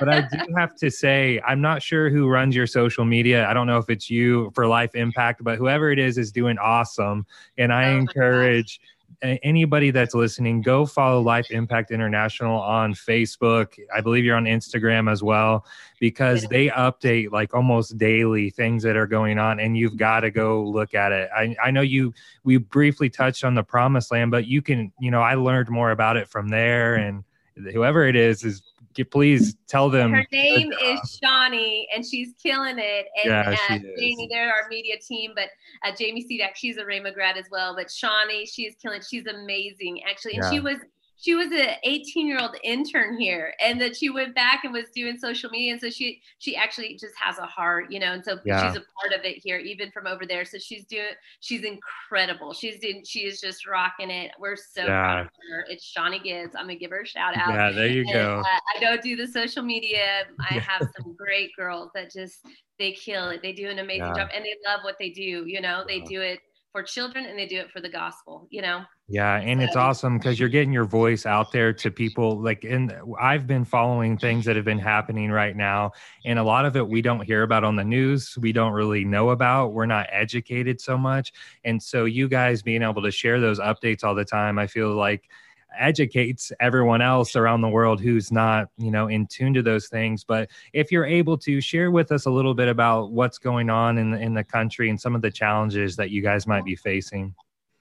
But 0.00 0.08
I 0.08 0.20
do 0.22 0.38
have 0.56 0.74
to 0.76 0.90
say, 0.90 1.40
I'm 1.46 1.60
not 1.60 1.82
sure 1.82 2.10
who 2.10 2.28
runs 2.28 2.54
your 2.54 2.66
social 2.66 3.04
media. 3.04 3.48
I 3.48 3.54
don't 3.54 3.66
know 3.66 3.78
if 3.78 3.88
it's 3.88 4.10
you 4.10 4.50
for 4.54 4.66
Life 4.66 4.94
Impact, 4.94 5.44
but 5.44 5.58
whoever 5.58 5.90
it 5.90 5.98
is 5.98 6.18
is 6.18 6.32
doing 6.32 6.58
awesome. 6.58 7.24
And 7.56 7.72
I 7.72 7.92
oh 7.92 7.98
encourage 7.98 8.80
anybody 9.22 9.90
that's 9.90 10.14
listening, 10.14 10.60
go 10.60 10.86
follow 10.86 11.20
Life 11.20 11.50
Impact 11.50 11.90
International 11.90 12.60
on 12.60 12.94
Facebook. 12.94 13.78
I 13.94 14.00
believe 14.00 14.24
you're 14.24 14.36
on 14.36 14.44
Instagram 14.44 15.10
as 15.10 15.22
well, 15.22 15.64
because 16.00 16.44
they 16.44 16.68
update 16.68 17.30
like 17.30 17.54
almost 17.54 17.96
daily 17.98 18.50
things 18.50 18.82
that 18.82 18.96
are 18.96 19.06
going 19.06 19.38
on, 19.38 19.58
and 19.58 19.76
you've 19.76 19.96
got 19.96 20.20
to 20.20 20.30
go 20.30 20.62
look 20.62 20.94
at 20.94 21.12
it. 21.12 21.30
I, 21.34 21.56
I 21.62 21.70
know 21.70 21.80
you, 21.80 22.12
we 22.44 22.58
briefly 22.58 23.08
touched 23.08 23.44
on 23.44 23.54
the 23.54 23.62
promised 23.62 24.12
land, 24.12 24.30
but 24.30 24.46
you 24.46 24.60
can, 24.62 24.92
you 25.00 25.10
know, 25.10 25.22
I 25.22 25.34
learned 25.34 25.70
more 25.70 25.90
about 25.90 26.16
it 26.16 26.28
from 26.28 26.48
there, 26.48 26.96
and 26.96 27.24
whoever 27.72 28.06
it 28.06 28.16
is 28.16 28.44
is 28.44 28.62
please 29.04 29.56
tell 29.68 29.90
them 29.90 30.12
her 30.12 30.26
name 30.32 30.72
is 30.72 31.18
Shawnee 31.22 31.88
and 31.94 32.04
she's 32.04 32.32
killing 32.42 32.78
it. 32.78 33.06
And 33.22 33.30
yeah, 33.30 33.56
uh, 33.70 33.78
Jamie, 33.98 34.28
they're 34.30 34.48
our 34.48 34.68
media 34.68 34.96
team, 34.98 35.32
but 35.34 35.48
uh, 35.84 35.94
Jamie 35.96 36.24
Sedak, 36.24 36.54
she's 36.54 36.76
a 36.76 36.84
Rhema 36.84 37.12
grad 37.12 37.36
as 37.36 37.46
well. 37.50 37.74
But 37.74 37.90
Shawnee, 37.90 38.46
she's 38.46 38.74
killing. 38.80 39.02
She's 39.08 39.26
amazing, 39.26 40.02
actually, 40.04 40.34
and 40.34 40.44
yeah. 40.44 40.50
she 40.50 40.60
was 40.60 40.78
she 41.18 41.34
was 41.34 41.46
an 41.46 41.76
18 41.82 42.26
year 42.26 42.38
old 42.40 42.56
intern 42.62 43.18
here 43.18 43.54
and 43.60 43.80
that 43.80 43.96
she 43.96 44.10
went 44.10 44.34
back 44.34 44.64
and 44.64 44.72
was 44.72 44.86
doing 44.94 45.18
social 45.18 45.50
media 45.50 45.72
and 45.72 45.80
so 45.80 45.90
she 45.90 46.20
she 46.38 46.56
actually 46.56 46.96
just 47.00 47.14
has 47.20 47.38
a 47.38 47.46
heart 47.46 47.90
you 47.90 47.98
know 47.98 48.12
and 48.12 48.24
so 48.24 48.38
yeah. 48.44 48.66
she's 48.66 48.76
a 48.76 48.84
part 49.00 49.18
of 49.18 49.24
it 49.24 49.38
here 49.38 49.58
even 49.58 49.90
from 49.90 50.06
over 50.06 50.26
there. 50.26 50.44
So 50.44 50.58
she's 50.58 50.84
doing 50.84 51.06
she's 51.40 51.64
incredible. 51.64 52.52
She's 52.52 52.78
doing 52.80 53.02
she 53.06 53.20
is 53.20 53.40
just 53.40 53.66
rocking 53.66 54.10
it. 54.10 54.32
We're 54.38 54.56
so 54.56 54.82
yeah. 54.82 54.86
proud 54.86 55.20
of 55.20 55.30
her. 55.50 55.64
It's 55.68 55.84
shawnee 55.84 56.20
gibbs. 56.20 56.54
I'm 56.54 56.64
gonna 56.64 56.76
give 56.76 56.90
her 56.90 57.00
a 57.00 57.06
shout 57.06 57.36
out. 57.36 57.54
Yeah 57.54 57.70
there 57.70 57.86
you 57.86 58.02
and, 58.02 58.12
go. 58.12 58.40
uh, 58.40 58.58
i 58.76 58.80
don't 58.80 59.02
do 59.02 59.16
the 59.16 59.26
social 59.26 59.62
media. 59.62 60.24
I 60.40 60.56
yeah. 60.56 60.60
have 60.60 60.88
some 60.98 61.14
great 61.14 61.50
girls 61.56 61.90
that 61.94 62.10
just 62.12 62.46
they 62.78 62.92
kill 62.92 63.28
it. 63.30 63.42
They 63.42 63.52
do 63.52 63.68
an 63.68 63.78
amazing 63.78 64.14
job 64.14 64.28
and 64.34 64.44
they 64.44 64.54
love 64.66 64.80
what 64.82 64.96
they 64.98 65.10
do 65.10 65.44
you 65.46 65.60
know? 65.60 65.84
They 65.86 66.00
do 66.00 66.20
it 66.20 66.40
for 66.76 66.82
children 66.82 67.24
and 67.24 67.38
they 67.38 67.46
do 67.46 67.56
it 67.56 67.70
for 67.70 67.80
the 67.80 67.88
gospel 67.88 68.46
you 68.50 68.60
know? 68.60 68.82
Yeah 69.08 69.36
and 69.36 69.62
it's 69.62 69.76
awesome 69.76 70.18
because 70.18 70.38
you're 70.38 70.50
getting 70.50 70.74
your 70.74 70.84
voice 70.84 71.24
out 71.24 71.50
there 71.50 71.72
to 71.72 71.90
people 71.90 72.38
like 72.38 72.64
and 72.64 72.92
i've 73.18 73.46
been 73.46 73.64
following 73.64 74.18
things 74.18 74.44
that 74.44 74.56
have 74.56 74.64
been 74.66 74.78
happening 74.78 75.30
right 75.30 75.56
now 75.56 75.92
and 76.26 76.38
a 76.38 76.42
lot 76.42 76.66
of 76.66 76.76
it 76.76 76.86
we 76.86 77.00
don't 77.00 77.22
hear 77.24 77.44
about 77.44 77.64
on 77.64 77.76
the 77.76 77.84
news 77.84 78.36
we 78.38 78.52
don't 78.52 78.72
really 78.72 79.04
know 79.04 79.30
about 79.30 79.72
we're 79.72 79.86
not 79.86 80.06
educated 80.10 80.78
so 80.78 80.98
much 80.98 81.32
and 81.64 81.82
so 81.82 82.04
you 82.04 82.28
guys 82.28 82.60
being 82.62 82.82
able 82.82 83.00
to 83.00 83.10
share 83.10 83.40
those 83.40 83.58
updates 83.58 84.04
all 84.04 84.14
the 84.14 84.24
time 84.24 84.58
i 84.58 84.66
feel 84.66 84.92
like 84.92 85.30
educates 85.78 86.52
everyone 86.60 87.02
else 87.02 87.36
around 87.36 87.60
the 87.60 87.68
world 87.68 88.00
who's 88.00 88.32
not 88.32 88.68
you 88.76 88.90
know 88.90 89.08
in 89.08 89.26
tune 89.26 89.54
to 89.54 89.62
those 89.62 89.88
things. 89.88 90.24
But 90.24 90.50
if 90.72 90.90
you're 90.90 91.06
able 91.06 91.38
to 91.38 91.60
share 91.60 91.90
with 91.90 92.12
us 92.12 92.26
a 92.26 92.30
little 92.30 92.54
bit 92.54 92.68
about 92.68 93.12
what's 93.12 93.38
going 93.38 93.70
on 93.70 93.98
in 93.98 94.10
the, 94.12 94.18
in 94.18 94.34
the 94.34 94.44
country 94.44 94.90
and 94.90 95.00
some 95.00 95.14
of 95.14 95.22
the 95.22 95.30
challenges 95.30 95.96
that 95.96 96.10
you 96.10 96.22
guys 96.22 96.46
might 96.46 96.64
be 96.64 96.76
facing 96.76 97.34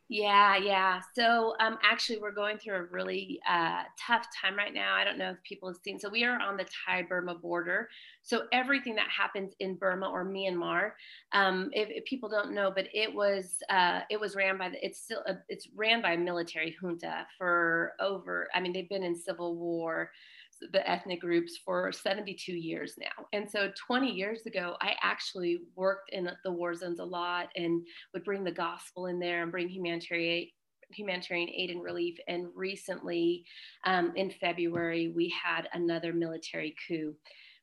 yeah, 0.08 0.56
yeah. 0.56 1.02
So 1.15 1.56
um, 1.60 1.80
actually, 1.84 2.20
we're 2.20 2.32
going 2.32 2.58
through 2.58 2.76
a 2.76 2.84
really 2.84 3.39
uh, 3.50 3.84
tough 4.00 4.28
time 4.39 4.56
right 4.56 4.74
now. 4.74 4.96
I 4.96 5.04
don't 5.04 5.18
know 5.18 5.32
if 5.32 5.41
people 5.44 5.68
have 5.68 5.78
seen. 5.84 6.00
So 6.00 6.10
we 6.10 6.24
are 6.24 6.39
on 6.39 6.58
the 6.58 6.65
Thai 6.86 7.02
Burma 7.04 7.34
border. 7.34 7.89
So 8.22 8.44
everything 8.52 8.96
that 8.96 9.08
happens 9.10 9.54
in 9.60 9.76
Burma 9.76 10.08
or 10.08 10.24
Myanmar, 10.24 10.91
um, 11.32 11.70
if, 11.74 11.89
if, 11.89 12.06
people 12.06 12.30
don't 12.30 12.54
know, 12.54 12.72
but 12.74 12.88
it 12.94 13.13
was 13.13 13.63
uh, 13.72 14.02
it 14.12 14.20
was 14.20 14.36
ran 14.36 14.60
by 14.60 14.70
the, 14.70 14.86
it's 14.86 15.02
still 15.02 15.24
a, 15.26 15.38
it's 15.50 15.68
ran 15.76 16.04
by 16.04 16.13
a 16.13 16.18
military 16.18 16.76
junta 16.80 17.26
for 17.38 17.94
over. 18.00 18.48
I 18.54 18.60
mean, 18.60 18.74
they've 18.74 18.89
been 18.89 19.04
in 19.04 19.15
civil 19.15 19.56
war 19.56 20.12
the 20.71 20.89
ethnic 20.89 21.21
groups 21.21 21.58
for 21.63 21.91
72 21.91 22.51
years 22.54 22.95
now. 22.99 23.25
And 23.34 23.49
so 23.49 23.71
20 23.88 24.12
years 24.12 24.45
ago, 24.45 24.75
I 24.82 24.95
actually 25.01 25.60
worked 25.75 26.12
in 26.12 26.30
the 26.43 26.51
war 26.51 26.75
zones 26.75 26.99
a 26.99 27.06
lot 27.06 27.49
and 27.56 27.86
would 28.13 28.23
bring 28.23 28.43
the 28.43 28.51
gospel 28.51 29.08
in 29.08 29.19
there 29.19 29.43
and 29.43 29.51
bring 29.51 29.69
humanitarian 29.69 30.47
humanitarian 30.91 31.49
aid 31.49 31.71
and 31.71 31.84
relief. 31.84 32.17
And 32.28 32.47
recently, 32.56 33.43
um, 33.86 34.13
in 34.15 34.30
February, 34.30 35.12
we 35.15 35.34
had 35.43 35.67
another 35.73 36.13
military 36.13 36.75
coup 36.88 37.15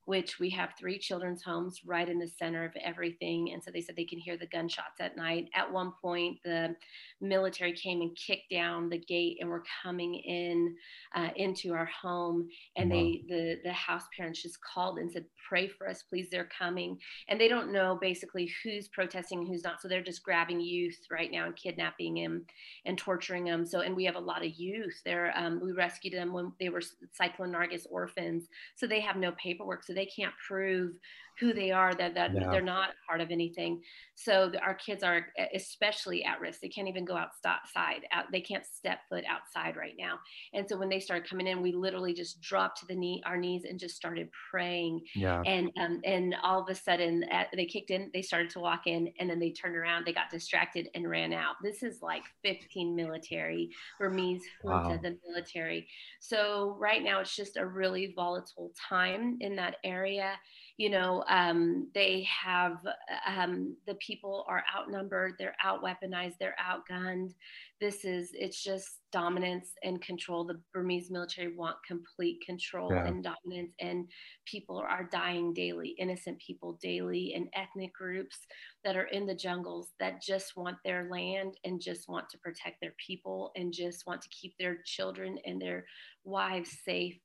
which 0.05 0.41
we 0.41 0.51
have 0.51 0.71
three 0.79 0.99
children's 0.99 1.43
homes 1.43 1.81
right 1.85 2.09
in 2.09 2.19
the 2.19 2.27
center 2.27 2.65
of 2.65 2.73
everything. 2.83 3.53
And 3.53 3.63
so 3.63 3.71
they 3.71 3.81
said 3.81 3.95
they 3.95 4.05
can 4.05 4.19
hear 4.19 4.37
the 4.37 4.47
gunshots 4.47 5.01
at 5.01 5.17
night. 5.17 5.49
At 5.55 5.73
one 5.73 5.93
point, 6.03 6.39
the 6.45 6.75
military 7.21 7.73
came 7.73 8.01
and 8.01 8.17
kicked 8.17 8.51
down 8.51 8.89
the 8.89 8.99
gate 8.99 9.39
and 9.41 9.49
were 9.49 9.63
coming 9.83 10.15
in 10.15 10.75
uh, 11.15 11.29
into 11.37 11.73
our 11.73 11.87
home. 11.87 12.49
And 12.77 12.91
wow. 12.91 12.97
they 12.97 13.23
the 13.29 13.61
the 13.65 13.73
house 13.73 14.05
parents 14.17 14.43
just 14.43 14.59
called 14.63 14.99
and 14.99 15.11
said, 15.11 15.25
"Pray 15.49 15.69
for 15.69 15.89
us, 15.89 16.03
please. 16.03 16.29
They're 16.31 16.49
coming." 16.59 16.99
And 17.29 17.41
they 17.41 17.49
don't 17.49 17.73
know 17.73 17.97
basically 18.01 18.51
who's 18.63 18.89
protesting 18.89 19.47
who's 19.47 19.63
not. 19.63 19.81
So 19.81 19.89
they're 19.89 20.03
just 20.03 20.25
grabbing 20.25 20.61
youth 20.61 20.99
right 21.11 21.31
now 21.31 21.47
and 21.47 21.57
kidnapping 21.57 22.15
them 22.15 22.45
and 22.87 22.99
torturing 22.99 23.45
them. 23.45 23.65
So 23.65 23.81
and 23.81 23.95
we 23.95 24.05
have 24.05 24.17
a 24.17 24.21
lot 24.21 24.45
of 24.45 24.53
youth. 24.57 25.01
There, 25.05 25.33
um, 25.37 25.61
we 25.63 25.73
rescued 25.73 26.15
them 26.15 26.33
when 26.33 26.53
they 26.59 26.71
were 26.71 26.83
Cyclone 27.13 27.53
Nargis 27.53 27.87
orphans. 27.91 28.49
So 28.75 28.87
they 28.87 29.01
have 29.01 29.17
no 29.17 29.33
paperwork. 29.33 29.85
So 29.85 29.92
so 29.93 29.95
they 29.95 30.07
can't 30.07 30.35
prove 30.49 30.93
who 31.41 31.53
they 31.53 31.71
are 31.71 31.95
that, 31.95 32.15
that 32.15 32.33
they're 32.35 32.61
not 32.61 32.91
part 33.09 33.21
of 33.21 33.31
anything. 33.31 33.81
So 34.15 34.53
our 34.63 34.75
kids 34.75 35.03
are 35.03 35.27
especially 35.55 36.25
at 36.25 36.41
risk. 36.41 36.61
They 36.61 36.69
can't 36.69 36.89
even 36.89 37.05
go 37.05 37.17
outside 37.17 38.03
out, 38.13 38.27
they 38.31 38.41
can't 38.41 38.65
step 38.65 38.99
foot 39.09 39.25
outside 39.29 39.77
right 39.77 39.95
now. 39.99 40.19
And 40.55 40.69
so 40.69 40.77
when 40.77 40.89
they 40.89 41.01
started 41.01 41.29
coming 41.29 41.47
in 41.47 41.63
we 41.63 41.73
literally 41.73 42.13
just 42.13 42.41
dropped 42.41 42.81
to 42.81 42.87
the 42.87 42.95
knee 42.95 43.23
our 43.27 43.37
knees 43.37 43.65
and 43.69 43.79
just 43.79 43.97
started 43.97 44.29
praying. 44.51 45.01
Yeah. 45.15 45.43
and 45.47 45.71
um, 45.81 46.01
and 46.05 46.37
all 46.43 46.63
of 46.63 46.69
a 46.69 46.75
sudden 46.75 47.25
at, 47.25 47.49
they 47.57 47.67
kicked 47.67 47.91
in 47.91 48.11
they 48.13 48.23
started 48.23 48.51
to 48.51 48.61
walk 48.61 48.87
in 48.87 49.13
and 49.19 49.29
then 49.29 49.41
they 49.41 49.51
turned 49.51 49.77
around 49.77 50.05
they 50.05 50.13
got 50.13 50.31
distracted 50.31 50.89
and 50.95 51.09
ran 51.09 51.33
out. 51.33 51.57
This 51.63 51.83
is 51.83 52.03
like 52.03 52.23
15 52.45 52.95
military 52.95 53.71
Burmese 53.99 54.43
wow. 54.63 54.97
the 55.03 55.19
military. 55.27 55.89
So 56.21 56.77
right 56.79 57.03
now 57.03 57.21
it's 57.21 57.35
just 57.35 57.57
a 57.57 57.67
really 57.67 58.13
volatile 58.15 58.73
time 58.89 59.39
in 59.41 59.57
that 59.57 59.77
area 59.85 60.33
you 60.77 60.91
know 60.91 61.25
um, 61.29 61.89
they 61.95 62.27
have 62.45 62.79
um, 63.27 63.77
the 63.87 63.95
people 63.97 64.45
are 64.49 64.65
outnumbered 64.77 65.35
they're 65.39 65.57
out 65.63 65.83
weaponized 65.83 66.35
they're 66.39 66.57
outgunned. 66.61 67.35
This 67.81 68.05
is 68.05 68.31
it's 68.33 68.63
just 68.63 69.01
dominance 69.11 69.71
and 69.83 70.01
control. 70.01 70.45
The 70.45 70.61
burmese 70.73 71.11
military 71.11 71.55
want 71.55 71.77
complete 71.87 72.39
control 72.47 72.91
yeah. 72.93 73.07
and 73.07 73.25
dominance 73.25 73.73
and 73.81 74.07
people 74.47 74.79
are 74.79 75.09
dying 75.11 75.53
daily 75.53 75.95
innocent 75.99 76.39
people 76.39 76.79
daily 76.81 77.35
and 77.35 77.49
ethnic 77.55 77.93
groups 77.95 78.39
that 78.85 78.97
are 78.97 79.07
in 79.07 79.27
the 79.27 79.35
jungles 79.35 79.91
that 80.01 80.23
just 80.23 80.57
want 80.57 80.77
their 80.85 81.09
land 81.11 81.57
and 81.65 81.81
just 81.81 82.09
want 82.09 82.29
to 82.31 82.39
protect 82.39 82.81
their 82.81 82.95
people 83.05 83.53
and 83.57 83.73
just 83.73 84.07
want 84.07 84.23
to 84.23 84.29
keep 84.29 84.55
their 84.59 84.79
children 84.85 85.39
and 85.45 85.61
their 85.61 85.85
wives 86.25 86.79
safe 86.85 87.19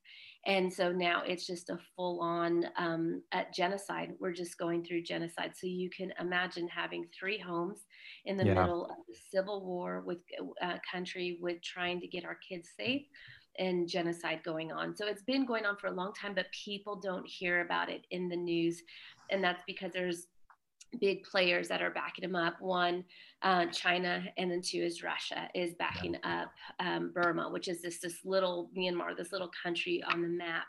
and 0.48 0.72
so 0.72 0.90
now 0.90 1.22
it's 1.26 1.46
just 1.46 1.68
a 1.68 1.78
full 1.94 2.22
on 2.22 2.64
um, 2.78 3.22
genocide. 3.54 4.14
We're 4.18 4.32
just 4.32 4.56
going 4.56 4.82
through 4.82 5.02
genocide. 5.02 5.52
So 5.54 5.66
you 5.66 5.90
can 5.90 6.10
imagine 6.18 6.66
having 6.68 7.04
three 7.16 7.38
homes 7.38 7.84
in 8.24 8.38
the 8.38 8.46
yeah. 8.46 8.54
middle 8.54 8.86
of 8.86 8.96
the 9.06 9.14
civil 9.30 9.62
war 9.62 10.02
with 10.06 10.18
a 10.62 10.66
uh, 10.66 10.78
country 10.90 11.38
with 11.42 11.60
trying 11.62 12.00
to 12.00 12.06
get 12.06 12.24
our 12.24 12.36
kids 12.36 12.70
safe 12.74 13.02
and 13.58 13.86
genocide 13.86 14.40
going 14.42 14.72
on. 14.72 14.96
So 14.96 15.06
it's 15.06 15.22
been 15.22 15.44
going 15.44 15.66
on 15.66 15.76
for 15.76 15.88
a 15.88 15.94
long 15.94 16.14
time, 16.14 16.34
but 16.34 16.46
people 16.64 16.96
don't 16.96 17.28
hear 17.28 17.60
about 17.60 17.90
it 17.90 18.06
in 18.10 18.30
the 18.30 18.36
news. 18.36 18.82
And 19.30 19.44
that's 19.44 19.62
because 19.66 19.92
there's 19.92 20.28
big 20.98 21.24
players 21.24 21.68
that 21.68 21.82
are 21.82 21.90
backing 21.90 22.22
them 22.22 22.36
up. 22.36 22.56
One, 22.60 23.04
uh, 23.42 23.66
China, 23.66 24.24
and 24.36 24.50
then 24.50 24.60
two 24.62 24.78
is 24.78 25.02
Russia 25.02 25.48
is 25.54 25.74
backing 25.74 26.16
yeah. 26.24 26.42
up 26.42 26.52
um, 26.80 27.12
Burma, 27.14 27.48
which 27.50 27.68
is 27.68 27.82
this 27.82 27.98
this 27.98 28.24
little 28.24 28.70
Myanmar, 28.76 29.16
this 29.16 29.32
little 29.32 29.50
country 29.62 30.02
on 30.12 30.22
the 30.22 30.28
map. 30.28 30.66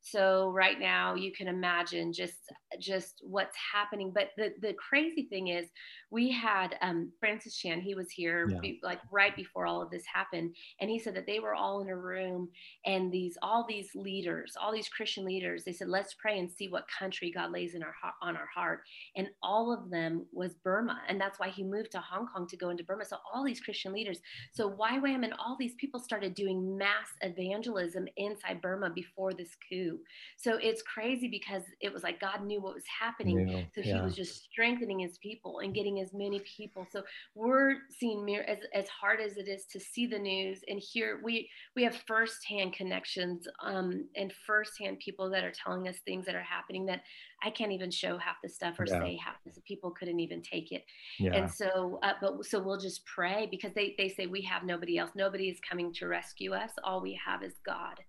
So 0.00 0.50
right 0.50 0.78
now 0.78 1.14
you 1.14 1.32
can 1.32 1.48
imagine 1.48 2.12
just 2.12 2.52
just 2.80 3.20
what's 3.22 3.56
happening. 3.72 4.12
But 4.14 4.30
the 4.36 4.52
the 4.60 4.74
crazy 4.74 5.26
thing 5.30 5.48
is 5.48 5.68
we 6.10 6.30
had 6.30 6.76
um, 6.80 7.12
Francis 7.20 7.56
Chan, 7.56 7.80
he 7.80 7.94
was 7.94 8.10
here 8.10 8.48
yeah. 8.48 8.58
be, 8.60 8.80
like 8.82 9.00
right 9.10 9.36
before 9.36 9.66
all 9.66 9.82
of 9.82 9.90
this 9.90 10.04
happened. 10.12 10.54
And 10.80 10.88
he 10.88 10.98
said 10.98 11.14
that 11.16 11.26
they 11.26 11.38
were 11.38 11.54
all 11.54 11.82
in 11.82 11.88
a 11.88 11.96
room 11.96 12.48
and 12.86 13.12
these, 13.12 13.36
all 13.42 13.66
these 13.68 13.90
leaders, 13.94 14.54
all 14.60 14.72
these 14.72 14.88
Christian 14.88 15.24
leaders, 15.24 15.64
they 15.64 15.72
said, 15.72 15.88
let's 15.88 16.14
pray 16.14 16.38
and 16.38 16.50
see 16.50 16.68
what 16.68 16.86
country 16.98 17.30
God 17.30 17.52
lays 17.52 17.74
in 17.74 17.82
our 17.82 17.94
on 18.22 18.36
our 18.36 18.48
heart. 18.54 18.80
And 19.16 19.28
all 19.42 19.72
of 19.72 19.90
them 19.90 20.26
was 20.32 20.54
Burma. 20.64 21.00
And 21.08 21.20
that's 21.20 21.38
why 21.38 21.48
he 21.48 21.62
moved 21.62 21.92
to 21.92 22.00
Hong 22.00 22.26
Kong 22.26 22.46
to 22.48 22.56
go 22.56 22.70
into 22.70 22.84
Burma. 22.84 23.04
So 23.04 23.18
all 23.32 23.44
these 23.44 23.60
Christian 23.60 23.92
leaders. 23.92 24.20
So 24.52 24.70
YWAM 24.70 25.24
and 25.24 25.34
all 25.38 25.56
these 25.58 25.74
people 25.74 26.00
started 26.00 26.34
doing 26.34 26.78
mass 26.78 27.08
evangelism 27.20 28.06
inside 28.16 28.62
Burma 28.62 28.90
before 28.90 29.34
this 29.34 29.56
coup. 29.68 29.87
So 30.36 30.58
it's 30.60 30.82
crazy 30.82 31.28
because 31.28 31.62
it 31.80 31.92
was 31.92 32.02
like 32.02 32.20
God 32.20 32.44
knew 32.44 32.60
what 32.60 32.74
was 32.74 32.84
happening. 33.00 33.48
Yeah. 33.48 33.62
So 33.74 33.82
he 33.82 33.90
yeah. 33.90 34.02
was 34.02 34.14
just 34.14 34.44
strengthening 34.44 34.98
his 34.98 35.18
people 35.18 35.60
and 35.60 35.74
getting 35.74 36.00
as 36.00 36.12
many 36.12 36.40
people. 36.40 36.86
So 36.90 37.02
we're 37.34 37.76
seeing 37.90 38.24
mir- 38.24 38.44
as 38.44 38.58
as 38.74 38.88
hard 38.88 39.20
as 39.20 39.36
it 39.36 39.48
is 39.48 39.64
to 39.72 39.80
see 39.80 40.06
the 40.06 40.18
news 40.18 40.60
and 40.68 40.80
hear. 40.80 41.20
We 41.22 41.48
we 41.76 41.82
have 41.84 41.96
firsthand 42.06 42.72
connections 42.72 43.46
um, 43.64 44.06
and 44.16 44.32
firsthand 44.46 44.98
people 44.98 45.30
that 45.30 45.44
are 45.44 45.52
telling 45.52 45.88
us 45.88 45.96
things 46.04 46.26
that 46.26 46.34
are 46.34 46.42
happening 46.42 46.86
that 46.86 47.02
I 47.42 47.50
can't 47.50 47.72
even 47.72 47.90
show 47.90 48.18
half 48.18 48.36
the 48.42 48.48
stuff 48.48 48.80
or 48.80 48.84
yeah. 48.88 49.00
say 49.00 49.16
half 49.24 49.36
the 49.44 49.60
people 49.60 49.90
couldn't 49.90 50.18
even 50.18 50.42
take 50.42 50.72
it. 50.72 50.84
Yeah. 51.18 51.34
And 51.34 51.50
so, 51.50 52.00
uh, 52.02 52.14
but 52.20 52.44
so 52.44 52.60
we'll 52.60 52.80
just 52.80 53.04
pray 53.06 53.46
because 53.50 53.72
they, 53.74 53.94
they 53.96 54.08
say 54.08 54.26
we 54.26 54.42
have 54.42 54.64
nobody 54.64 54.98
else. 54.98 55.10
Nobody 55.14 55.48
is 55.48 55.58
coming 55.60 55.92
to 55.94 56.08
rescue 56.08 56.52
us. 56.52 56.72
All 56.82 57.00
we 57.00 57.18
have 57.24 57.42
is 57.42 57.54
God. 57.64 58.00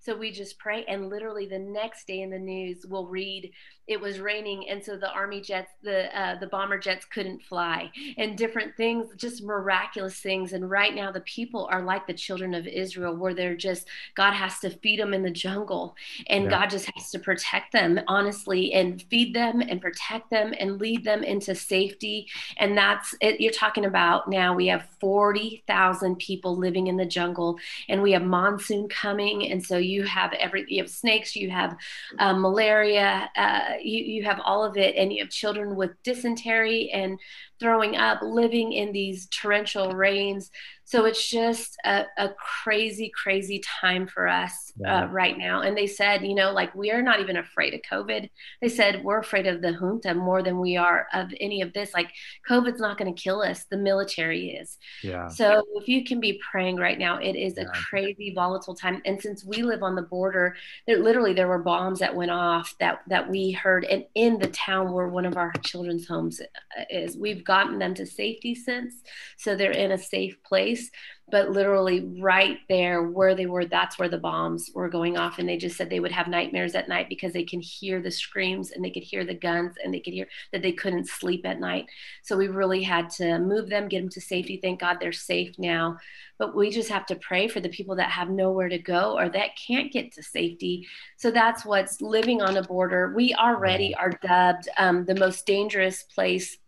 So 0.00 0.16
we 0.16 0.30
just 0.30 0.58
pray. 0.58 0.84
And 0.86 1.10
literally 1.10 1.46
the 1.46 1.58
next 1.58 2.06
day 2.06 2.20
in 2.20 2.30
the 2.30 2.38
news, 2.38 2.86
we'll 2.88 3.06
read 3.06 3.50
it 3.86 4.00
was 4.00 4.18
raining. 4.18 4.68
And 4.68 4.84
so 4.84 4.96
the 4.96 5.10
army 5.12 5.40
jets, 5.40 5.70
the, 5.82 6.18
uh, 6.18 6.38
the 6.40 6.48
bomber 6.48 6.76
jets 6.78 7.04
couldn't 7.04 7.42
fly 7.42 7.90
and 8.18 8.36
different 8.36 8.76
things, 8.76 9.06
just 9.16 9.44
miraculous 9.44 10.18
things. 10.18 10.52
And 10.52 10.68
right 10.68 10.92
now 10.92 11.12
the 11.12 11.20
people 11.20 11.68
are 11.70 11.82
like 11.82 12.06
the 12.06 12.14
children 12.14 12.52
of 12.52 12.66
Israel 12.66 13.14
where 13.14 13.32
they're 13.32 13.56
just, 13.56 13.86
God 14.16 14.32
has 14.32 14.58
to 14.60 14.70
feed 14.70 14.98
them 14.98 15.14
in 15.14 15.22
the 15.22 15.30
jungle 15.30 15.94
and 16.26 16.44
yeah. 16.44 16.50
God 16.50 16.70
just 16.70 16.90
has 16.96 17.10
to 17.12 17.20
protect 17.20 17.72
them 17.72 18.00
honestly 18.08 18.72
and 18.76 19.02
feed 19.04 19.34
them 19.34 19.62
and 19.62 19.80
protect 19.80 20.28
them 20.28 20.52
and 20.60 20.78
lead 20.78 21.02
them 21.02 21.24
into 21.24 21.54
safety. 21.54 22.28
And 22.58 22.76
that's 22.76 23.14
it. 23.22 23.40
You're 23.40 23.50
talking 23.50 23.86
about 23.86 24.28
now 24.28 24.54
we 24.54 24.66
have 24.66 24.86
40,000 25.00 26.16
people 26.16 26.56
living 26.56 26.88
in 26.88 26.98
the 26.98 27.06
jungle 27.06 27.58
and 27.88 28.02
we 28.02 28.12
have 28.12 28.22
monsoon 28.22 28.86
coming. 28.88 29.50
And 29.50 29.64
so 29.64 29.78
you 29.78 30.04
have 30.04 30.34
every, 30.34 30.66
you 30.68 30.82
have 30.82 30.90
snakes, 30.90 31.34
you 31.34 31.48
have 31.50 31.74
uh, 32.18 32.34
malaria, 32.34 33.30
uh, 33.34 33.76
you, 33.82 34.04
you 34.04 34.24
have 34.24 34.40
all 34.44 34.62
of 34.62 34.76
it. 34.76 34.94
And 34.94 35.10
you 35.10 35.22
have 35.22 35.30
children 35.30 35.74
with 35.74 35.90
dysentery 36.02 36.90
and 36.90 37.18
throwing 37.58 37.96
up, 37.96 38.20
living 38.22 38.72
in 38.72 38.92
these 38.92 39.26
torrential 39.28 39.92
rains. 39.92 40.50
So 40.84 41.04
it's 41.04 41.28
just 41.28 41.76
a, 41.84 42.04
a 42.16 42.28
crazy, 42.62 43.10
crazy 43.20 43.60
time 43.80 44.06
for 44.06 44.28
us 44.28 44.72
uh, 44.86 45.08
right 45.10 45.36
now. 45.36 45.62
And 45.62 45.76
they 45.76 45.88
said, 45.88 46.24
you 46.24 46.34
know, 46.34 46.52
like 46.52 46.72
we 46.76 46.92
are 46.92 47.02
not 47.02 47.18
even 47.18 47.38
afraid 47.38 47.74
of 47.74 47.80
COVID. 47.90 48.30
They 48.62 48.68
said 48.68 49.02
we're 49.02 49.18
afraid 49.18 49.48
of 49.48 49.62
the 49.62 49.72
junta 49.72 50.14
more 50.14 50.44
than 50.44 50.60
we 50.60 50.76
are 50.76 51.08
of 51.12 51.32
any 51.40 51.60
of 51.60 51.72
this. 51.72 51.92
Like 51.92 52.12
COVID's 52.48 52.78
not 52.78 52.98
going 52.98 53.12
to 53.12 53.20
kill 53.20 53.42
us. 53.42 53.64
The 53.64 53.76
military 53.76 54.50
is. 54.50 54.78
Yeah. 55.02 55.26
So 55.26 55.64
if 55.74 55.88
you 55.88 56.04
can 56.04 56.20
be 56.20 56.40
praying 56.52 56.76
right 56.76 56.98
now, 56.98 57.18
it 57.18 57.34
is 57.34 57.54
yeah. 57.56 57.64
a 57.64 57.66
crazy, 57.72 58.32
volatile 58.32 58.76
time. 58.76 59.02
And 59.04 59.20
since 59.20 59.44
we 59.44 59.62
live 59.62 59.82
on 59.82 59.96
the 59.96 60.02
border, 60.02 60.54
there 60.86 61.02
literally 61.02 61.34
there 61.34 61.48
were 61.48 61.58
bombs 61.58 61.98
that 61.98 62.14
went 62.14 62.30
off 62.30 62.74
that 62.78 63.00
that 63.08 63.28
we 63.28 63.50
heard, 63.50 63.84
and 63.84 64.04
in 64.14 64.38
the 64.38 64.48
town 64.48 64.92
where 64.92 65.08
one 65.08 65.26
of 65.26 65.36
our 65.36 65.52
children's 65.64 66.06
homes 66.06 66.40
uh, 66.40 66.82
is, 66.90 67.16
we've 67.16 67.44
gotten 67.46 67.78
them 67.78 67.94
to 67.94 68.06
safety 68.06 68.54
since, 68.54 69.02
so 69.36 69.54
they're 69.54 69.70
in 69.70 69.92
a 69.92 69.98
safe 69.98 70.42
place. 70.42 70.90
But 71.28 71.50
literally 71.50 72.08
right 72.20 72.58
there 72.68 73.02
where 73.02 73.34
they 73.34 73.46
were 73.46 73.64
that's 73.64 73.98
where 73.98 74.08
the 74.08 74.16
bombs 74.16 74.70
were 74.72 74.88
going 74.88 75.18
off. 75.18 75.40
And 75.40 75.48
they 75.48 75.56
just 75.56 75.76
said 75.76 75.90
they 75.90 75.98
would 75.98 76.12
have 76.12 76.28
nightmares 76.28 76.76
at 76.76 76.88
night 76.88 77.08
because 77.08 77.32
they 77.32 77.42
can 77.42 77.60
hear 77.60 78.00
the 78.00 78.12
screams 78.12 78.70
and 78.70 78.84
they 78.84 78.90
could 78.90 79.02
hear 79.02 79.24
the 79.24 79.34
guns 79.34 79.74
and 79.82 79.92
they 79.92 79.98
could 79.98 80.12
hear 80.12 80.28
that 80.52 80.62
they 80.62 80.70
couldn't 80.70 81.08
sleep 81.08 81.44
at 81.44 81.58
night. 81.58 81.86
So 82.22 82.36
we 82.36 82.46
really 82.46 82.80
had 82.80 83.10
to 83.10 83.40
move 83.40 83.68
them 83.68 83.88
get 83.88 84.02
them 84.02 84.08
to 84.10 84.20
safety. 84.20 84.60
Thank 84.62 84.78
god 84.78 84.98
they're 85.00 85.10
safe 85.10 85.58
now. 85.58 85.98
But 86.38 86.54
we 86.54 86.70
just 86.70 86.90
have 86.90 87.06
to 87.06 87.16
pray 87.16 87.48
for 87.48 87.60
the 87.60 87.70
people 87.70 87.96
that 87.96 88.10
have 88.10 88.30
nowhere 88.30 88.68
to 88.68 88.78
go 88.78 89.18
or 89.18 89.28
that 89.30 89.56
can't 89.56 89.92
get 89.92 90.12
to 90.12 90.22
safety. 90.22 90.86
So 91.16 91.30
that's 91.30 91.64
what's 91.64 92.00
living 92.00 92.42
on 92.42 92.56
a 92.56 92.62
border. 92.62 93.12
We 93.16 93.34
already 93.34 93.94
are 93.94 94.10
dubbed 94.22 94.68
um, 94.78 95.04
the 95.06 95.14
most 95.14 95.46
dangerous 95.46 96.02
place 96.02 96.58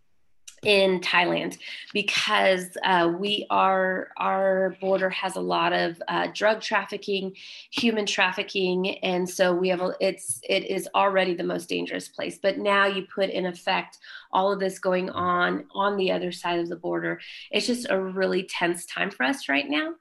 in 0.63 0.99
Thailand 0.99 1.57
because 1.93 2.77
uh, 2.83 3.11
we 3.17 3.45
are 3.49 4.09
our 4.17 4.75
border 4.81 5.09
has 5.09 5.35
a 5.35 5.41
lot 5.41 5.73
of 5.73 6.01
uh, 6.07 6.27
drug 6.33 6.61
trafficking, 6.61 7.35
human 7.71 8.05
trafficking, 8.05 8.97
and 8.99 9.29
so 9.29 9.53
we 9.53 9.69
have 9.69 9.81
a, 9.81 9.93
it's 9.99 10.41
it 10.47 10.65
is 10.65 10.87
already 10.95 11.33
the 11.33 11.43
most 11.43 11.69
dangerous 11.69 12.07
place. 12.07 12.39
But 12.41 12.57
now 12.57 12.85
you 12.85 13.05
put 13.13 13.29
in 13.29 13.45
effect 13.45 13.99
all 14.31 14.51
of 14.51 14.59
this 14.59 14.79
going 14.79 15.09
on 15.09 15.65
on 15.73 15.97
the 15.97 16.11
other 16.11 16.31
side 16.31 16.59
of 16.59 16.69
the 16.69 16.75
border. 16.75 17.19
It's 17.51 17.67
just 17.67 17.87
a 17.89 17.99
really 17.99 18.43
tense 18.43 18.85
time 18.85 19.09
for 19.09 19.23
us 19.23 19.49
right 19.49 19.67
now, 19.67 19.93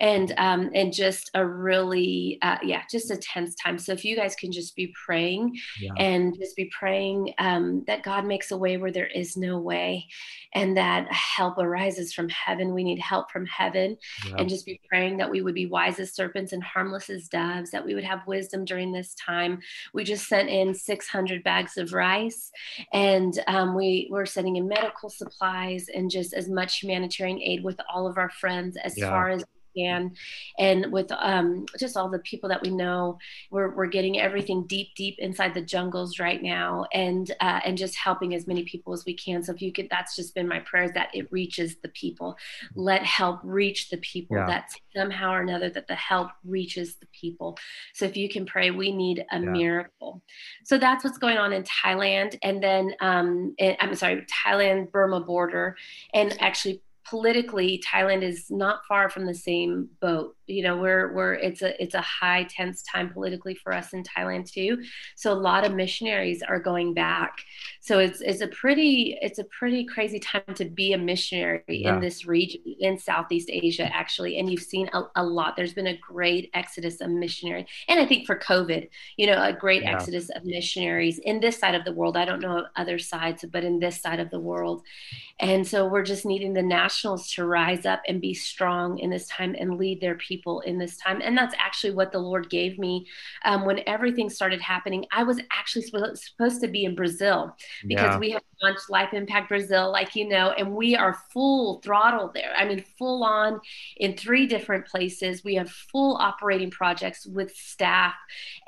and 0.00 0.32
um, 0.38 0.70
and 0.74 0.92
just 0.92 1.30
a 1.34 1.46
really 1.46 2.38
uh, 2.42 2.58
yeah, 2.62 2.82
just 2.90 3.10
a 3.10 3.16
tense 3.16 3.54
time. 3.54 3.78
So 3.78 3.92
if 3.92 4.04
you 4.04 4.16
guys 4.16 4.34
can 4.34 4.52
just 4.52 4.74
be 4.76 4.92
praying 5.04 5.56
yeah. 5.80 5.92
and 5.98 6.36
just 6.38 6.56
be 6.56 6.70
praying 6.78 7.34
um, 7.38 7.84
that 7.86 8.02
God 8.02 8.24
makes 8.24 8.50
a 8.50 8.56
way 8.56 8.76
where 8.76 8.92
there 8.92 9.06
is 9.06 9.36
no 9.36 9.58
way, 9.58 10.06
and 10.54 10.76
that 10.76 11.10
help 11.12 11.58
arises 11.58 12.12
from 12.12 12.28
heaven. 12.28 12.74
We 12.74 12.84
need 12.84 13.00
help 13.00 13.30
from 13.30 13.46
heaven, 13.46 13.96
yeah. 14.26 14.36
and 14.38 14.48
just 14.48 14.66
be 14.66 14.80
praying 14.88 15.18
that 15.18 15.30
we 15.30 15.42
would 15.42 15.54
be 15.54 15.66
wise 15.66 15.98
as 15.98 16.14
serpents 16.14 16.52
and 16.52 16.62
harmless 16.62 17.10
as 17.10 17.28
doves. 17.28 17.70
That 17.70 17.84
we 17.84 17.94
would 17.94 18.04
have 18.04 18.26
wisdom 18.26 18.64
during 18.64 18.92
this 18.92 19.14
time. 19.14 19.60
We 19.92 20.04
just 20.04 20.28
sent 20.28 20.48
in 20.48 20.74
600 20.74 21.44
bags 21.44 21.76
of 21.76 21.92
rice, 21.92 22.50
and 22.92 23.38
um, 23.46 23.73
we 23.74 24.08
were 24.10 24.26
sending 24.26 24.56
in 24.56 24.68
medical 24.68 25.08
supplies 25.08 25.88
and 25.94 26.10
just 26.10 26.34
as 26.34 26.48
much 26.48 26.80
humanitarian 26.80 27.40
aid 27.40 27.64
with 27.64 27.78
all 27.92 28.06
of 28.06 28.18
our 28.18 28.30
friends 28.30 28.76
as 28.82 28.96
yeah. 28.96 29.08
far 29.08 29.30
as 29.30 29.44
can. 29.76 30.12
And 30.58 30.92
with 30.92 31.10
um, 31.12 31.66
just 31.78 31.96
all 31.96 32.08
the 32.08 32.18
people 32.20 32.48
that 32.48 32.62
we 32.62 32.70
know 32.70 33.18
we're, 33.50 33.74
we're 33.74 33.86
getting 33.86 34.20
everything 34.20 34.66
deep 34.66 34.88
deep 34.96 35.16
inside 35.18 35.54
the 35.54 35.62
jungles 35.62 36.18
right 36.18 36.42
now 36.42 36.86
and 36.92 37.30
uh, 37.40 37.60
and 37.64 37.76
just 37.76 37.96
helping 37.96 38.34
as 38.34 38.46
many 38.46 38.64
people 38.64 38.92
as 38.92 39.04
we 39.04 39.14
can. 39.14 39.42
So 39.42 39.52
if 39.52 39.62
you 39.62 39.72
could 39.72 39.88
that's 39.90 40.16
just 40.16 40.34
been 40.34 40.48
my 40.48 40.60
prayers 40.60 40.92
that 40.94 41.08
it 41.14 41.30
reaches 41.30 41.76
the 41.82 41.88
people. 41.88 42.36
Let 42.74 43.02
help 43.02 43.40
reach 43.42 43.90
the 43.90 43.98
people 43.98 44.36
yeah. 44.36 44.46
that 44.46 44.70
somehow 44.94 45.32
or 45.32 45.40
another 45.40 45.70
that 45.70 45.88
the 45.88 45.94
help 45.94 46.30
reaches 46.44 46.96
the 46.96 47.06
people. 47.18 47.58
So 47.94 48.04
if 48.04 48.16
you 48.16 48.28
can 48.28 48.46
pray 48.46 48.70
we 48.70 48.92
need 48.92 49.24
a 49.30 49.40
yeah. 49.40 49.50
miracle. 49.50 50.22
So 50.64 50.78
that's 50.78 51.04
what's 51.04 51.18
going 51.18 51.38
on 51.38 51.52
in 51.52 51.64
thailand. 51.64 52.38
And 52.42 52.62
then 52.62 52.94
um, 53.00 53.54
i'm 53.60 53.94
sorry 53.94 54.24
thailand 54.46 54.90
burma 54.90 55.20
border. 55.20 55.76
And 56.12 56.36
actually 56.40 56.82
politically 57.08 57.82
thailand 57.86 58.22
is 58.22 58.46
not 58.50 58.80
far 58.88 59.08
from 59.08 59.26
the 59.26 59.34
same 59.34 59.88
boat 60.00 60.36
you 60.46 60.62
know 60.62 60.76
we're 60.76 61.12
we're 61.12 61.34
it's 61.34 61.62
a 61.62 61.80
it's 61.82 61.94
a 61.94 62.00
high 62.00 62.44
tense 62.44 62.82
time 62.82 63.10
politically 63.10 63.54
for 63.54 63.72
us 63.72 63.92
in 63.92 64.02
thailand 64.02 64.50
too. 64.50 64.82
So 65.16 65.32
a 65.32 65.34
lot 65.34 65.64
of 65.64 65.74
missionaries 65.74 66.42
are 66.42 66.60
going 66.60 66.94
back. 66.94 67.38
So 67.80 67.98
it's 67.98 68.20
it's 68.20 68.40
a 68.40 68.48
pretty 68.48 69.18
it's 69.20 69.38
a 69.38 69.44
pretty 69.44 69.84
crazy 69.84 70.20
time 70.20 70.42
to 70.54 70.64
be 70.64 70.92
a 70.92 70.98
missionary 70.98 71.62
yeah. 71.68 71.94
in 71.94 72.00
this 72.00 72.26
region 72.26 72.60
in 72.80 72.98
southeast 72.98 73.48
asia 73.50 73.94
actually. 73.94 74.38
And 74.38 74.50
you've 74.50 74.62
seen 74.62 74.88
a, 74.92 75.02
a, 75.16 75.24
lot. 75.24 75.56
There's 75.56 75.74
been 75.74 75.86
a 75.86 75.96
great 75.98 76.50
exodus 76.54 77.00
of 77.00 77.10
missionary 77.10 77.66
and 77.88 77.98
i 78.00 78.06
think 78.06 78.26
for 78.26 78.38
covid 78.38 78.88
you 79.16 79.26
know 79.26 79.42
a 79.42 79.52
great 79.52 79.82
yeah. 79.82 79.94
exodus 79.94 80.30
of 80.30 80.44
missionaries 80.44 81.18
in 81.18 81.40
this 81.40 81.58
side 81.58 81.74
of 81.74 81.84
the 81.84 81.92
world. 81.92 82.16
I 82.16 82.24
don't 82.24 82.40
know 82.40 82.66
other 82.76 82.98
sides 82.98 83.44
but 83.50 83.64
in 83.64 83.78
this 83.78 84.00
side 84.00 84.20
of 84.20 84.30
the 84.30 84.40
world. 84.40 84.82
And 85.40 85.66
so 85.66 85.86
we're 85.86 86.02
just 86.02 86.24
needing 86.24 86.52
the 86.52 86.62
nationals 86.62 87.30
to 87.32 87.44
rise 87.44 87.84
up 87.86 88.02
and 88.08 88.20
be 88.20 88.34
strong 88.34 88.98
in 88.98 89.10
this 89.10 89.26
time 89.28 89.56
and 89.58 89.78
lead 89.78 90.00
their 90.00 90.14
people 90.14 90.33
people 90.34 90.60
in 90.60 90.78
this 90.78 90.96
time. 90.96 91.20
And 91.22 91.36
that's 91.36 91.54
actually 91.58 91.94
what 91.94 92.12
the 92.12 92.18
Lord 92.18 92.50
gave 92.50 92.78
me 92.78 93.06
um, 93.44 93.64
when 93.64 93.80
everything 93.86 94.28
started 94.28 94.60
happening. 94.60 95.04
I 95.12 95.22
was 95.22 95.40
actually 95.52 95.82
supposed 95.82 96.60
to 96.60 96.68
be 96.68 96.84
in 96.84 96.94
Brazil 96.94 97.56
because 97.86 98.14
yeah. 98.14 98.18
we 98.18 98.30
have 98.30 98.42
launched 98.62 98.90
Life 98.90 99.12
Impact 99.12 99.48
Brazil, 99.48 99.92
like 99.92 100.16
you 100.16 100.28
know, 100.28 100.50
and 100.50 100.74
we 100.74 100.96
are 100.96 101.18
full 101.32 101.80
throttle 101.82 102.30
there. 102.34 102.52
I 102.56 102.64
mean, 102.64 102.84
full 102.98 103.22
on 103.24 103.60
in 103.96 104.16
three 104.16 104.46
different 104.46 104.86
places. 104.86 105.44
We 105.44 105.54
have 105.54 105.70
full 105.70 106.16
operating 106.16 106.70
projects 106.70 107.26
with 107.26 107.54
staff 107.54 108.14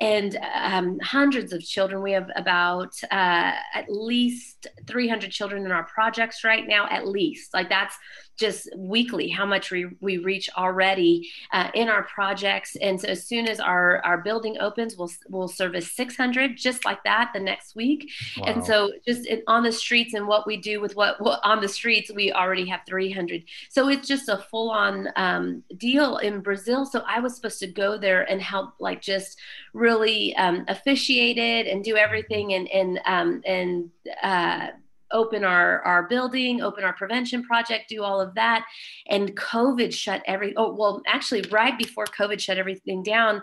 and 0.00 0.38
um, 0.54 0.98
hundreds 1.00 1.52
of 1.52 1.62
children. 1.62 2.02
We 2.02 2.12
have 2.12 2.30
about 2.36 2.94
uh, 3.10 3.52
at 3.74 3.86
least 3.88 4.66
300 4.86 5.30
children 5.30 5.64
in 5.64 5.72
our 5.72 5.84
projects 5.84 6.44
right 6.44 6.66
now, 6.66 6.86
at 6.90 7.06
least. 7.06 7.54
Like 7.54 7.68
that's 7.68 7.96
just 8.36 8.68
weekly 8.76 9.28
how 9.28 9.46
much 9.46 9.70
we, 9.70 9.86
we 10.00 10.18
reach 10.18 10.48
already 10.56 11.30
uh, 11.52 11.70
in 11.74 11.88
our 11.88 12.02
projects. 12.04 12.76
And 12.76 13.00
so 13.00 13.08
as 13.08 13.26
soon 13.26 13.48
as 13.48 13.60
our 13.60 14.04
our 14.04 14.18
building 14.18 14.56
opens 14.60 14.96
we'll 14.96 15.10
we'll 15.28 15.48
service 15.48 15.92
600 15.92 16.56
just 16.56 16.84
like 16.84 17.02
that 17.04 17.30
the 17.32 17.40
next 17.40 17.74
week. 17.74 18.10
Wow. 18.38 18.44
and 18.46 18.64
so 18.64 18.92
just 19.06 19.26
in, 19.26 19.42
on 19.46 19.62
the 19.62 19.72
streets 19.72 20.14
and 20.14 20.26
what 20.26 20.46
we 20.46 20.56
do 20.56 20.80
with 20.80 20.96
what, 20.96 21.20
what, 21.20 21.40
on 21.44 21.60
the 21.60 21.68
streets 21.68 22.10
we 22.14 22.32
already 22.32 22.66
have 22.68 22.80
300 22.86 23.42
so 23.70 23.88
it's 23.88 24.06
just 24.06 24.28
a 24.28 24.38
full 24.38 24.70
on 24.70 25.08
um, 25.16 25.62
deal 25.76 26.18
in 26.18 26.40
brazil. 26.40 26.84
So 26.84 27.02
i 27.06 27.20
was 27.20 27.34
supposed 27.34 27.60
to 27.60 27.66
go 27.66 27.98
there 27.98 28.22
and 28.30 28.40
help 28.40 28.74
like 28.80 29.00
just 29.00 29.38
really 29.72 30.34
um, 30.36 30.64
officiate 30.68 31.38
it 31.38 31.66
and 31.66 31.82
do 31.82 31.96
everything 31.96 32.54
and 32.54 32.68
and 32.68 33.00
um, 33.06 33.42
and 33.44 33.90
uh, 34.22 34.68
open 35.12 35.44
our 35.44 35.80
our 35.82 36.08
building 36.08 36.62
open 36.62 36.84
our 36.84 36.92
prevention 36.92 37.42
project 37.42 37.88
do 37.88 38.02
all 38.02 38.20
of 38.20 38.34
that. 38.34 38.66
And 39.08 39.36
covid 39.36 39.92
shut 39.92 40.22
every 40.26 40.54
oh 40.56 40.74
well 40.74 41.02
actually 41.06 41.42
right 41.50 41.76
before 41.78 42.06
covid 42.06 42.40
shut 42.40 42.58
everything 42.58 43.02
down 43.02 43.42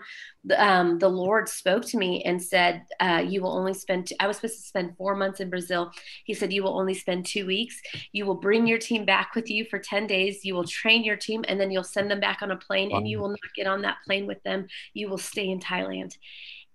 um, 0.56 0.98
the 0.98 1.08
lord 1.08 1.48
spoke 1.48 1.84
to 1.86 1.96
me 1.96 2.22
and 2.24 2.42
said 2.42 2.84
uh, 3.00 3.24
you 3.26 3.40
will 3.40 3.56
only 3.56 3.72
spend 3.72 4.08
two, 4.08 4.14
i 4.20 4.26
was 4.26 4.36
supposed 4.36 4.56
to 4.56 4.66
spend 4.66 4.96
four 4.96 5.14
months 5.16 5.40
in 5.40 5.50
brazil. 5.50 5.90
He 6.24 6.34
said 6.34 6.52
you 6.52 6.62
will 6.62 6.78
only 6.78 6.94
spend 6.94 7.26
two 7.26 7.46
weeks. 7.46 7.80
You 8.12 8.26
will 8.26 8.34
bring 8.34 8.66
your 8.66 8.78
team 8.78 9.04
back 9.04 9.34
with 9.34 9.50
you 9.50 9.64
for 9.64 9.78
10 9.78 10.06
days. 10.06 10.44
You 10.44 10.54
will 10.54 10.64
train 10.64 11.04
your 11.04 11.16
team 11.16 11.44
and 11.48 11.60
then 11.60 11.70
you'll 11.70 11.84
send 11.84 12.10
them 12.10 12.20
back 12.20 12.42
on 12.42 12.50
a 12.50 12.56
plane 12.56 12.90
wow. 12.90 12.98
and 12.98 13.08
you 13.08 13.18
will 13.18 13.28
not 13.28 13.38
get 13.54 13.66
on 13.66 13.82
that 13.82 13.98
plane 14.06 14.26
with 14.26 14.42
them. 14.42 14.66
You 14.92 15.08
will 15.08 15.18
stay 15.18 15.48
in 15.48 15.60
thailand 15.60 16.16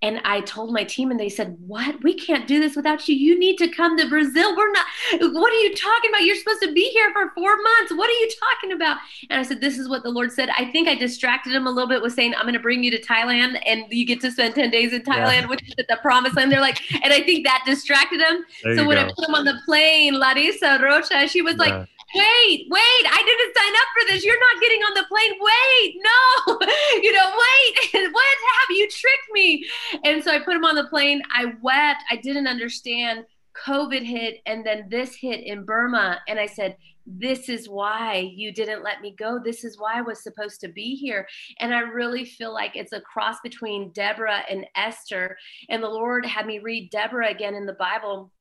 and 0.01 0.21
I 0.23 0.39
told 0.41 0.71
my 0.71 0.85
team, 0.85 1.11
and 1.11 1.19
they 1.19 1.27
said, 1.27 1.57
What? 1.67 2.01
We 2.03 2.13
can't 2.13 2.47
do 2.47 2.59
this 2.59 2.75
without 2.77 3.07
you. 3.09 3.15
You 3.15 3.37
need 3.37 3.57
to 3.57 3.67
come 3.67 3.97
to 3.97 4.07
Brazil. 4.07 4.55
We're 4.55 4.71
not, 4.71 4.85
what 5.19 5.51
are 5.51 5.57
you 5.57 5.75
talking 5.75 6.09
about? 6.09 6.23
You're 6.23 6.37
supposed 6.37 6.61
to 6.61 6.71
be 6.71 6.89
here 6.89 7.11
for 7.11 7.31
four 7.35 7.57
months. 7.61 7.93
What 7.93 8.09
are 8.09 8.13
you 8.13 8.29
talking 8.39 8.71
about? 8.71 8.97
And 9.29 9.41
I 9.41 9.43
said, 9.43 9.59
This 9.59 9.77
is 9.77 9.89
what 9.89 10.03
the 10.03 10.09
Lord 10.09 10.31
said. 10.31 10.49
I 10.57 10.71
think 10.71 10.87
I 10.87 10.95
distracted 10.95 11.53
him 11.53 11.67
a 11.67 11.69
little 11.69 11.89
bit 11.89 12.01
with 12.01 12.13
saying, 12.13 12.33
I'm 12.35 12.43
going 12.43 12.53
to 12.53 12.61
bring 12.61 12.81
you 12.81 12.91
to 12.91 13.01
Thailand 13.01 13.61
and 13.65 13.83
you 13.89 14.05
get 14.05 14.21
to 14.21 14.31
spend 14.31 14.55
10 14.55 14.69
days 14.69 14.93
in 14.93 15.01
Thailand, 15.01 15.41
yeah. 15.41 15.47
which 15.47 15.63
is 15.67 15.75
the 15.75 15.97
promised 16.01 16.37
land. 16.37 16.49
They're 16.49 16.61
like, 16.61 16.81
and 17.03 17.11
I 17.11 17.21
think 17.21 17.45
that 17.45 17.63
distracted 17.65 18.21
him. 18.21 18.45
There 18.63 18.77
so 18.77 18.87
when 18.87 18.95
go. 18.95 19.03
I 19.03 19.11
put 19.13 19.27
him 19.27 19.35
on 19.35 19.43
the 19.43 19.59
plane, 19.65 20.17
Larissa 20.17 20.79
Rocha, 20.81 21.27
she 21.27 21.41
was 21.41 21.55
yeah. 21.55 21.63
like, 21.63 21.89
wait, 22.15 22.67
wait, 22.69 23.03
I 23.05 23.23
didn't 23.25 23.55
sign 23.55 23.73
up 23.73 23.89
for 23.93 24.07
this. 24.07 24.25
You're 24.25 24.39
not 24.39 24.61
getting 24.61 24.81
on 24.81 24.93
the 24.95 25.05
plane. 25.07 25.33
Wait, 25.39 25.95
no, 25.97 26.67
you 27.03 27.13
know, 27.13 27.29
wait, 27.29 28.11
what 28.11 28.37
have 28.59 28.77
you 28.77 28.87
tricked 28.89 29.31
me? 29.33 29.65
And 30.03 30.23
so 30.23 30.31
I 30.31 30.39
put 30.39 30.55
him 30.55 30.65
on 30.65 30.75
the 30.75 30.85
plane. 30.85 31.21
I 31.35 31.53
wept. 31.61 32.03
I 32.09 32.17
didn't 32.17 32.47
understand. 32.47 33.25
COVID 33.65 34.03
hit, 34.03 34.41
and 34.45 34.65
then 34.65 34.87
this 34.89 35.15
hit 35.15 35.43
in 35.43 35.65
Burma. 35.65 36.19
And 36.27 36.39
I 36.39 36.45
said, 36.45 36.77
this 37.05 37.49
is 37.49 37.67
why 37.67 38.31
you 38.35 38.53
didn't 38.53 38.83
let 38.83 39.01
me 39.01 39.15
go. 39.17 39.39
This 39.43 39.63
is 39.63 39.79
why 39.79 39.95
I 39.95 40.01
was 40.01 40.21
supposed 40.21 40.61
to 40.61 40.67
be 40.67 40.95
here. 40.95 41.27
And 41.59 41.73
I 41.73 41.79
really 41.79 42.23
feel 42.23 42.53
like 42.53 42.75
it's 42.75 42.93
a 42.93 43.01
cross 43.01 43.37
between 43.41 43.91
Deborah 43.91 44.43
and 44.49 44.65
Esther. 44.75 45.37
And 45.69 45.81
the 45.81 45.89
Lord 45.89 46.25
had 46.25 46.45
me 46.45 46.59
read 46.59 46.91
Deborah 46.91 47.31
again 47.31 47.55
in 47.55 47.65
the 47.65 47.73
Bible 47.73 48.31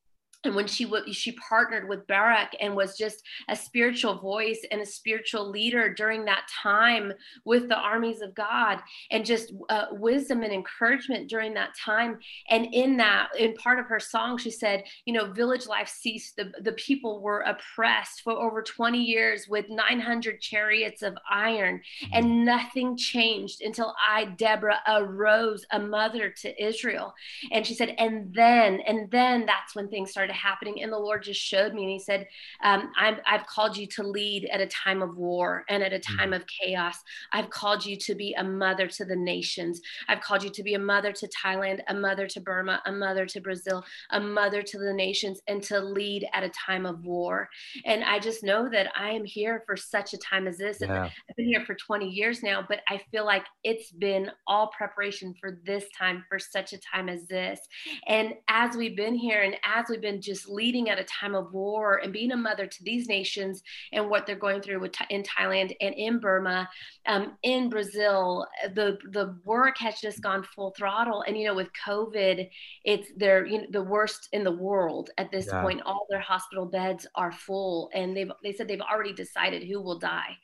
and 0.44 0.54
when 0.54 0.68
she 0.68 0.84
w- 0.84 1.12
she 1.12 1.32
partnered 1.32 1.88
with 1.88 2.06
Barak 2.06 2.54
and 2.60 2.76
was 2.76 2.96
just 2.96 3.24
a 3.48 3.56
spiritual 3.56 4.18
voice 4.18 4.64
and 4.70 4.80
a 4.80 4.86
spiritual 4.86 5.50
leader 5.50 5.92
during 5.92 6.24
that 6.26 6.46
time 6.62 7.12
with 7.44 7.68
the 7.68 7.76
armies 7.76 8.20
of 8.20 8.34
God 8.36 8.78
and 9.10 9.24
just 9.24 9.52
uh, 9.68 9.86
wisdom 9.90 10.42
and 10.44 10.52
encouragement 10.52 11.28
during 11.28 11.54
that 11.54 11.76
time. 11.76 12.18
And 12.48 12.68
in 12.72 12.96
that 12.98 13.28
in 13.36 13.54
part 13.54 13.80
of 13.80 13.86
her 13.86 13.98
song 13.98 14.38
she 14.38 14.50
said 14.50 14.84
you 15.06 15.12
know 15.12 15.32
village 15.32 15.66
life 15.66 15.88
ceased. 15.88 16.36
The, 16.36 16.52
the 16.62 16.72
people 16.72 17.20
were 17.20 17.40
oppressed 17.40 18.22
for 18.22 18.32
over 18.32 18.62
20 18.62 19.02
years 19.02 19.46
with 19.48 19.68
900 19.68 20.40
chariots 20.40 21.02
of 21.02 21.16
iron 21.28 21.80
and 22.12 22.24
mm-hmm. 22.24 22.44
nothing 22.44 22.96
changed 22.96 23.62
until 23.62 23.94
I 24.08 24.26
Deborah 24.26 24.80
arose 24.86 25.66
a 25.72 25.80
mother 25.80 26.30
to 26.42 26.64
Israel. 26.64 27.12
And 27.50 27.66
she 27.66 27.74
said 27.74 27.96
and 27.98 28.32
then 28.32 28.80
and 28.86 29.10
then 29.10 29.44
that's 29.44 29.74
when 29.74 29.88
things 29.88 30.12
started 30.12 30.28
happening 30.38 30.82
and 30.82 30.92
the 30.92 30.98
lord 30.98 31.22
just 31.22 31.40
showed 31.40 31.74
me 31.74 31.82
and 31.82 31.90
he 31.90 31.98
said 31.98 32.26
um, 32.62 32.90
i 32.98 33.16
have 33.24 33.46
called 33.46 33.76
you 33.76 33.86
to 33.86 34.02
lead 34.02 34.48
at 34.52 34.60
a 34.60 34.66
time 34.66 35.02
of 35.02 35.16
war 35.16 35.64
and 35.68 35.82
at 35.82 35.92
a 35.92 35.98
mm-hmm. 35.98 36.16
time 36.16 36.32
of 36.32 36.44
chaos 36.46 36.96
i've 37.32 37.50
called 37.50 37.84
you 37.84 37.96
to 37.96 38.14
be 38.14 38.34
a 38.34 38.44
mother 38.44 38.86
to 38.86 39.04
the 39.04 39.16
nations 39.16 39.80
i've 40.08 40.20
called 40.20 40.42
you 40.42 40.50
to 40.50 40.62
be 40.62 40.74
a 40.74 40.78
mother 40.78 41.12
to 41.12 41.28
thailand 41.28 41.80
a 41.88 41.94
mother 41.94 42.26
to 42.26 42.40
burma 42.40 42.80
a 42.86 42.92
mother 42.92 43.26
to 43.26 43.40
brazil 43.40 43.84
a 44.10 44.20
mother 44.20 44.62
to 44.62 44.78
the 44.78 44.92
nations 44.92 45.40
and 45.48 45.62
to 45.62 45.80
lead 45.80 46.26
at 46.32 46.42
a 46.42 46.50
time 46.50 46.86
of 46.86 47.04
war 47.04 47.48
and 47.84 48.04
i 48.04 48.18
just 48.18 48.42
know 48.42 48.68
that 48.68 48.88
i 48.96 49.10
am 49.10 49.24
here 49.24 49.62
for 49.66 49.76
such 49.76 50.14
a 50.14 50.18
time 50.18 50.46
as 50.46 50.58
this 50.58 50.78
yeah. 50.80 51.04
i've 51.04 51.36
been 51.36 51.46
here 51.46 51.64
for 51.64 51.74
20 51.74 52.08
years 52.08 52.42
now 52.42 52.64
but 52.66 52.80
i 52.88 53.00
feel 53.10 53.24
like 53.24 53.44
it's 53.64 53.90
been 53.92 54.30
all 54.46 54.68
preparation 54.68 55.34
for 55.40 55.58
this 55.64 55.84
time 55.96 56.24
for 56.28 56.38
such 56.38 56.72
a 56.72 56.78
time 56.78 57.08
as 57.08 57.26
this 57.26 57.60
and 58.06 58.34
as 58.48 58.76
we've 58.76 58.96
been 58.96 59.14
here 59.14 59.42
and 59.42 59.56
as 59.64 59.86
we've 59.88 60.00
been 60.00 60.17
just 60.20 60.48
leading 60.48 60.90
at 60.90 60.98
a 60.98 61.04
time 61.04 61.34
of 61.34 61.52
war 61.52 62.00
and 62.02 62.12
being 62.12 62.32
a 62.32 62.36
mother 62.36 62.66
to 62.66 62.84
these 62.84 63.08
nations 63.08 63.62
and 63.92 64.08
what 64.08 64.26
they're 64.26 64.36
going 64.36 64.60
through 64.60 64.80
with, 64.80 64.94
in 65.10 65.22
Thailand 65.22 65.74
and 65.80 65.94
in 65.94 66.18
Burma, 66.18 66.68
um, 67.06 67.36
in 67.42 67.68
Brazil, 67.70 68.46
the 68.74 68.98
the 69.10 69.36
work 69.44 69.78
has 69.78 70.00
just 70.00 70.20
gone 70.20 70.42
full 70.42 70.74
throttle. 70.76 71.24
And 71.26 71.36
you 71.36 71.46
know, 71.46 71.54
with 71.54 71.70
COVID, 71.86 72.48
it's 72.84 73.08
they're 73.16 73.46
you 73.46 73.58
know, 73.58 73.66
the 73.70 73.82
worst 73.82 74.28
in 74.32 74.44
the 74.44 74.52
world 74.52 75.10
at 75.18 75.30
this 75.30 75.48
yeah. 75.50 75.62
point. 75.62 75.82
All 75.84 76.06
their 76.10 76.20
hospital 76.20 76.66
beds 76.66 77.06
are 77.14 77.32
full, 77.32 77.90
and 77.94 78.16
they've 78.16 78.30
they 78.42 78.52
said 78.52 78.68
they've 78.68 78.80
already 78.80 79.12
decided 79.12 79.62
who 79.62 79.80
will 79.80 79.98
die, 79.98 80.36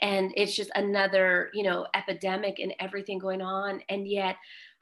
and 0.00 0.32
it's 0.36 0.54
just 0.54 0.70
another 0.74 1.50
you 1.54 1.62
know 1.62 1.86
epidemic 1.94 2.58
and 2.58 2.74
everything 2.80 3.18
going 3.18 3.42
on, 3.42 3.80
and 3.88 4.08
yet 4.08 4.36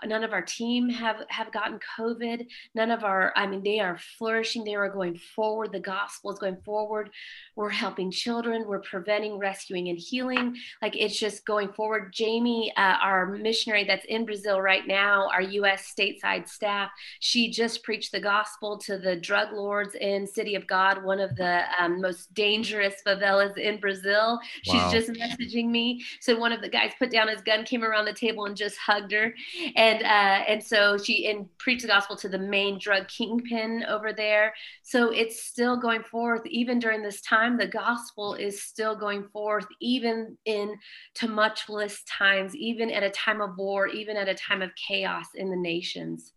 none 0.05 0.25
of 0.25 0.33
our 0.33 0.43
team 0.43 0.89
have 0.89 1.23
have 1.29 1.53
gotten 1.53 1.79
covid. 1.99 2.47
None 2.75 2.91
of 2.91 3.05
our 3.05 3.33
i 3.37 3.47
mean 3.47 3.63
they 3.63 3.81
are 3.81 3.99
flourishing. 4.19 4.65
They 4.65 4.75
are 4.75 4.89
going 4.89 5.17
forward. 5.17 5.73
The 5.73 5.81
gospel 5.81 6.33
is 6.33 6.39
going 6.39 6.59
forward. 6.65 7.11
We're 7.55 7.71
helping 7.71 8.11
children. 8.11 8.67
We're 8.67 8.81
preventing 8.81 9.39
rescuing 9.39 9.89
and 9.89 9.99
healing. 9.99 10.57
Like 10.83 10.97
it's 10.97 11.19
just 11.19 11.47
going 11.47 11.73
forward. 11.73 12.13
Jamie 12.13 12.73
uh, 12.77 12.97
our 13.03 13.27
missionary 13.27 13.85
that's 13.85 14.05
in 14.07 14.25
brazil 14.25 14.61
right 14.61 14.87
now 14.87 15.29
our 15.33 15.43
us 15.43 15.93
stateside 15.97 16.49
staff 16.49 16.91
she 17.21 17.51
just 17.51 17.83
preached 17.83 18.13
the 18.13 18.21
gospel 18.21 18.79
to 18.79 18.99
the 18.99 19.17
drug 19.17 19.53
lords 19.53 19.95
in 19.95 20.27
city 20.27 20.55
of 20.55 20.67
god. 20.67 21.05
One 21.05 21.21
of 21.21 21.37
the 21.37 21.63
um, 21.81 22.01
most 22.01 22.33
dangerous 22.35 22.95
favelas 23.07 23.57
in 23.57 23.81
brazil. 23.81 24.39
Wow. 24.39 24.41
she's 24.63 24.93
just 24.93 25.21
messaging 25.21 25.69
me. 25.69 26.05
So 26.21 26.39
one 26.39 26.53
of 26.53 26.61
the 26.61 26.69
guys 26.69 26.93
put 26.99 27.11
down 27.11 27.29
his 27.29 27.41
gun 27.41 27.65
came 27.65 27.85
around 27.85 28.05
the 28.05 28.13
table 28.13 28.47
and 28.47 28.57
just 28.57 28.77
hugged 28.79 29.13
her. 29.13 29.35
And 29.77 29.86
and 29.87 30.03
uh, 30.03 30.45
and 30.49 30.63
so 30.63 30.99
she 30.99 31.29
and 31.29 31.47
preached 31.59 31.83
the 31.83 31.89
gospel 31.89 32.17
to 32.17 32.29
the 32.29 32.39
main 32.39 32.79
drug 32.79 33.07
kingpin 33.09 33.85
over 33.89 34.13
there. 34.13 34.53
So 34.83 35.11
it's 35.11 35.45
still 35.45 35.77
going 35.77 36.03
forth 36.03 36.43
even 36.47 36.79
during 36.79 37.03
this 37.03 37.21
time. 37.21 37.57
The 37.57 37.69
gospel 37.69 38.35
is 38.35 38.63
still 38.63 38.97
going 38.97 39.29
forth 39.29 39.67
even 39.81 40.37
in 40.45 40.77
tumultuous 41.15 42.03
times, 42.05 42.57
even 42.57 42.91
at 42.91 43.05
a 43.05 43.11
time 43.11 43.41
of 43.41 43.57
war, 43.57 43.87
even 43.87 44.17
at 44.17 44.29
a 44.29 44.35
time 44.35 44.61
of 44.63 44.71
chaos 44.75 45.27
in 45.35 45.51
the 45.51 45.57
nations. 45.57 46.33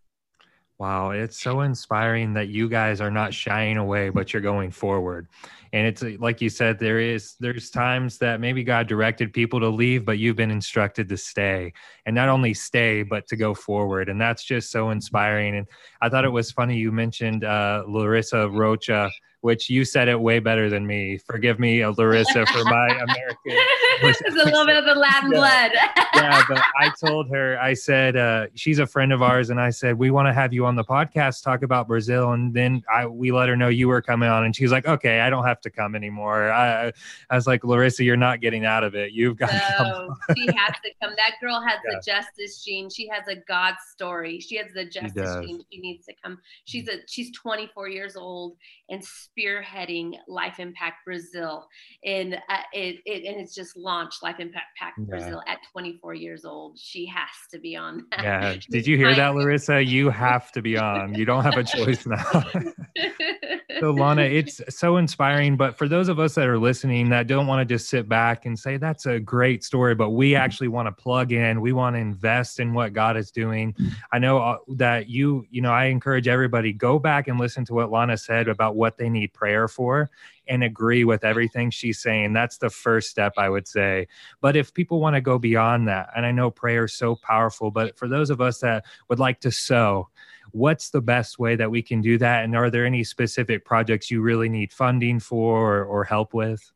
Wow, 0.80 1.12
it's 1.12 1.38
so 1.38 1.60
inspiring 1.60 2.34
that 2.36 2.48
you 2.48 2.70
guys 2.70 3.02
are 3.02 3.12
not 3.12 3.34
shying 3.34 3.76
away, 3.76 4.10
but 4.10 4.32
you're 4.32 4.42
going 4.42 4.72
forward. 4.72 5.28
And 5.74 5.86
it's 5.86 6.02
like 6.22 6.40
you 6.40 6.50
said, 6.50 6.80
there 6.80 7.02
is 7.02 7.36
there's 7.42 7.70
times 7.70 8.18
that 8.20 8.40
maybe 8.40 8.64
God 8.64 8.88
directed 8.88 9.34
people 9.34 9.60
to 9.60 9.68
leave, 9.68 10.06
but 10.06 10.20
you've 10.20 10.38
been 10.38 10.52
instructed 10.52 11.10
to 11.10 11.18
stay, 11.18 11.74
and 12.06 12.16
not 12.16 12.30
only 12.30 12.54
stay, 12.54 13.04
but 13.04 13.28
to 13.28 13.36
go 13.36 13.54
forward. 13.54 14.08
And 14.08 14.22
that's 14.22 14.46
just 14.46 14.72
so 14.72 14.92
inspiring. 14.92 15.58
And 15.58 15.68
I 16.02 16.08
thought 16.08 16.24
it 16.24 16.30
was 16.30 16.50
funny 16.50 16.78
you 16.78 16.94
mentioned 16.94 17.44
uh, 17.44 17.84
Larissa 17.86 18.48
Rocha 18.50 19.12
which 19.42 19.70
you 19.70 19.86
said 19.86 20.08
it 20.08 20.20
way 20.20 20.40
better 20.40 20.70
than 20.70 20.86
me. 20.86 21.18
Forgive 21.18 21.60
me, 21.60 21.82
uh, 21.82 21.94
Larissa, 21.98 22.46
for 22.48 22.64
my 22.66 22.88
American. 22.90 23.66
it's 24.04 24.36
a 24.36 24.46
little 24.46 24.66
bit 24.66 24.78
of 24.78 24.86
the 24.86 24.96
Latin 24.96 25.32
yeah. 25.32 25.38
blood. 25.38 25.72
yeah, 26.16 26.44
but 26.48 26.62
I 26.80 26.92
told 27.00 27.30
her, 27.30 27.60
I 27.60 27.74
said, 27.74 28.16
uh, 28.16 28.48
she's 28.56 28.80
a 28.80 28.86
friend 28.86 29.12
of 29.12 29.22
ours, 29.22 29.50
and 29.50 29.60
I 29.60 29.70
said, 29.70 29.98
we 29.98 30.12
want 30.12 30.28
to 30.28 30.34
have 30.34 30.54
you 30.54 30.66
on 30.66 30.76
the 30.76 30.84
podcast 30.84 31.44
talk 31.44 31.64
about 31.64 31.88
Brazil. 31.88 32.32
And 32.32 32.54
then 32.54 32.84
I 32.94 33.06
we 33.06 33.32
let 33.32 33.50
her 33.50 33.56
know 33.56 33.70
you 33.70 33.88
were 33.88 34.02
coming 34.02 34.30
on, 34.30 34.46
and 34.46 34.56
she 34.56 34.64
was 34.64 34.72
like, 34.72 34.88
okay, 34.88 35.22
I 35.22 35.30
don't 35.30 35.46
have 35.46 35.62
to 35.62 35.70
come 35.70 35.96
anymore. 35.96 36.52
I, 36.52 36.92
I 37.30 37.36
was 37.36 37.48
like, 37.48 37.64
Larissa, 37.64 38.04
you're 38.04 38.18
not 38.18 38.42
getting 38.42 38.66
out 38.66 38.84
of 38.84 38.96
it. 38.96 39.12
You've 39.12 39.38
got 39.38 39.52
no, 39.52 39.58
to 39.60 39.76
come. 39.78 40.36
she 40.38 40.46
has 40.46 40.76
to 40.84 40.92
come. 41.02 41.14
That 41.18 41.34
girl 41.42 41.62
has 41.62 41.80
Yeah. 41.86 41.96
the 41.96 42.04
justice 42.06 42.64
gene. 42.64 42.90
She 42.90 43.08
has 43.10 43.28
a 43.28 43.36
God 43.48 43.76
story. 43.92 44.40
She 44.40 44.56
has 44.58 44.68
the 44.74 44.86
justice 44.86 45.14
does. 45.14 45.46
gene. 45.46 45.64
She 45.72 45.80
needs 45.80 46.06
to 46.06 46.14
come. 46.24 46.40
She's 46.66 46.88
a 46.88 47.00
she's 47.08 47.32
24 47.38 47.90
years 47.90 48.16
old 48.16 48.58
and 48.90 49.02
spearheading 49.04 50.14
Life 50.28 50.60
Impact 50.60 51.06
Brazil. 51.06 51.68
And 52.06 52.36
uh, 52.36 52.58
it, 52.74 52.98
it 53.06 53.26
and 53.26 53.40
it's 53.42 53.56
just 53.56 53.78
launched 53.90 54.22
Life 54.22 54.40
Impact 54.40 54.78
Pack 54.78 54.94
Yeah. 54.98 55.06
Brazil 55.10 55.42
at 55.48 55.58
24 55.72 56.14
years 56.14 56.46
old. 56.46 56.78
She 56.78 57.08
has 57.08 57.30
to 57.52 57.60
be 57.60 57.76
on 57.76 58.06
that. 58.12 58.24
Yeah. 58.24 58.56
Did 58.70 58.86
you 58.86 58.96
hear 58.98 59.16
that, 59.16 59.34
Larissa? 59.36 59.82
You 59.84 60.12
have 60.12 60.52
to 60.52 60.62
be 60.62 60.78
on. 60.92 61.16
You 61.16 61.26
don't 61.26 61.44
have 61.44 61.58
a 61.58 61.64
choice 61.64 62.06
now. 62.06 62.44
so 63.80 63.92
lana 63.92 64.24
it's 64.24 64.62
so 64.70 64.98
inspiring 64.98 65.56
but 65.56 65.78
for 65.78 65.88
those 65.88 66.10
of 66.10 66.20
us 66.20 66.34
that 66.36 66.48
are 66.48 66.58
listening 66.58 67.10
that 67.10 67.28
don't 67.28 67.46
want 67.46 67.60
to 67.68 67.74
just 67.74 67.88
sit 67.88 68.10
back 68.10 68.46
and 68.46 68.58
say 68.58 68.78
that's 68.78 69.06
a 69.06 69.20
great 69.20 69.64
story 69.64 69.94
but 69.94 70.10
we 70.10 70.36
actually 70.36 70.68
want 70.68 70.88
to 70.88 70.92
plug 70.92 71.32
in 71.32 71.62
we 71.62 71.72
want 71.72 71.96
to 71.96 72.00
invest 72.00 72.60
in 72.60 72.74
what 72.74 72.94
god 72.94 73.16
is 73.16 73.32
doing. 73.32 73.76
I 74.12 74.20
know 74.20 74.40
uh, 74.40 74.58
that 74.70 75.08
you 75.08 75.46
you 75.52 75.62
know 75.62 75.72
i 75.72 75.86
encourage 75.86 76.28
everybody 76.28 76.74
go 76.74 76.98
back 76.98 77.28
and 77.28 77.40
listen 77.40 77.64
to 77.66 77.74
what 77.74 77.92
lana 77.92 78.18
said 78.18 78.48
about 78.48 78.76
what 78.76 78.98
they 78.98 79.10
need 79.10 79.34
prayer 79.34 79.68
for 79.68 80.10
and 80.48 80.64
agree 80.64 81.04
with 81.04 81.24
everything 81.24 81.70
she's 81.70 82.02
saying. 82.02 82.34
That's 82.34 82.58
the 82.58 82.72
first 82.72 83.10
step 83.10 83.34
i 83.38 83.50
would 83.50 83.68
say. 83.68 84.08
But 84.42 84.56
if 84.56 84.74
people 84.74 85.00
want 85.00 85.16
to 85.16 85.22
go 85.22 85.38
beyond 85.38 85.88
that 85.88 86.10
and 86.16 86.26
i 86.26 86.32
know 86.32 86.50
prayer 86.50 86.86
is 86.86 86.94
so 86.94 87.16
powerful 87.16 87.70
but 87.70 87.98
for 87.98 88.08
those 88.08 88.30
of 88.30 88.42
us 88.42 88.60
that 88.60 88.86
would 89.10 89.20
like 89.20 89.40
to 89.42 89.52
sow 89.52 90.10
what's 90.52 90.90
the 90.90 91.02
best 91.02 91.40
way 91.40 91.56
that 91.56 91.70
we 91.70 91.82
can 91.82 92.02
do 92.02 92.18
that 92.18 92.44
and 92.44 92.56
are 92.56 92.70
there 92.70 92.86
any 92.86 93.04
specific 93.04 93.66
projects 93.66 94.12
you 94.12 94.22
really 94.22 94.50
need 94.50 94.72
funding 94.74 95.20
for 95.20 95.80
or, 95.80 95.86
or 95.86 96.04
help 96.04 96.34
with 96.34 96.72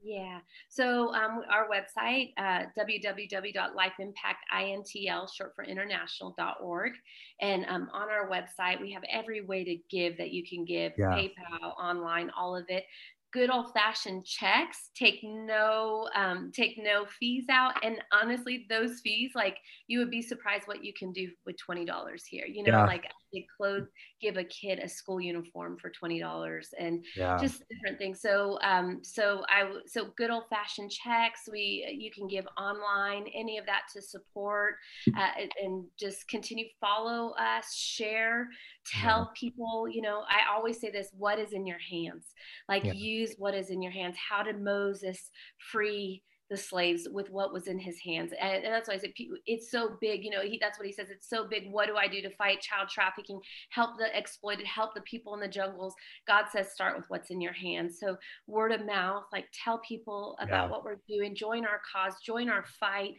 Yeah. 0.00 0.38
So 0.68 1.12
um, 1.14 1.42
our 1.50 1.68
website, 1.68 2.32
uh, 2.38 2.66
www.lifeimpactintl, 2.78 5.28
short 5.34 5.54
for 5.56 5.64
international.org. 5.64 6.92
And 7.40 7.66
um, 7.66 7.90
on 7.92 8.08
our 8.08 8.30
website, 8.30 8.80
we 8.80 8.92
have 8.92 9.02
every 9.12 9.40
way 9.40 9.64
to 9.64 9.76
give 9.90 10.16
that 10.18 10.30
you 10.30 10.46
can 10.46 10.64
give 10.64 10.92
Yeah. 10.96 11.16
PayPal, 11.16 11.74
online, 11.78 12.30
all 12.38 12.54
of 12.56 12.66
it. 12.68 12.84
Good 13.30 13.50
old 13.50 13.72
fashioned 13.74 14.24
checks 14.24 14.90
take 14.94 15.20
no 15.22 16.08
um, 16.14 16.50
take 16.54 16.78
no 16.78 17.04
fees 17.20 17.44
out, 17.50 17.74
and 17.84 18.02
honestly, 18.10 18.64
those 18.70 19.00
fees 19.00 19.32
like 19.34 19.58
you 19.86 19.98
would 19.98 20.10
be 20.10 20.22
surprised 20.22 20.66
what 20.66 20.82
you 20.82 20.94
can 20.98 21.12
do 21.12 21.28
with 21.44 21.56
twenty 21.58 21.84
dollars 21.84 22.24
here. 22.24 22.46
You 22.46 22.62
know, 22.62 22.72
Yeah. 22.72 22.86
like 22.86 23.04
they 23.32 23.46
clothe 23.56 23.84
give 24.20 24.36
a 24.36 24.44
kid 24.44 24.78
a 24.78 24.88
school 24.88 25.20
uniform 25.20 25.76
for 25.78 25.90
twenty 25.90 26.18
dollars, 26.20 26.70
and 26.78 27.04
yeah 27.16 27.36
just 27.38 27.62
different 27.70 27.98
things. 27.98 28.20
So, 28.20 28.58
um, 28.62 29.00
so 29.02 29.44
I 29.48 29.70
so 29.86 30.06
good 30.16 30.30
old 30.30 30.44
fashioned 30.50 30.90
checks. 30.90 31.42
We, 31.50 31.86
you 31.98 32.10
can 32.10 32.26
give 32.26 32.46
online, 32.58 33.26
any 33.34 33.58
of 33.58 33.66
that 33.66 33.82
to 33.94 34.02
support, 34.02 34.74
uh, 35.16 35.28
and- 35.62 35.84
just 35.98 36.28
continue 36.28 36.64
follow 36.80 37.34
us, 37.38 37.74
share, 37.74 38.48
tell 38.86 39.30
people. 39.34 39.86
You 39.90 40.02
know, 40.02 40.22
I 40.28 40.54
always 40.54 40.80
say 40.80 40.90
this: 40.90 41.08
what 41.16 41.38
is 41.38 41.52
in 41.52 41.66
your 41.66 41.78
hands? 41.78 42.26
Like 42.68 42.84
Yeah. 42.84 42.92
use 42.92 43.34
what 43.38 43.54
is 43.54 43.70
in 43.70 43.82
your 43.82 43.92
hands. 43.92 44.16
How 44.16 44.42
did 44.42 44.60
Moses 44.60 45.30
free? 45.70 46.22
The 46.50 46.56
slaves 46.56 47.06
with 47.12 47.30
what 47.30 47.52
was 47.52 47.66
in 47.66 47.78
his 47.78 47.98
hands 48.00 48.32
and, 48.40 48.64
and 48.64 48.72
that's 48.72 48.88
why 48.88 48.94
i 48.94 48.98
said 48.98 49.12
it's 49.46 49.70
so 49.70 49.96
big 50.00 50.24
you 50.24 50.30
know 50.30 50.40
he, 50.40 50.58
that's 50.60 50.78
what 50.78 50.86
he 50.86 50.92
says 50.92 51.08
it's 51.10 51.28
so 51.28 51.46
big 51.46 51.70
what 51.70 51.86
do 51.86 51.96
i 51.96 52.08
do 52.08 52.22
to 52.22 52.30
fight 52.36 52.60
child 52.60 52.88
trafficking 52.88 53.40
help 53.70 53.90
the 53.98 54.16
exploited 54.16 54.66
help 54.66 54.94
the 54.94 55.00
people 55.02 55.34
in 55.34 55.40
the 55.40 55.48
jungles 55.48 55.94
God 56.26 56.44
says 56.52 56.70
start 56.72 56.96
with 56.96 57.06
what's 57.08 57.30
in 57.30 57.40
your 57.40 57.52
hands. 57.52 57.98
So 58.00 58.16
word 58.46 58.72
of 58.72 58.84
mouth, 58.84 59.24
like 59.32 59.46
tell 59.52 59.78
people 59.78 60.36
about 60.40 60.66
Yeah. 60.66 60.70
what 60.70 60.84
we're 60.84 61.00
doing, 61.08 61.34
join 61.34 61.64
our 61.64 61.80
cause, 61.90 62.14
join 62.24 62.48
our 62.48 62.64
fight, 62.78 63.14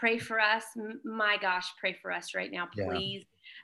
pray 0.00 0.18
for 0.18 0.40
us. 0.40 0.64
My 1.04 1.36
gosh, 1.40 1.72
pray 1.80 1.92
for 2.00 2.12
us 2.12 2.34
right 2.34 2.50
now, 2.50 2.68
Yeah. 2.74 2.84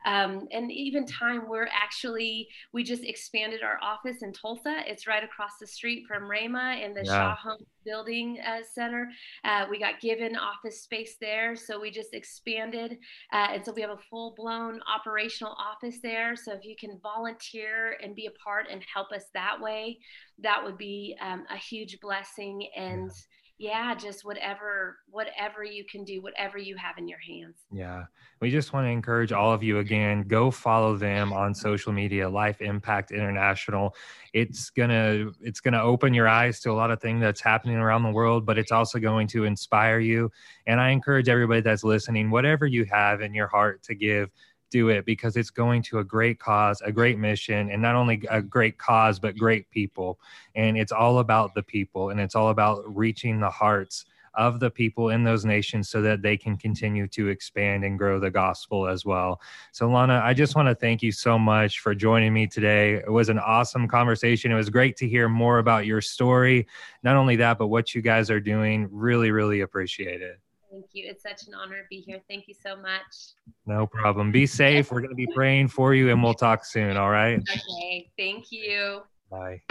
Um, 0.05 0.47
and 0.53 0.71
even 0.71 1.07
time 1.07 1.49
we're 1.49 1.69
actually 1.73 2.49
we 2.73 2.83
just 2.85 3.05
expanded 3.05 3.63
our 3.63 3.79
office 3.83 4.23
in 4.23 4.33
Tulsa. 4.33 4.83
It's 4.87 5.07
right 5.07 5.25
across 5.25 5.53
the 5.61 5.67
street 5.67 6.05
from 6.07 6.25
Rhema 6.25 6.83
in 6.85 6.95
the 6.95 7.03
Yeah. 7.05 7.13
Shaw 7.13 7.37
Home 7.37 7.65
Building 7.85 8.39
uh, 8.47 8.63
Center. 8.75 9.11
Uh, 9.45 9.67
we 9.71 9.79
got 9.79 10.01
given 10.01 10.37
office 10.37 10.83
space 10.83 11.17
there, 11.21 11.55
so 11.57 11.81
we 11.81 11.91
just 11.91 12.15
expanded, 12.15 12.99
uh, 13.33 13.49
and 13.53 13.65
so 13.65 13.73
we 13.73 13.83
have 13.83 13.91
a 13.91 13.99
full 14.11 14.35
blown 14.37 14.81
operational 14.93 15.55
office 15.59 15.99
there. 16.03 16.37
So 16.37 16.53
if 16.53 16.65
you 16.65 16.77
can 16.79 16.99
volunteer 17.03 17.97
and 18.03 18.15
be 18.15 18.27
a 18.27 18.31
part 18.45 18.67
and 18.71 18.83
help 18.93 19.13
us 19.13 19.25
that 19.35 19.61
way, 19.61 19.99
that 20.39 20.63
would 20.65 20.79
be 20.79 21.17
um, 21.21 21.45
a 21.51 21.57
huge 21.57 22.01
blessing. 22.01 22.69
And 22.77 23.11
yeah. 23.11 23.44
Just 23.59 24.25
whatever 24.25 24.99
whatever 25.09 25.65
you 25.65 25.85
can 25.85 26.05
do, 26.05 26.21
whatever 26.21 26.59
you 26.59 26.77
have 26.77 26.99
in 26.99 27.07
your 27.09 27.19
hands. 27.19 27.57
Yeah. 27.73 28.05
We 28.41 28.51
just 28.51 28.73
want 28.73 28.87
to 28.87 28.91
encourage 28.91 29.33
all 29.33 29.53
of 29.53 29.63
you 29.63 29.79
again, 29.79 30.23
go 30.23 30.51
follow 30.51 30.97
them 30.97 31.33
on 31.33 31.55
social 31.55 31.93
media, 31.93 32.29
Life 32.29 32.61
Impact 32.61 33.11
International. 33.13 33.95
It's 34.33 34.71
to 34.91 35.33
it's 35.41 35.61
to 35.75 35.81
open 35.81 36.15
your 36.15 36.29
eyes 36.29 36.61
to 36.61 36.71
a 36.71 36.75
lot 36.75 36.91
of 36.91 37.01
things 37.01 37.21
that's 37.21 37.41
happening 37.41 37.77
around 37.77 38.03
the 38.03 38.11
world, 38.11 38.45
but 38.45 38.59
it's 38.59 38.73
also 38.73 38.99
going 38.99 39.29
to 39.29 39.45
inspire 39.45 40.01
you. 40.01 40.31
And 40.67 40.81
I 40.81 40.91
encourage 40.91 41.29
everybody 41.29 41.61
that's 41.61 41.85
listening, 41.85 42.31
whatever 42.31 42.67
you 42.67 42.85
have 42.87 43.21
in 43.21 43.35
your 43.35 43.49
heart 43.49 43.83
to 43.85 43.95
give, 43.95 44.31
do 44.71 44.89
it 44.89 45.05
because 45.05 45.37
it's 45.37 45.51
going 45.51 45.83
to 45.83 45.99
a 45.99 46.05
great 46.05 46.39
cause, 46.39 46.81
a 46.83 46.93
great 46.93 47.19
mission, 47.19 47.71
and 47.71 47.81
not 47.81 47.95
only 47.95 48.23
a 48.31 48.43
great 48.43 48.79
cause, 48.79 49.19
but 49.19 49.37
great 49.37 49.71
people. 49.71 50.19
And 50.55 50.77
it's 50.77 50.93
all 50.93 51.19
about 51.19 51.55
the 51.55 51.63
people 51.63 52.11
and 52.11 52.21
it's 52.21 52.35
all 52.35 52.51
about 52.51 52.83
reaching 52.87 53.41
the 53.41 53.51
hearts 53.51 54.07
of 54.35 54.61
the 54.61 54.71
people 54.71 55.11
in 55.11 55.25
those 55.25 55.45
nations 55.45 55.89
so 55.89 56.03
that 56.03 56.23
they 56.23 56.37
can 56.37 56.57
continue 56.57 57.07
to 57.09 57.29
expand 57.29 57.85
and 57.85 57.99
grow 57.99 58.19
the 58.19 58.31
gospel 58.31 58.87
as 58.87 59.05
well. 59.05 59.41
So, 59.73 59.89
Lana, 59.89 60.21
I 60.25 60.35
just 60.35 60.57
want 60.57 60.69
to 60.69 60.75
thank 60.75 61.03
you 61.03 61.13
so 61.13 61.39
much 61.39 61.81
for 61.81 61.95
joining 61.95 62.33
me 62.33 62.47
today. 62.47 62.95
It 62.95 63.11
was 63.11 63.29
an 63.29 63.39
awesome 63.39 63.87
conversation. 63.89 64.51
It 64.51 64.57
was 64.57 64.71
great 64.71 64.97
to 64.99 65.09
hear 65.09 65.29
more 65.29 65.59
about 65.59 65.87
your 65.87 66.01
story. 66.01 66.67
Not 67.03 67.17
only 67.17 67.37
that, 67.37 67.59
but 67.59 67.69
what 67.69 67.95
you 67.95 68.03
guys 68.03 68.31
are 68.31 68.41
doing. 68.41 68.89
Really, 68.91 69.31
really 69.31 69.61
appreciate 69.61 70.21
it. 70.21 70.41
Thank 70.75 70.87
you. 70.93 71.07
It's 71.09 71.23
such 71.23 71.47
an 71.47 71.55
honor 71.55 71.83
to 71.83 71.89
be 71.89 72.01
here. 72.01 72.21
Thank 72.29 72.49
you 72.49 72.55
so 72.55 72.75
much. 72.75 73.35
No 73.65 73.87
problem. 73.87 74.33
Be 74.33 74.45
safe. 74.45 74.91
We're 74.91 75.03
going 75.03 75.11
to 75.11 75.15
be 75.15 75.29
praying 75.33 75.69
for 75.69 75.95
you 75.95 76.11
and 76.11 76.21
we'll 76.21 76.35
talk 76.35 76.65
soon. 76.65 76.97
All 76.97 77.11
right. 77.11 77.39
Okay. 77.39 78.11
Thank 78.19 78.51
you. 78.51 79.03
Bye. 79.31 79.63